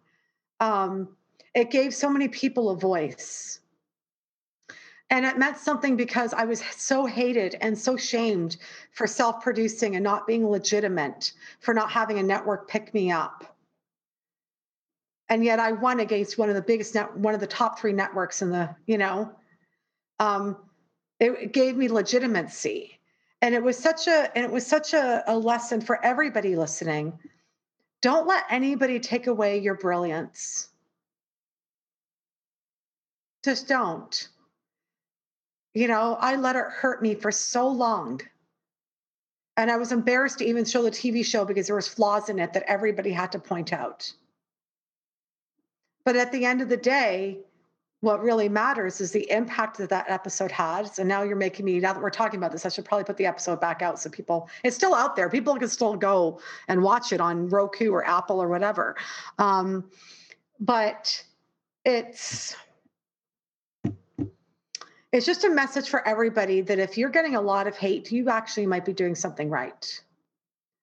Um, 0.60 1.08
it 1.56 1.72
gave 1.72 1.96
so 1.96 2.10
many 2.10 2.28
people 2.28 2.70
a 2.70 2.76
voice. 2.76 3.60
And 5.12 5.26
it 5.26 5.38
meant 5.38 5.58
something 5.58 5.96
because 5.96 6.34
I 6.34 6.46
was 6.46 6.62
so 6.78 7.06
hated 7.06 7.56
and 7.62 7.78
so 7.78 7.98
shamed 7.98 8.58
for 8.94 9.06
self 9.06 9.44
producing 9.44 9.96
and 9.96 10.04
not 10.04 10.26
being 10.26 10.50
legitimate, 10.50 11.34
for 11.60 11.74
not 11.74 11.92
having 11.92 12.18
a 12.18 12.24
network 12.24 12.68
pick 12.68 12.94
me 12.94 13.12
up. 13.12 13.56
And 15.30 15.44
yet 15.44 15.60
I 15.60 15.74
won 15.74 16.00
against 16.00 16.38
one 16.38 16.50
of 16.50 16.56
the 16.56 16.62
biggest, 16.62 16.96
net, 16.96 17.16
one 17.16 17.34
of 17.34 17.40
the 17.40 17.48
top 17.48 17.78
three 17.78 17.94
networks 17.94 18.42
in 18.42 18.50
the, 18.50 18.74
you 18.88 18.98
know, 18.98 19.32
um, 20.20 20.58
it, 21.20 21.32
it 21.32 21.54
gave 21.54 21.78
me 21.78 21.88
legitimacy. 21.88 22.98
And 23.42 23.54
it 23.54 23.62
was 23.62 23.78
such 23.78 24.08
a, 24.08 24.36
and 24.36 24.44
it 24.46 24.52
was 24.52 24.66
such 24.66 24.94
a, 24.94 25.24
a 25.28 25.38
lesson 25.38 25.82
for 25.82 26.04
everybody 26.04 26.56
listening. 26.56 27.20
Don't 28.02 28.28
let 28.28 28.46
anybody 28.50 29.00
take 29.00 29.28
away 29.28 29.60
your 29.60 29.76
brilliance 29.76 30.70
just 33.44 33.68
don't. 33.68 34.30
You 35.74 35.88
know, 35.88 36.18
I 36.20 36.36
let 36.36 36.56
it 36.56 36.66
hurt 36.70 37.02
me 37.02 37.16
for 37.16 37.32
so 37.32 37.68
long. 37.68 38.22
And 39.58 39.70
I 39.70 39.78
was 39.78 39.92
embarrassed 39.92 40.40
to 40.40 40.46
even 40.46 40.66
show 40.66 40.84
the 40.84 40.92
TV 40.92 41.26
show 41.26 41.46
because 41.46 41.68
there 41.68 41.76
was 41.76 41.88
flaws 41.88 42.30
in 42.30 42.40
it 42.40 42.54
that 42.54 42.64
everybody 42.68 43.12
had 43.12 43.32
to 43.34 43.40
point 43.40 43.74
out. 43.74 44.12
But 46.04 46.16
at 46.16 46.32
the 46.32 46.46
end 46.46 46.62
of 46.62 46.70
the 46.70 46.78
day, 46.78 47.40
what 48.02 48.24
really 48.24 48.50
matters 48.50 49.00
is 49.00 49.12
the 49.12 49.30
impact 49.30 49.78
that 49.78 49.90
that 49.90 50.10
episode 50.10 50.52
had. 50.52 50.88
So 50.88 51.04
now 51.04 51.22
you're 51.22 51.36
making 51.36 51.66
me, 51.66 51.80
now 51.80 51.94
that 51.94 52.02
we're 52.02 52.10
talking 52.10 52.40
about 52.40 52.52
this, 52.52 52.66
I 52.66 52.70
should 52.70 52.86
probably 52.86 53.04
put 53.04 53.18
the 53.18 53.28
episode 53.28 53.62
back 53.62 53.84
out 53.84 54.00
so 54.00 54.10
people, 54.10 54.50
it's 54.64 54.76
still 54.76 54.96
out 54.96 55.16
there. 55.16 55.30
People 55.30 55.56
can 55.58 55.70
still 55.70 55.96
go 55.96 56.40
and 56.68 56.82
watch 56.82 57.14
it 57.14 57.22
on 57.22 57.48
Roku 57.48 57.92
or 57.92 58.06
Apple 58.06 58.42
or 58.42 58.48
whatever. 58.48 58.96
Um, 59.38 59.86
but 60.60 61.24
it's, 61.86 62.56
it's 65.12 65.26
just 65.26 65.44
a 65.44 65.50
message 65.50 65.90
for 65.90 66.08
everybody 66.08 66.62
that 66.62 66.80
if 66.80 66.98
you're 66.98 67.10
getting 67.10 67.36
a 67.36 67.42
lot 67.42 67.68
of 67.68 67.76
hate, 67.76 68.12
you 68.12 68.30
actually 68.30 68.66
might 68.66 68.86
be 68.86 68.94
doing 68.94 69.16
something 69.16 69.50
right. 69.50 70.02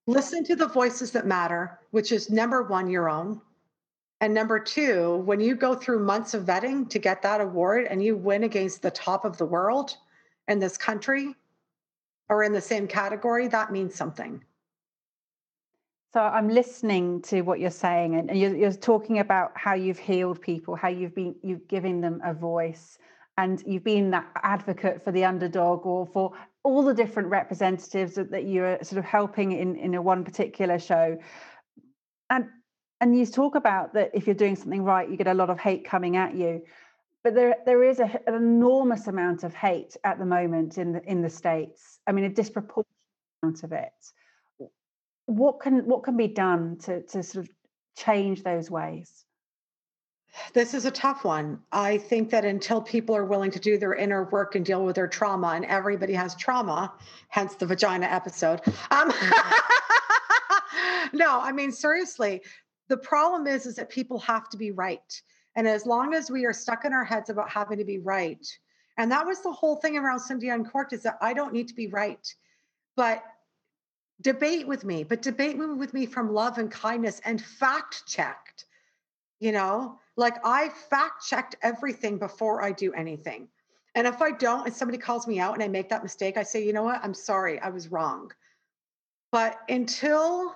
Listen 0.07 0.45
to 0.45 0.57
the 0.57 0.69
voices 0.69 1.13
that 1.13 1.27
matter, 1.27 1.79
which 1.91 2.13
is 2.13 2.31
number 2.31 2.63
one, 2.63 2.91
your 2.91 3.09
own. 3.09 3.41
And 4.21 4.35
number 4.35 4.59
two, 4.59 5.17
when 5.19 5.41
you 5.41 5.55
go 5.55 5.75
through 5.75 6.01
months 6.01 6.35
of 6.35 6.45
vetting 6.45 6.89
to 6.91 6.99
get 6.99 7.23
that 7.23 7.41
award 7.41 7.87
and 7.89 8.03
you 8.03 8.17
win 8.17 8.45
against 8.45 8.83
the 8.83 8.91
top 8.91 9.25
of 9.25 9.39
the 9.39 9.47
world 9.47 9.97
in 10.49 10.59
this 10.59 10.77
country 10.77 11.35
or 12.29 12.43
in 12.43 12.53
the 12.53 12.61
same 12.61 12.87
category, 12.87 13.49
that 13.49 13.73
means 13.73 13.95
something. 13.95 14.43
So 16.13 16.21
I'm 16.21 16.49
listening 16.49 17.23
to 17.23 17.43
what 17.43 17.61
you're 17.61 17.71
saying, 17.71 18.15
and 18.15 18.39
you're, 18.39 18.57
you're 18.57 18.73
talking 18.73 19.19
about 19.19 19.53
how 19.55 19.75
you've 19.75 19.99
healed 19.99 20.41
people, 20.41 20.75
how 20.75 20.89
you've 20.89 21.15
been 21.15 21.35
you've 21.43 21.69
giving 21.69 22.01
them 22.01 22.21
a 22.25 22.33
voice, 22.33 22.99
and 23.39 23.63
you've 23.65 23.85
been 23.85 24.11
that 24.11 24.27
advocate 24.43 25.03
for 25.05 25.13
the 25.13 25.25
underdog 25.25 25.87
or 25.87 26.05
for 26.05 26.33
all 26.65 26.83
the 26.83 26.93
different 26.93 27.29
representatives 27.29 28.17
that, 28.17 28.33
that 28.33 28.47
you're 28.47 28.77
sort 28.83 28.99
of 28.99 29.05
helping 29.05 29.53
in 29.53 29.77
in 29.77 29.95
a 29.95 30.03
one 30.03 30.25
particular 30.25 30.79
show. 30.79 31.17
And 32.29 32.47
and 33.01 33.17
you 33.17 33.25
talk 33.25 33.55
about 33.55 33.95
that 33.95 34.11
if 34.13 34.27
you're 34.27 34.35
doing 34.35 34.57
something 34.57 34.83
right 34.83 35.09
you 35.09 35.17
get 35.17 35.29
a 35.29 35.35
lot 35.35 35.51
of 35.51 35.59
hate 35.59 35.85
coming 35.85 36.17
at 36.17 36.35
you. 36.35 36.63
But 37.23 37.35
there 37.35 37.55
there 37.65 37.85
is 37.85 38.01
a, 38.01 38.11
an 38.27 38.35
enormous 38.35 39.07
amount 39.07 39.45
of 39.45 39.55
hate 39.55 39.97
at 40.03 40.19
the 40.19 40.27
moment 40.27 40.77
in 40.77 40.93
the 40.93 41.03
in 41.05 41.23
the 41.23 41.31
states. 41.31 42.01
I 42.09 42.13
mean 42.13 42.25
a 42.25 42.29
disproportionate 42.29 42.87
amount 43.45 43.63
of 43.63 43.71
it. 43.71 43.93
What 45.27 45.61
can 45.61 45.87
what 45.87 46.03
can 46.03 46.17
be 46.17 46.29
done 46.29 46.77
to 46.79 47.03
to 47.03 47.23
sort 47.23 47.45
of 47.45 47.51
change 47.97 48.43
those 48.43 48.69
ways 48.69 49.25
this 50.53 50.75
is 50.75 50.85
a 50.85 50.91
tough 50.91 51.25
one. 51.25 51.61
I 51.73 51.99
think 51.99 52.31
that 52.31 52.45
until 52.45 52.81
people 52.81 53.17
are 53.17 53.25
willing 53.25 53.51
to 53.51 53.59
do 53.59 53.79
their 53.79 53.95
inner 53.95 54.25
work 54.25 54.55
and 54.55 54.65
deal 54.65 54.85
with 54.85 54.97
their 54.97 55.09
trauma, 55.09 55.49
and 55.49 55.65
everybody 55.65 56.13
has 56.15 56.35
trauma, 56.37 56.93
hence 57.29 57.55
the 57.55 57.67
vagina 57.67 58.07
episode. 58.07 58.61
Um, 58.91 59.13
no, 61.13 61.41
I 61.41 61.53
mean 61.53 61.73
seriously, 61.73 62.43
the 62.89 62.97
problem 62.97 63.47
is 63.47 63.67
is 63.67 63.77
that 63.77 63.91
people 63.91 64.19
have 64.21 64.49
to 64.51 64.57
be 64.57 64.71
right, 64.71 65.23
and 65.57 65.67
as 65.67 65.87
long 65.87 66.15
as 66.15 66.31
we 66.31 66.45
are 66.45 66.53
stuck 66.53 66.85
in 66.85 66.93
our 66.93 67.05
heads 67.05 67.31
about 67.31 67.51
having 67.51 67.79
to 67.79 67.85
be 67.85 67.99
right, 67.99 68.47
and 68.97 69.11
that 69.13 69.27
was 69.27 69.43
the 69.43 69.53
whole 69.53 69.77
thing 69.77 69.97
around 69.97 70.21
Cindy 70.21 70.51
court 70.65 70.93
is 70.93 71.03
that 71.03 71.19
I 71.21 71.33
don't 71.33 71.53
need 71.53 71.69
to 71.69 71.75
be 71.75 71.89
right, 71.89 72.35
but 72.97 73.23
debate 74.21 74.67
with 74.67 74.85
me, 74.85 75.05
but 75.05 75.23
debate 75.23 75.57
with 75.57 75.95
me 75.95 76.07
from 76.07 76.33
love 76.33 76.59
and 76.59 76.71
kindness 76.71 77.21
and 77.25 77.41
fact 77.41 78.05
checked. 78.07 78.65
You 79.41 79.53
know, 79.53 79.99
like 80.17 80.35
I 80.45 80.69
fact 80.69 81.25
checked 81.27 81.57
everything 81.63 82.19
before 82.19 82.63
I 82.63 82.73
do 82.73 82.93
anything. 82.93 83.49
And 83.95 84.07
if 84.07 84.21
I 84.21 84.33
don't, 84.33 84.67
and 84.67 84.75
somebody 84.75 84.99
calls 84.99 85.27
me 85.27 85.41
out 85.41 85.55
and 85.55 85.63
I 85.63 85.69
make 85.69 85.89
that 85.89 86.03
mistake, 86.03 86.37
I 86.37 86.43
say, 86.43 86.65
you 86.65 86.73
know 86.73 86.83
what? 86.83 87.01
I'm 87.03 87.15
sorry, 87.15 87.59
I 87.61 87.69
was 87.69 87.89
wrong. 87.89 88.31
But 89.31 89.59
until 89.69 90.55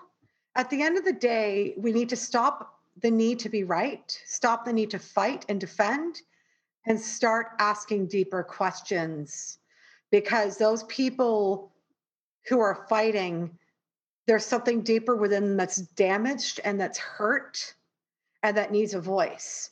at 0.54 0.68
the 0.70 0.82
end 0.82 0.98
of 0.98 1.04
the 1.04 1.12
day, 1.12 1.74
we 1.76 1.92
need 1.92 2.08
to 2.10 2.16
stop 2.16 2.80
the 3.00 3.10
need 3.10 3.38
to 3.40 3.48
be 3.48 3.64
right, 3.64 4.16
stop 4.26 4.64
the 4.64 4.72
need 4.72 4.90
to 4.90 4.98
fight 4.98 5.46
and 5.48 5.60
defend, 5.60 6.20
and 6.86 7.00
start 7.00 7.48
asking 7.58 8.06
deeper 8.06 8.42
questions. 8.42 9.58
Because 10.10 10.58
those 10.58 10.82
people 10.84 11.72
who 12.48 12.60
are 12.60 12.86
fighting, 12.88 13.50
there's 14.26 14.44
something 14.44 14.82
deeper 14.82 15.16
within 15.16 15.44
them 15.44 15.56
that's 15.56 15.76
damaged 15.76 16.60
and 16.64 16.80
that's 16.80 16.98
hurt 16.98 17.74
and 18.42 18.56
that 18.56 18.72
needs 18.72 18.94
a 18.94 19.00
voice 19.00 19.70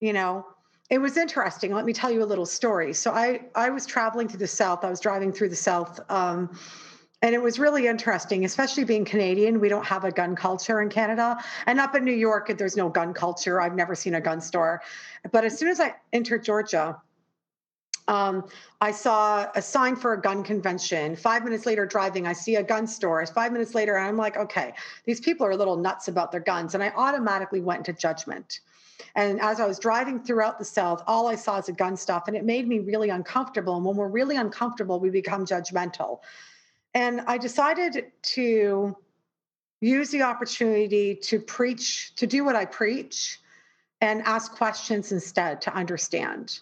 you 0.00 0.12
know? 0.12 0.46
It 0.90 0.98
was 0.98 1.16
interesting 1.16 1.72
let 1.72 1.86
me 1.86 1.94
tell 1.94 2.10
you 2.10 2.22
a 2.22 2.26
little 2.32 2.44
story. 2.44 2.92
So 2.92 3.10
i 3.10 3.40
i 3.54 3.70
was 3.70 3.86
traveling 3.86 4.28
through 4.28 4.40
the 4.40 4.46
south 4.46 4.84
i 4.84 4.90
was 4.90 5.00
driving 5.00 5.32
through 5.32 5.48
the 5.48 5.56
south 5.56 5.98
um, 6.10 6.56
and 7.22 7.34
it 7.34 7.42
was 7.42 7.58
really 7.58 7.86
interesting 7.86 8.44
especially 8.44 8.84
being 8.84 9.04
canadian 9.06 9.60
we 9.60 9.70
don't 9.70 9.86
have 9.86 10.04
a 10.04 10.12
gun 10.12 10.36
culture 10.36 10.82
in 10.82 10.90
canada 10.90 11.42
and 11.66 11.80
up 11.80 11.94
in 11.94 12.04
new 12.04 12.12
york 12.12 12.52
there's 12.58 12.76
no 12.76 12.90
gun 12.90 13.14
culture 13.14 13.62
i've 13.62 13.74
never 13.74 13.94
seen 13.94 14.14
a 14.16 14.20
gun 14.20 14.42
store. 14.42 14.82
But 15.32 15.44
as 15.44 15.58
soon 15.58 15.70
as 15.70 15.80
i 15.80 15.94
entered 16.12 16.44
georgia 16.44 17.00
um, 18.08 18.46
I 18.80 18.90
saw 18.90 19.46
a 19.54 19.62
sign 19.62 19.96
for 19.96 20.12
a 20.12 20.20
gun 20.20 20.42
convention. 20.42 21.16
Five 21.16 21.44
minutes 21.44 21.64
later, 21.64 21.86
driving, 21.86 22.26
I 22.26 22.32
see 22.32 22.56
a 22.56 22.62
gun 22.62 22.86
store. 22.86 23.24
Five 23.26 23.52
minutes 23.52 23.74
later, 23.74 23.96
I'm 23.96 24.16
like, 24.16 24.36
okay, 24.36 24.74
these 25.04 25.20
people 25.20 25.46
are 25.46 25.52
a 25.52 25.56
little 25.56 25.76
nuts 25.76 26.08
about 26.08 26.30
their 26.30 26.40
guns. 26.40 26.74
And 26.74 26.82
I 26.82 26.92
automatically 26.96 27.60
went 27.60 27.88
into 27.88 27.98
judgment. 27.98 28.60
And 29.14 29.40
as 29.40 29.60
I 29.60 29.66
was 29.66 29.78
driving 29.78 30.22
throughout 30.22 30.58
the 30.58 30.64
South, 30.64 31.02
all 31.06 31.28
I 31.28 31.34
saw 31.34 31.58
is 31.58 31.68
a 31.68 31.72
gun 31.72 31.96
stuff, 31.96 32.24
and 32.26 32.36
it 32.36 32.44
made 32.44 32.68
me 32.68 32.78
really 32.80 33.10
uncomfortable. 33.10 33.76
And 33.76 33.84
when 33.84 33.96
we're 33.96 34.08
really 34.08 34.36
uncomfortable, 34.36 35.00
we 35.00 35.10
become 35.10 35.46
judgmental. 35.46 36.20
And 36.94 37.22
I 37.22 37.38
decided 37.38 38.12
to 38.22 38.96
use 39.80 40.10
the 40.10 40.22
opportunity 40.22 41.14
to 41.16 41.40
preach, 41.40 42.14
to 42.16 42.26
do 42.26 42.44
what 42.44 42.56
I 42.56 42.64
preach, 42.64 43.40
and 44.00 44.22
ask 44.22 44.52
questions 44.52 45.12
instead 45.12 45.60
to 45.62 45.74
understand. 45.74 46.60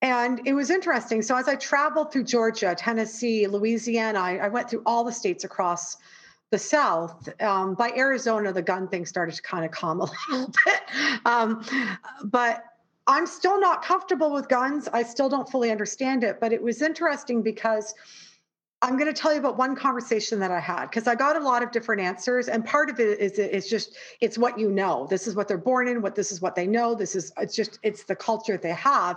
And 0.00 0.40
it 0.46 0.52
was 0.52 0.70
interesting. 0.70 1.22
So 1.22 1.36
as 1.36 1.48
I 1.48 1.56
traveled 1.56 2.12
through 2.12 2.24
Georgia, 2.24 2.74
Tennessee, 2.76 3.46
Louisiana, 3.46 4.20
I, 4.20 4.36
I 4.36 4.48
went 4.48 4.70
through 4.70 4.82
all 4.86 5.02
the 5.02 5.12
states 5.12 5.44
across 5.44 5.96
the 6.50 6.58
South. 6.58 7.28
Um, 7.42 7.74
by 7.74 7.92
Arizona, 7.96 8.52
the 8.52 8.62
gun 8.62 8.88
thing 8.88 9.04
started 9.04 9.34
to 9.34 9.42
kind 9.42 9.64
of 9.64 9.70
calm 9.70 10.00
a 10.00 10.04
little 10.30 10.52
bit. 10.64 10.80
Um, 11.26 11.64
but 12.24 12.64
I'm 13.06 13.26
still 13.26 13.58
not 13.60 13.82
comfortable 13.82 14.32
with 14.32 14.48
guns. 14.48 14.88
I 14.92 15.02
still 15.02 15.28
don't 15.28 15.48
fully 15.48 15.70
understand 15.70 16.22
it. 16.22 16.38
But 16.40 16.52
it 16.52 16.62
was 16.62 16.80
interesting 16.80 17.42
because 17.42 17.94
I'm 18.80 18.96
going 18.96 19.12
to 19.12 19.18
tell 19.18 19.32
you 19.32 19.40
about 19.40 19.58
one 19.58 19.74
conversation 19.74 20.38
that 20.38 20.52
I 20.52 20.60
had 20.60 20.86
because 20.86 21.08
I 21.08 21.16
got 21.16 21.34
a 21.34 21.40
lot 21.40 21.64
of 21.64 21.72
different 21.72 22.00
answers, 22.00 22.48
and 22.48 22.64
part 22.64 22.88
of 22.90 23.00
it 23.00 23.18
is 23.18 23.38
it's 23.38 23.68
just 23.68 23.96
it's 24.20 24.38
what 24.38 24.56
you 24.56 24.70
know. 24.70 25.08
This 25.10 25.26
is 25.26 25.34
what 25.34 25.48
they're 25.48 25.58
born 25.58 25.88
in. 25.88 26.00
What 26.00 26.14
this 26.14 26.30
is 26.30 26.40
what 26.40 26.54
they 26.54 26.66
know. 26.66 26.94
This 26.94 27.16
is 27.16 27.32
it's 27.38 27.56
just 27.56 27.80
it's 27.82 28.04
the 28.04 28.14
culture 28.14 28.56
they 28.56 28.70
have. 28.70 29.16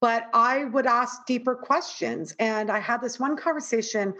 But 0.00 0.28
I 0.32 0.64
would 0.64 0.86
ask 0.86 1.26
deeper 1.26 1.54
questions, 1.54 2.34
and 2.38 2.70
I 2.70 2.78
had 2.78 3.02
this 3.02 3.20
one 3.20 3.36
conversation 3.36 4.14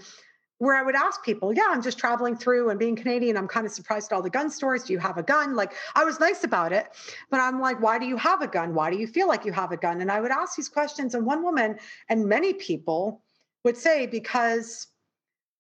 where 0.59 0.77
I 0.77 0.83
would 0.83 0.95
ask 0.95 1.25
people, 1.25 1.55
yeah, 1.55 1.69
I'm 1.71 1.81
just 1.81 1.99
traveling 1.99 2.37
through 2.37 2.69
and 2.69 2.79
being 2.79 2.95
Canadian, 2.95 3.39
I'm 3.39 3.49
kind 3.49 3.65
of 3.65 3.73
surprised 3.73 4.13
at 4.13 4.15
all 4.15 4.21
the 4.21 4.29
gun 4.29 4.51
stores. 4.51 4.85
Do 4.85 4.93
you 4.93 4.99
have 4.99 5.17
a 5.17 5.23
gun? 5.23 5.57
Like 5.57 5.73
I 5.95 6.05
was 6.05 6.21
nice 6.21 6.45
about 6.45 6.71
it, 6.71 6.89
but 7.31 7.41
I'm 7.41 7.63
like, 7.63 7.81
why 7.81 7.99
do 7.99 8.05
you 8.05 8.19
have 8.19 8.43
a 8.43 8.47
gun? 8.47 8.75
Why 8.75 8.91
do 8.91 8.99
you 8.99 9.07
feel 9.07 9.27
like 9.27 9.47
you 9.47 9.53
have 9.53 9.73
a 9.73 9.79
gun? 9.79 10.03
And 10.03 10.13
I 10.13 10.21
would 10.21 10.31
ask 10.31 10.57
these 10.57 10.69
questions. 10.69 11.15
And 11.15 11.25
one 11.25 11.43
woman 11.43 11.79
and 12.11 12.27
many 12.27 12.53
people 12.53 13.23
would 13.65 13.79
say, 13.79 14.07
because 14.07 14.89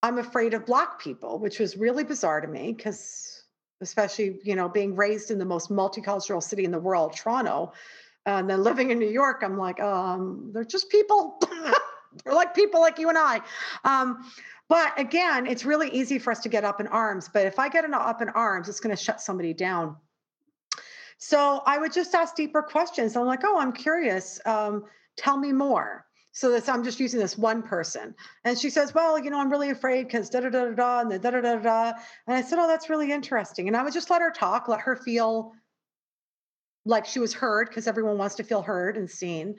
I'm 0.02 0.18
afraid 0.18 0.52
of 0.52 0.66
Black 0.66 1.00
people, 1.00 1.38
which 1.38 1.58
was 1.58 1.78
really 1.78 2.04
bizarre 2.04 2.42
to 2.42 2.48
me 2.48 2.74
because, 2.74 3.44
especially, 3.80 4.38
you 4.42 4.54
know, 4.54 4.68
being 4.68 4.96
raised 4.96 5.30
in 5.30 5.38
the 5.38 5.46
most 5.46 5.70
multicultural 5.70 6.42
city 6.42 6.66
in 6.66 6.72
the 6.72 6.78
world, 6.78 7.16
Toronto, 7.16 7.72
and 8.26 8.48
then 8.48 8.62
living 8.62 8.90
in 8.90 8.98
New 8.98 9.08
York, 9.10 9.42
I'm 9.42 9.56
like, 9.56 9.80
um, 9.80 10.50
they're 10.52 10.64
just 10.64 10.90
people. 10.90 11.40
they're 12.24 12.34
like 12.34 12.54
people 12.54 12.80
like 12.80 12.98
you 12.98 13.08
and 13.08 13.18
I. 13.18 13.40
Um, 13.84 14.30
but 14.68 14.98
again, 14.98 15.46
it's 15.46 15.64
really 15.64 15.88
easy 15.90 16.18
for 16.18 16.30
us 16.30 16.40
to 16.40 16.48
get 16.48 16.64
up 16.64 16.80
in 16.80 16.86
arms. 16.86 17.28
But 17.32 17.46
if 17.46 17.58
I 17.58 17.68
get 17.68 17.84
an, 17.84 17.94
up 17.94 18.22
in 18.22 18.28
arms, 18.30 18.68
it's 18.68 18.80
going 18.80 18.94
to 18.94 19.02
shut 19.02 19.20
somebody 19.20 19.52
down. 19.52 19.96
So 21.18 21.62
I 21.66 21.78
would 21.78 21.92
just 21.92 22.14
ask 22.14 22.34
deeper 22.36 22.62
questions. 22.62 23.16
I'm 23.16 23.26
like, 23.26 23.40
oh, 23.44 23.58
I'm 23.58 23.72
curious. 23.72 24.40
Um, 24.46 24.84
tell 25.16 25.36
me 25.36 25.52
more. 25.52 26.06
So 26.32 26.50
that's 26.50 26.68
I'm 26.68 26.84
just 26.84 27.00
using 27.00 27.18
this 27.18 27.36
one 27.36 27.62
person. 27.62 28.14
And 28.44 28.56
she 28.56 28.70
says, 28.70 28.94
Well, 28.94 29.18
you 29.18 29.30
know, 29.30 29.40
I'm 29.40 29.50
really 29.50 29.70
afraid 29.70 30.04
because 30.04 30.30
da 30.30 30.40
da 30.40 30.48
da 30.48 30.66
da 30.66 30.74
da 30.74 31.00
and 31.00 31.22
da 31.22 31.30
da 31.30 31.40
da 31.40 31.56
da. 31.56 31.92
And 32.26 32.36
I 32.36 32.42
said, 32.42 32.58
Oh, 32.60 32.68
that's 32.68 32.88
really 32.88 33.10
interesting. 33.10 33.66
And 33.66 33.76
I 33.76 33.82
would 33.82 33.92
just 33.92 34.10
let 34.10 34.22
her 34.22 34.30
talk, 34.30 34.68
let 34.68 34.80
her 34.80 34.94
feel 34.94 35.52
like 36.84 37.06
she 37.06 37.18
was 37.18 37.34
heard 37.34 37.68
because 37.68 37.86
everyone 37.86 38.18
wants 38.18 38.36
to 38.36 38.44
feel 38.44 38.62
heard 38.62 38.96
and 38.96 39.10
seen. 39.10 39.56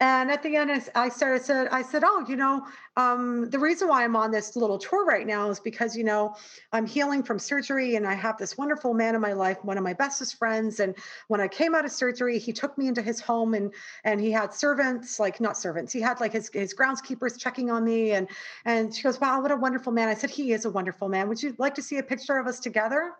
And 0.00 0.28
at 0.30 0.42
the 0.42 0.56
end, 0.56 0.90
I 0.96 1.08
started 1.08 1.44
said, 1.44 1.68
I 1.68 1.80
said, 1.82 2.02
oh, 2.04 2.26
you 2.28 2.34
know, 2.34 2.66
um, 2.96 3.48
the 3.50 3.60
reason 3.60 3.86
why 3.86 4.02
I'm 4.02 4.16
on 4.16 4.32
this 4.32 4.56
little 4.56 4.76
tour 4.76 5.04
right 5.04 5.26
now 5.26 5.48
is 5.50 5.60
because, 5.60 5.96
you 5.96 6.02
know, 6.02 6.34
I'm 6.72 6.84
healing 6.84 7.22
from 7.22 7.38
surgery 7.38 7.94
and 7.94 8.04
I 8.04 8.14
have 8.14 8.36
this 8.36 8.58
wonderful 8.58 8.92
man 8.92 9.14
in 9.14 9.20
my 9.20 9.34
life, 9.34 9.64
one 9.64 9.78
of 9.78 9.84
my 9.84 9.92
bestest 9.92 10.36
friends. 10.36 10.80
And 10.80 10.96
when 11.28 11.40
I 11.40 11.46
came 11.46 11.76
out 11.76 11.84
of 11.84 11.92
surgery, 11.92 12.40
he 12.40 12.52
took 12.52 12.76
me 12.76 12.88
into 12.88 13.02
his 13.02 13.20
home 13.20 13.54
and 13.54 13.72
and 14.02 14.20
he 14.20 14.32
had 14.32 14.52
servants, 14.52 15.20
like 15.20 15.40
not 15.40 15.56
servants, 15.56 15.92
he 15.92 16.00
had 16.00 16.20
like 16.20 16.32
his, 16.32 16.50
his 16.52 16.74
groundskeepers 16.74 17.38
checking 17.38 17.70
on 17.70 17.84
me. 17.84 18.12
And 18.12 18.28
and 18.64 18.94
she 18.94 19.02
goes, 19.02 19.20
Wow, 19.20 19.40
what 19.42 19.52
a 19.52 19.56
wonderful 19.56 19.92
man. 19.92 20.08
I 20.08 20.14
said, 20.14 20.30
He 20.30 20.52
is 20.52 20.64
a 20.64 20.70
wonderful 20.70 21.08
man. 21.08 21.28
Would 21.28 21.42
you 21.42 21.54
like 21.58 21.76
to 21.76 21.82
see 21.82 21.98
a 21.98 22.02
picture 22.02 22.36
of 22.36 22.48
us 22.48 22.58
together? 22.58 23.12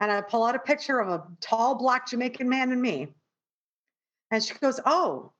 And 0.00 0.10
I 0.10 0.20
pull 0.20 0.44
out 0.44 0.54
a 0.54 0.58
picture 0.58 1.00
of 1.00 1.08
a 1.08 1.24
tall 1.40 1.74
black 1.76 2.08
Jamaican 2.08 2.48
man 2.48 2.72
and 2.72 2.80
me. 2.80 3.14
And 4.30 4.42
she 4.42 4.54
goes, 4.54 4.80
Oh, 4.84 5.32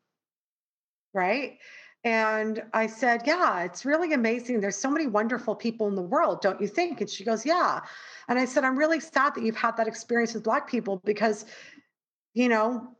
right? 1.12 1.58
And 2.04 2.62
I 2.72 2.86
said, 2.86 3.22
Yeah, 3.26 3.64
it's 3.64 3.84
really 3.84 4.12
amazing. 4.12 4.60
There's 4.60 4.76
so 4.76 4.90
many 4.90 5.06
wonderful 5.06 5.54
people 5.56 5.88
in 5.88 5.94
the 5.94 6.02
world, 6.02 6.40
don't 6.40 6.60
you 6.60 6.68
think? 6.68 7.00
And 7.00 7.10
she 7.10 7.24
goes, 7.24 7.44
Yeah. 7.44 7.80
And 8.28 8.38
I 8.38 8.44
said, 8.44 8.64
I'm 8.64 8.78
really 8.78 9.00
sad 9.00 9.34
that 9.34 9.42
you've 9.42 9.56
had 9.56 9.76
that 9.76 9.88
experience 9.88 10.34
with 10.34 10.44
Black 10.44 10.68
people 10.68 11.02
because, 11.04 11.46
you 12.34 12.48
know, 12.48 12.96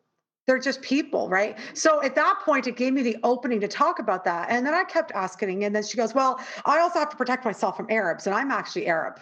they're 0.47 0.59
just 0.59 0.81
people, 0.83 1.29
right? 1.29 1.59
So 1.75 2.03
at 2.03 2.15
that 2.15 2.41
point, 2.45 2.67
it 2.67 2.77
gave 2.77 2.93
me 2.93 3.03
the 3.03 3.17
opening 3.23 3.61
to 3.61 3.69
talk 3.69 3.99
about 3.99 4.25
that. 4.25 4.49
And 4.51 4.65
then 4.65 4.75
I 4.75 4.85
kept 4.85 5.13
asking. 5.13 5.65
And 5.65 5.75
then 5.75 5.83
she 5.83 5.97
goes, 5.97 6.15
Well, 6.15 6.41
I 6.65 6.81
also 6.81 6.99
have 6.99 7.11
to 7.11 7.17
protect 7.17 7.45
myself 7.45 7.77
from 7.77 7.87
Arabs, 7.91 8.27
and 8.27 8.35
I'm 8.35 8.51
actually 8.51 8.87
Arab. 8.87 9.21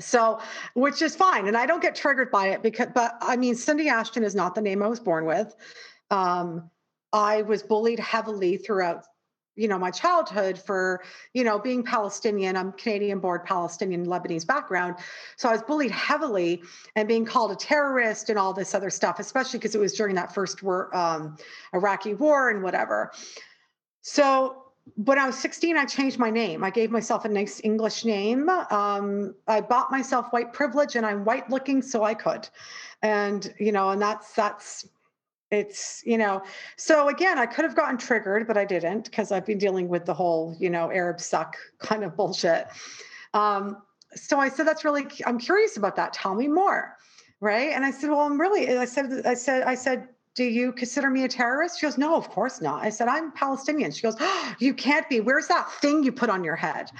So, 0.00 0.40
which 0.74 1.02
is 1.02 1.16
fine. 1.16 1.48
And 1.48 1.56
I 1.56 1.66
don't 1.66 1.82
get 1.82 1.94
triggered 1.94 2.30
by 2.30 2.48
it 2.48 2.62
because, 2.62 2.88
but 2.94 3.16
I 3.20 3.36
mean, 3.36 3.54
Cindy 3.54 3.88
Ashton 3.88 4.24
is 4.24 4.34
not 4.34 4.54
the 4.54 4.60
name 4.60 4.82
I 4.82 4.88
was 4.88 5.00
born 5.00 5.24
with. 5.24 5.54
Um, 6.10 6.70
I 7.12 7.42
was 7.42 7.62
bullied 7.62 7.98
heavily 7.98 8.56
throughout 8.56 9.04
you 9.58 9.66
know 9.66 9.78
my 9.78 9.90
childhood 9.90 10.56
for 10.56 11.02
you 11.34 11.42
know 11.42 11.58
being 11.58 11.82
palestinian 11.82 12.56
i'm 12.56 12.70
canadian 12.72 13.18
born 13.18 13.40
palestinian 13.44 14.06
lebanese 14.06 14.46
background 14.46 14.94
so 15.36 15.48
i 15.48 15.52
was 15.52 15.62
bullied 15.62 15.90
heavily 15.90 16.62
and 16.94 17.08
being 17.08 17.24
called 17.24 17.50
a 17.50 17.56
terrorist 17.56 18.30
and 18.30 18.38
all 18.38 18.52
this 18.52 18.72
other 18.72 18.88
stuff 18.88 19.18
especially 19.18 19.58
because 19.58 19.74
it 19.74 19.80
was 19.80 19.94
during 19.94 20.14
that 20.14 20.32
first 20.32 20.62
war 20.62 20.94
um, 20.96 21.36
iraqi 21.74 22.14
war 22.14 22.50
and 22.50 22.62
whatever 22.62 23.10
so 24.02 24.67
when 24.96 25.18
i 25.18 25.26
was 25.26 25.38
16 25.38 25.76
i 25.76 25.84
changed 25.84 26.18
my 26.18 26.30
name. 26.30 26.64
I 26.64 26.70
gave 26.70 26.90
myself 26.90 27.24
a 27.24 27.28
nice 27.28 27.60
english 27.64 28.04
name. 28.04 28.48
Um, 28.48 29.34
i 29.46 29.60
bought 29.60 29.90
myself 29.90 30.26
white 30.30 30.52
privilege 30.52 30.96
and 30.96 31.04
i'm 31.04 31.24
white 31.24 31.48
looking 31.50 31.82
so 31.82 32.04
i 32.04 32.14
could. 32.14 32.48
And 33.02 33.52
you 33.58 33.72
know 33.72 33.90
and 33.90 34.00
that's 34.00 34.32
that's 34.32 34.88
it's 35.50 36.02
you 36.04 36.18
know 36.18 36.42
so 36.76 37.08
again 37.08 37.38
i 37.38 37.46
could 37.46 37.64
have 37.64 37.74
gotten 37.74 37.96
triggered 37.96 38.46
but 38.46 38.58
i 38.58 38.66
didn't 38.66 39.04
because 39.04 39.32
i've 39.32 39.46
been 39.46 39.56
dealing 39.56 39.88
with 39.88 40.04
the 40.04 40.12
whole 40.12 40.54
you 40.58 40.68
know 40.68 40.90
arab 40.90 41.18
suck 41.20 41.56
kind 41.78 42.04
of 42.04 42.16
bullshit. 42.16 42.66
Um, 43.34 43.82
so 44.14 44.38
i 44.38 44.48
said 44.48 44.66
that's 44.66 44.84
really 44.84 45.06
i'm 45.26 45.38
curious 45.38 45.76
about 45.76 45.96
that. 45.96 46.12
Tell 46.12 46.34
me 46.34 46.48
more. 46.48 46.96
Right? 47.40 47.70
And 47.72 47.84
i 47.84 47.90
said 47.90 48.10
well 48.10 48.20
i'm 48.20 48.40
really 48.40 48.76
i 48.76 48.84
said 48.84 49.22
i 49.24 49.34
said 49.34 49.62
i 49.62 49.74
said 49.74 50.08
do 50.38 50.44
you 50.44 50.70
consider 50.70 51.10
me 51.10 51.24
a 51.24 51.28
terrorist? 51.28 51.80
She 51.80 51.86
goes 51.86 51.98
no 51.98 52.14
of 52.14 52.30
course 52.30 52.60
not. 52.60 52.84
I 52.84 52.90
said 52.90 53.08
i'm 53.08 53.32
palestinian. 53.32 53.90
She 53.90 54.02
goes 54.02 54.14
oh, 54.20 54.54
you 54.60 54.72
can't 54.72 55.08
be. 55.08 55.18
Where's 55.18 55.48
that 55.48 55.68
thing 55.82 56.04
you 56.04 56.12
put 56.12 56.30
on 56.30 56.44
your 56.44 56.54
head? 56.54 56.92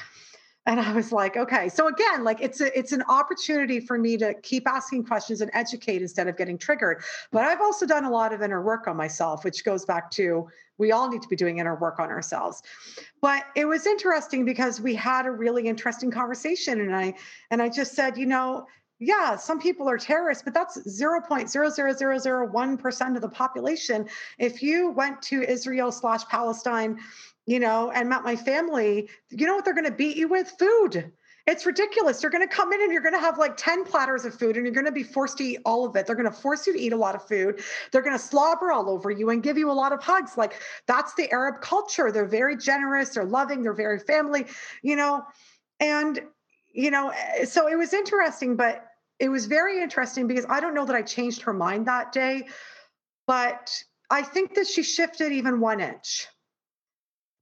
And 0.66 0.80
i 0.80 0.92
was 0.92 1.12
like 1.12 1.36
okay. 1.36 1.68
So 1.68 1.86
again 1.86 2.24
like 2.24 2.40
it's 2.40 2.60
a 2.60 2.76
it's 2.76 2.90
an 2.90 3.04
opportunity 3.08 3.78
for 3.78 3.96
me 3.96 4.16
to 4.16 4.34
keep 4.42 4.66
asking 4.66 5.04
questions 5.04 5.40
and 5.40 5.52
educate 5.54 6.02
instead 6.02 6.26
of 6.26 6.36
getting 6.36 6.58
triggered. 6.58 7.04
But 7.30 7.44
i've 7.44 7.60
also 7.60 7.86
done 7.86 8.04
a 8.04 8.10
lot 8.10 8.32
of 8.32 8.42
inner 8.42 8.60
work 8.60 8.88
on 8.88 8.96
myself 8.96 9.44
which 9.44 9.64
goes 9.64 9.84
back 9.84 10.10
to 10.18 10.48
we 10.78 10.90
all 10.90 11.08
need 11.08 11.22
to 11.22 11.28
be 11.28 11.36
doing 11.36 11.58
inner 11.58 11.76
work 11.76 12.00
on 12.00 12.08
ourselves. 12.08 12.62
But 13.20 13.44
it 13.54 13.66
was 13.66 13.86
interesting 13.86 14.44
because 14.44 14.80
we 14.80 14.96
had 14.96 15.26
a 15.26 15.30
really 15.30 15.68
interesting 15.68 16.10
conversation 16.10 16.80
and 16.80 16.94
i 17.04 17.14
and 17.52 17.62
i 17.62 17.68
just 17.68 17.94
said 17.94 18.18
you 18.18 18.26
know 18.26 18.66
yeah, 18.98 19.36
some 19.36 19.60
people 19.60 19.88
are 19.88 19.98
terrorists, 19.98 20.42
but 20.42 20.54
that's 20.54 20.78
0.00001% 20.78 23.16
of 23.16 23.22
the 23.22 23.28
population. 23.28 24.08
If 24.38 24.62
you 24.62 24.90
went 24.90 25.22
to 25.22 25.42
Israel 25.42 25.92
slash 25.92 26.24
Palestine 26.26 26.98
you 27.48 27.58
know, 27.58 27.90
and 27.92 28.10
met 28.10 28.24
my 28.24 28.36
family, 28.36 29.08
you 29.30 29.46
know 29.46 29.54
what 29.54 29.64
they're 29.64 29.72
going 29.72 29.86
to 29.86 29.90
beat 29.90 30.18
you 30.18 30.28
with? 30.28 30.52
Food. 30.58 31.10
It's 31.46 31.64
ridiculous. 31.64 32.22
You're 32.22 32.30
going 32.30 32.46
to 32.46 32.54
come 32.54 32.74
in 32.74 32.82
and 32.82 32.92
you're 32.92 33.00
going 33.00 33.14
to 33.14 33.20
have 33.20 33.38
like 33.38 33.56
10 33.56 33.86
platters 33.86 34.26
of 34.26 34.34
food 34.34 34.56
and 34.56 34.66
you're 34.66 34.74
going 34.74 34.84
to 34.84 34.92
be 34.92 35.02
forced 35.02 35.38
to 35.38 35.44
eat 35.44 35.60
all 35.64 35.86
of 35.86 35.96
it. 35.96 36.06
They're 36.06 36.14
going 36.14 36.30
to 36.30 36.30
force 36.30 36.66
you 36.66 36.74
to 36.74 36.78
eat 36.78 36.92
a 36.92 36.96
lot 36.96 37.14
of 37.14 37.26
food. 37.26 37.62
They're 37.90 38.02
going 38.02 38.18
to 38.18 38.22
slobber 38.22 38.70
all 38.70 38.90
over 38.90 39.10
you 39.10 39.30
and 39.30 39.42
give 39.42 39.56
you 39.56 39.70
a 39.70 39.72
lot 39.72 39.94
of 39.94 40.02
hugs. 40.02 40.36
Like 40.36 40.60
that's 40.86 41.14
the 41.14 41.32
Arab 41.32 41.62
culture. 41.62 42.12
They're 42.12 42.26
very 42.26 42.54
generous, 42.54 43.14
they're 43.14 43.24
loving, 43.24 43.62
they're 43.62 43.72
very 43.72 43.98
family, 43.98 44.44
you 44.82 44.94
know. 44.94 45.22
And, 45.80 46.20
you 46.74 46.90
know, 46.90 47.14
eh, 47.16 47.46
so 47.46 47.66
it 47.66 47.76
was 47.76 47.94
interesting, 47.94 48.56
but 48.56 48.87
it 49.18 49.28
was 49.28 49.46
very 49.46 49.82
interesting 49.82 50.26
because 50.26 50.46
I 50.48 50.60
don't 50.60 50.74
know 50.74 50.84
that 50.84 50.96
I 50.96 51.02
changed 51.02 51.42
her 51.42 51.52
mind 51.52 51.86
that 51.86 52.12
day, 52.12 52.48
but 53.26 53.72
I 54.10 54.22
think 54.22 54.54
that 54.54 54.66
she 54.66 54.82
shifted 54.82 55.32
even 55.32 55.60
one 55.60 55.80
inch. 55.80 56.26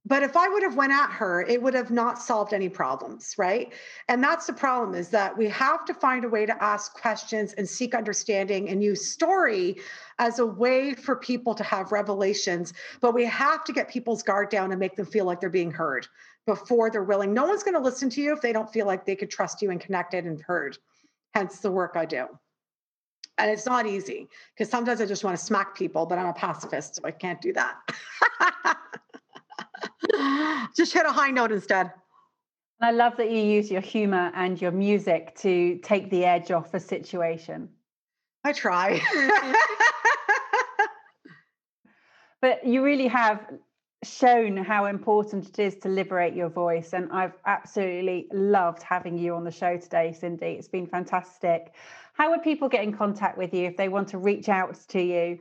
But 0.05 0.23
if 0.23 0.37
i 0.37 0.47
would 0.47 0.63
have 0.63 0.75
went 0.75 0.93
at 0.93 1.11
her 1.11 1.41
it 1.41 1.61
would 1.61 1.73
have 1.73 1.91
not 1.91 2.17
solved 2.21 2.53
any 2.53 2.69
problems 2.69 3.35
right? 3.37 3.73
And 4.07 4.23
that's 4.23 4.47
the 4.47 4.53
problem 4.53 4.95
is 4.95 5.09
that 5.09 5.37
we 5.37 5.49
have 5.49 5.83
to 5.83 5.93
find 5.93 6.23
a 6.23 6.29
way 6.29 6.45
to 6.45 6.63
ask 6.63 6.93
questions 6.93 7.51
and 7.53 7.67
seek 7.67 7.93
understanding 7.93 8.69
and 8.69 8.81
use 8.81 9.05
story 9.05 9.75
as 10.17 10.39
a 10.39 10.45
way 10.45 10.93
for 10.93 11.17
people 11.17 11.53
to 11.55 11.63
have 11.63 11.91
revelations 11.91 12.73
but 13.01 13.13
we 13.13 13.25
have 13.25 13.65
to 13.65 13.73
get 13.73 13.89
people's 13.89 14.23
guard 14.23 14.49
down 14.49 14.71
and 14.71 14.79
make 14.79 14.95
them 14.95 15.05
feel 15.05 15.25
like 15.25 15.41
they're 15.41 15.49
being 15.49 15.71
heard 15.71 16.07
before 16.45 16.89
they're 16.89 17.03
willing. 17.03 17.33
No 17.33 17.45
one's 17.45 17.61
going 17.61 17.75
to 17.75 17.81
listen 17.81 18.09
to 18.11 18.21
you 18.21 18.33
if 18.33 18.41
they 18.41 18.53
don't 18.53 18.71
feel 18.71 18.87
like 18.87 19.05
they 19.05 19.17
could 19.17 19.29
trust 19.29 19.61
you 19.61 19.69
and 19.69 19.79
connected 19.79 20.25
and 20.25 20.41
heard 20.41 20.77
hence 21.33 21.59
the 21.59 21.71
work 21.71 21.93
i 21.95 22.05
do 22.05 22.25
and 23.37 23.51
it's 23.51 23.65
not 23.65 23.85
easy 23.85 24.27
because 24.53 24.69
sometimes 24.69 25.01
i 25.01 25.05
just 25.05 25.23
want 25.23 25.37
to 25.37 25.43
smack 25.43 25.75
people 25.75 26.05
but 26.05 26.17
i'm 26.17 26.27
a 26.27 26.33
pacifist 26.33 26.95
so 26.95 27.01
i 27.05 27.11
can't 27.11 27.41
do 27.41 27.53
that 27.53 27.75
Just 30.75 30.93
hit 30.93 31.05
a 31.05 31.11
high 31.11 31.31
note 31.31 31.51
instead. 31.51 31.91
I 32.81 32.91
love 32.91 33.17
that 33.17 33.31
you 33.31 33.41
use 33.41 33.71
your 33.71 33.81
humor 33.81 34.31
and 34.35 34.61
your 34.61 34.71
music 34.71 35.35
to 35.39 35.79
take 35.79 36.09
the 36.11 36.25
edge 36.25 36.51
off 36.51 36.73
a 36.73 36.79
situation. 36.79 37.69
I 38.43 38.53
try. 38.53 39.01
but 42.41 42.65
you 42.65 42.83
really 42.83 43.07
have 43.07 43.47
shown 44.03 44.57
how 44.57 44.85
important 44.85 45.49
it 45.49 45.59
is 45.59 45.75
to 45.77 45.89
liberate 45.89 46.35
your 46.35 46.49
voice. 46.49 46.93
And 46.93 47.11
I've 47.11 47.33
absolutely 47.45 48.27
loved 48.31 48.83
having 48.83 49.17
you 49.17 49.35
on 49.35 49.43
the 49.43 49.51
show 49.51 49.77
today, 49.77 50.13
Cindy. 50.13 50.47
It's 50.47 50.67
been 50.67 50.87
fantastic. 50.87 51.73
How 52.13 52.29
would 52.31 52.43
people 52.43 52.69
get 52.69 52.83
in 52.83 52.93
contact 52.93 53.37
with 53.37 53.53
you 53.53 53.65
if 53.65 53.77
they 53.77 53.89
want 53.89 54.07
to 54.09 54.17
reach 54.17 54.49
out 54.49 54.75
to 54.89 55.01
you? 55.01 55.39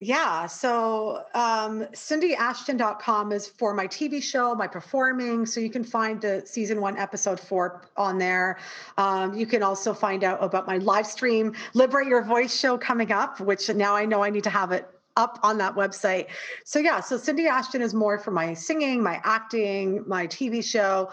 Yeah. 0.00 0.46
So 0.46 1.22
um, 1.34 1.86
cindyashton.com 1.94 3.32
is 3.32 3.48
for 3.48 3.72
my 3.72 3.86
TV 3.86 4.22
show, 4.22 4.54
my 4.54 4.66
performing. 4.66 5.46
So 5.46 5.60
you 5.60 5.70
can 5.70 5.84
find 5.84 6.20
the 6.20 6.42
season 6.44 6.80
one, 6.80 6.98
episode 6.98 7.40
four 7.40 7.88
on 7.96 8.18
there. 8.18 8.58
Um, 8.98 9.34
you 9.34 9.46
can 9.46 9.62
also 9.62 9.94
find 9.94 10.24
out 10.24 10.42
about 10.42 10.66
my 10.66 10.78
live 10.78 11.06
stream, 11.06 11.54
Liberate 11.72 12.08
Your 12.08 12.22
Voice 12.22 12.54
show 12.54 12.76
coming 12.76 13.12
up, 13.12 13.40
which 13.40 13.68
now 13.70 13.94
I 13.94 14.04
know 14.04 14.22
I 14.22 14.30
need 14.30 14.44
to 14.44 14.50
have 14.50 14.72
it 14.72 14.86
up 15.16 15.38
on 15.42 15.58
that 15.58 15.74
website. 15.74 16.26
So 16.64 16.78
yeah, 16.78 17.00
so 17.00 17.16
Cindy 17.16 17.46
Ashton 17.46 17.82
is 17.82 17.94
more 17.94 18.18
for 18.18 18.30
my 18.30 18.54
singing, 18.54 19.02
my 19.02 19.20
acting, 19.24 20.04
my 20.06 20.26
TV 20.26 20.62
show. 20.62 21.10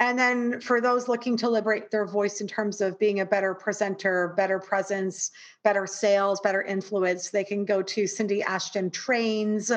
And 0.00 0.18
then 0.18 0.60
for 0.60 0.80
those 0.80 1.08
looking 1.08 1.36
to 1.38 1.48
liberate 1.48 1.90
their 1.90 2.06
voice 2.06 2.40
in 2.40 2.48
terms 2.48 2.80
of 2.80 2.98
being 2.98 3.20
a 3.20 3.26
better 3.26 3.54
presenter, 3.54 4.34
better 4.36 4.58
presence, 4.58 5.30
better 5.62 5.86
sales, 5.86 6.40
better 6.40 6.62
influence, 6.62 7.30
they 7.30 7.44
can 7.44 7.64
go 7.64 7.82
to 7.82 8.06
Cindy 8.06 8.42
Ashton 8.42 8.90
Trains 8.90 9.70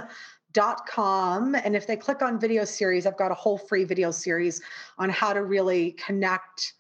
dot 0.54 0.88
com 0.88 1.56
and 1.56 1.76
if 1.76 1.86
they 1.86 1.96
click 1.96 2.22
on 2.22 2.40
video 2.40 2.64
series 2.64 3.06
i've 3.06 3.18
got 3.18 3.32
a 3.32 3.36
whole 3.36 3.58
free 3.58 3.84
video 3.84 4.12
series 4.12 4.62
on 4.98 5.10
how 5.10 5.34
to 5.34 5.44
really 5.44 5.92
connect 5.92 6.74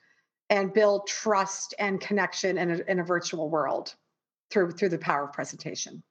and 0.49 0.73
build 0.73 1.05
trust 1.05 1.75
and 1.77 1.99
connection 1.99 2.57
in 2.57 2.71
a, 2.71 2.77
in 2.87 2.99
a 2.99 3.03
virtual 3.03 3.49
world 3.49 3.93
through 4.49 4.71
through 4.71 4.89
the 4.89 4.97
power 4.97 5.25
of 5.25 5.33
presentation 5.33 6.01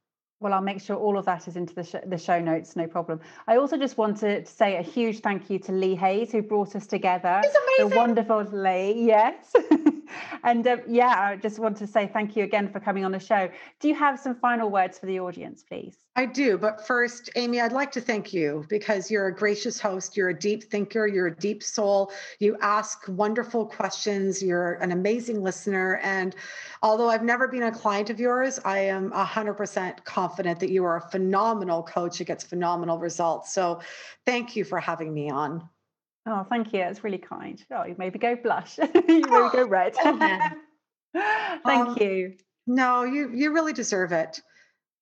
well, 0.41 0.53
I'll 0.53 0.61
make 0.61 0.83
sure 0.83 0.97
all 0.97 1.17
of 1.17 1.25
that 1.25 1.49
is 1.49 1.57
into 1.57 1.75
the, 1.75 1.83
sh- 1.83 2.05
the 2.07 2.19
show 2.19 2.39
notes, 2.39 2.77
no 2.77 2.87
problem. 2.87 3.21
I 3.49 3.57
also 3.57 3.79
just 3.79 3.97
want 3.97 4.19
to 4.19 4.45
say 4.45 4.77
a 4.77 4.83
huge 4.83 5.21
thank 5.21 5.49
you 5.49 5.59
to 5.61 5.73
Lee 5.73 5.95
Hayes, 5.95 6.31
who 6.31 6.43
brought 6.43 6.77
us 6.77 6.87
together. 6.87 7.41
It's 7.43 7.57
amazing. 7.57 7.91
The 7.91 7.97
wonderful 7.97 8.43
Lee, 8.53 9.07
yes. 9.07 9.55
and 10.45 10.67
um, 10.67 10.83
yeah, 10.87 11.15
I 11.19 11.37
just 11.37 11.59
want 11.59 11.79
to 11.79 11.87
say 11.87 12.11
thank 12.13 12.37
you 12.37 12.45
again 12.45 12.71
for 12.71 12.81
coming 12.81 13.05
on 13.05 13.13
the 13.13 13.19
show. 13.19 13.49
Do 13.81 13.89
you 13.89 13.95
have 13.95 14.21
some 14.21 14.35
final 14.35 14.69
words 14.69 14.99
for 14.99 15.07
the 15.07 15.21
audience, 15.21 15.63
please? 15.63 15.97
I 16.17 16.27
do. 16.27 16.59
But 16.59 16.87
first, 16.87 17.31
Amy, 17.37 17.61
I'd 17.61 17.73
like 17.73 17.93
to 17.93 18.01
thank 18.01 18.33
you 18.35 18.67
because 18.69 19.11
you're 19.11 19.27
a 19.27 19.35
gracious 19.35 19.81
host. 19.81 20.17
You're 20.17 20.31
a 20.31 20.39
deep 20.39 20.65
thinker. 20.65 21.07
You're 21.07 21.29
a 21.29 21.37
deep 21.37 21.63
soul. 21.63 22.13
You 22.41 22.59
ask 22.61 23.05
wonderful 23.09 23.67
questions. 23.67 24.43
You're 24.43 24.75
an 24.75 24.93
amazing 24.93 25.43
listener. 25.43 25.99
And 26.03 26.35
although 26.83 27.09
I've 27.09 27.25
never 27.25 27.49
been 27.49 27.65
a 27.65 27.73
client 27.73 28.11
of 28.11 28.21
yours, 28.21 28.59
I 28.65 28.81
am 28.81 29.11
100% 29.13 30.05
confident 30.05 30.26
that 30.61 30.71
you 30.71 30.85
are 30.85 30.97
a 30.97 31.11
phenomenal 31.11 31.83
coach 31.83 32.19
who 32.19 32.25
gets 32.25 32.45
phenomenal 32.45 32.99
results. 32.99 33.53
So 33.53 33.81
thank 34.25 34.57
you 34.57 34.65
for 34.65 34.81
having 34.81 35.13
me 35.13 35.31
on. 35.31 35.69
Oh, 36.27 36.45
thank 36.49 36.73
you. 36.73 36.81
It's 36.81 37.05
really 37.05 37.19
kind. 37.19 37.65
Oh, 37.71 37.85
you 37.85 37.95
maybe 37.99 38.19
go 38.19 38.35
blush. 38.37 38.79
you 38.79 38.89
maybe 38.95 39.25
oh, 39.29 39.51
go 39.53 39.67
red. 39.67 39.95
Oh, 39.99 40.19
thank 41.65 41.89
um, 41.89 41.97
you. 42.01 42.35
No, 42.67 43.05
you 43.05 43.31
you 43.33 43.53
really 43.53 43.73
deserve 43.73 44.13
it. 44.13 44.43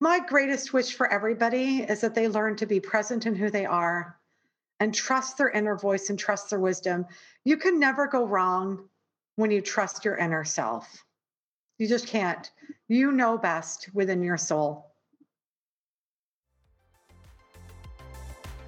My 0.00 0.20
greatest 0.20 0.74
wish 0.74 0.94
for 0.94 1.10
everybody 1.10 1.78
is 1.78 2.02
that 2.02 2.14
they 2.14 2.28
learn 2.28 2.56
to 2.56 2.66
be 2.66 2.78
present 2.78 3.24
in 3.24 3.34
who 3.34 3.50
they 3.50 3.64
are 3.64 4.18
and 4.80 4.94
trust 4.94 5.38
their 5.38 5.48
inner 5.48 5.76
voice 5.78 6.10
and 6.10 6.18
trust 6.18 6.50
their 6.50 6.60
wisdom. 6.60 7.06
You 7.44 7.56
can 7.56 7.80
never 7.80 8.06
go 8.06 8.26
wrong 8.26 8.88
when 9.36 9.50
you 9.50 9.62
trust 9.62 10.04
your 10.04 10.16
inner 10.16 10.44
self. 10.44 11.04
You 11.78 11.88
just 11.88 12.06
can't. 12.06 12.50
You 12.88 13.12
know 13.12 13.38
best 13.38 13.88
within 13.94 14.22
your 14.22 14.36
soul. 14.36 14.93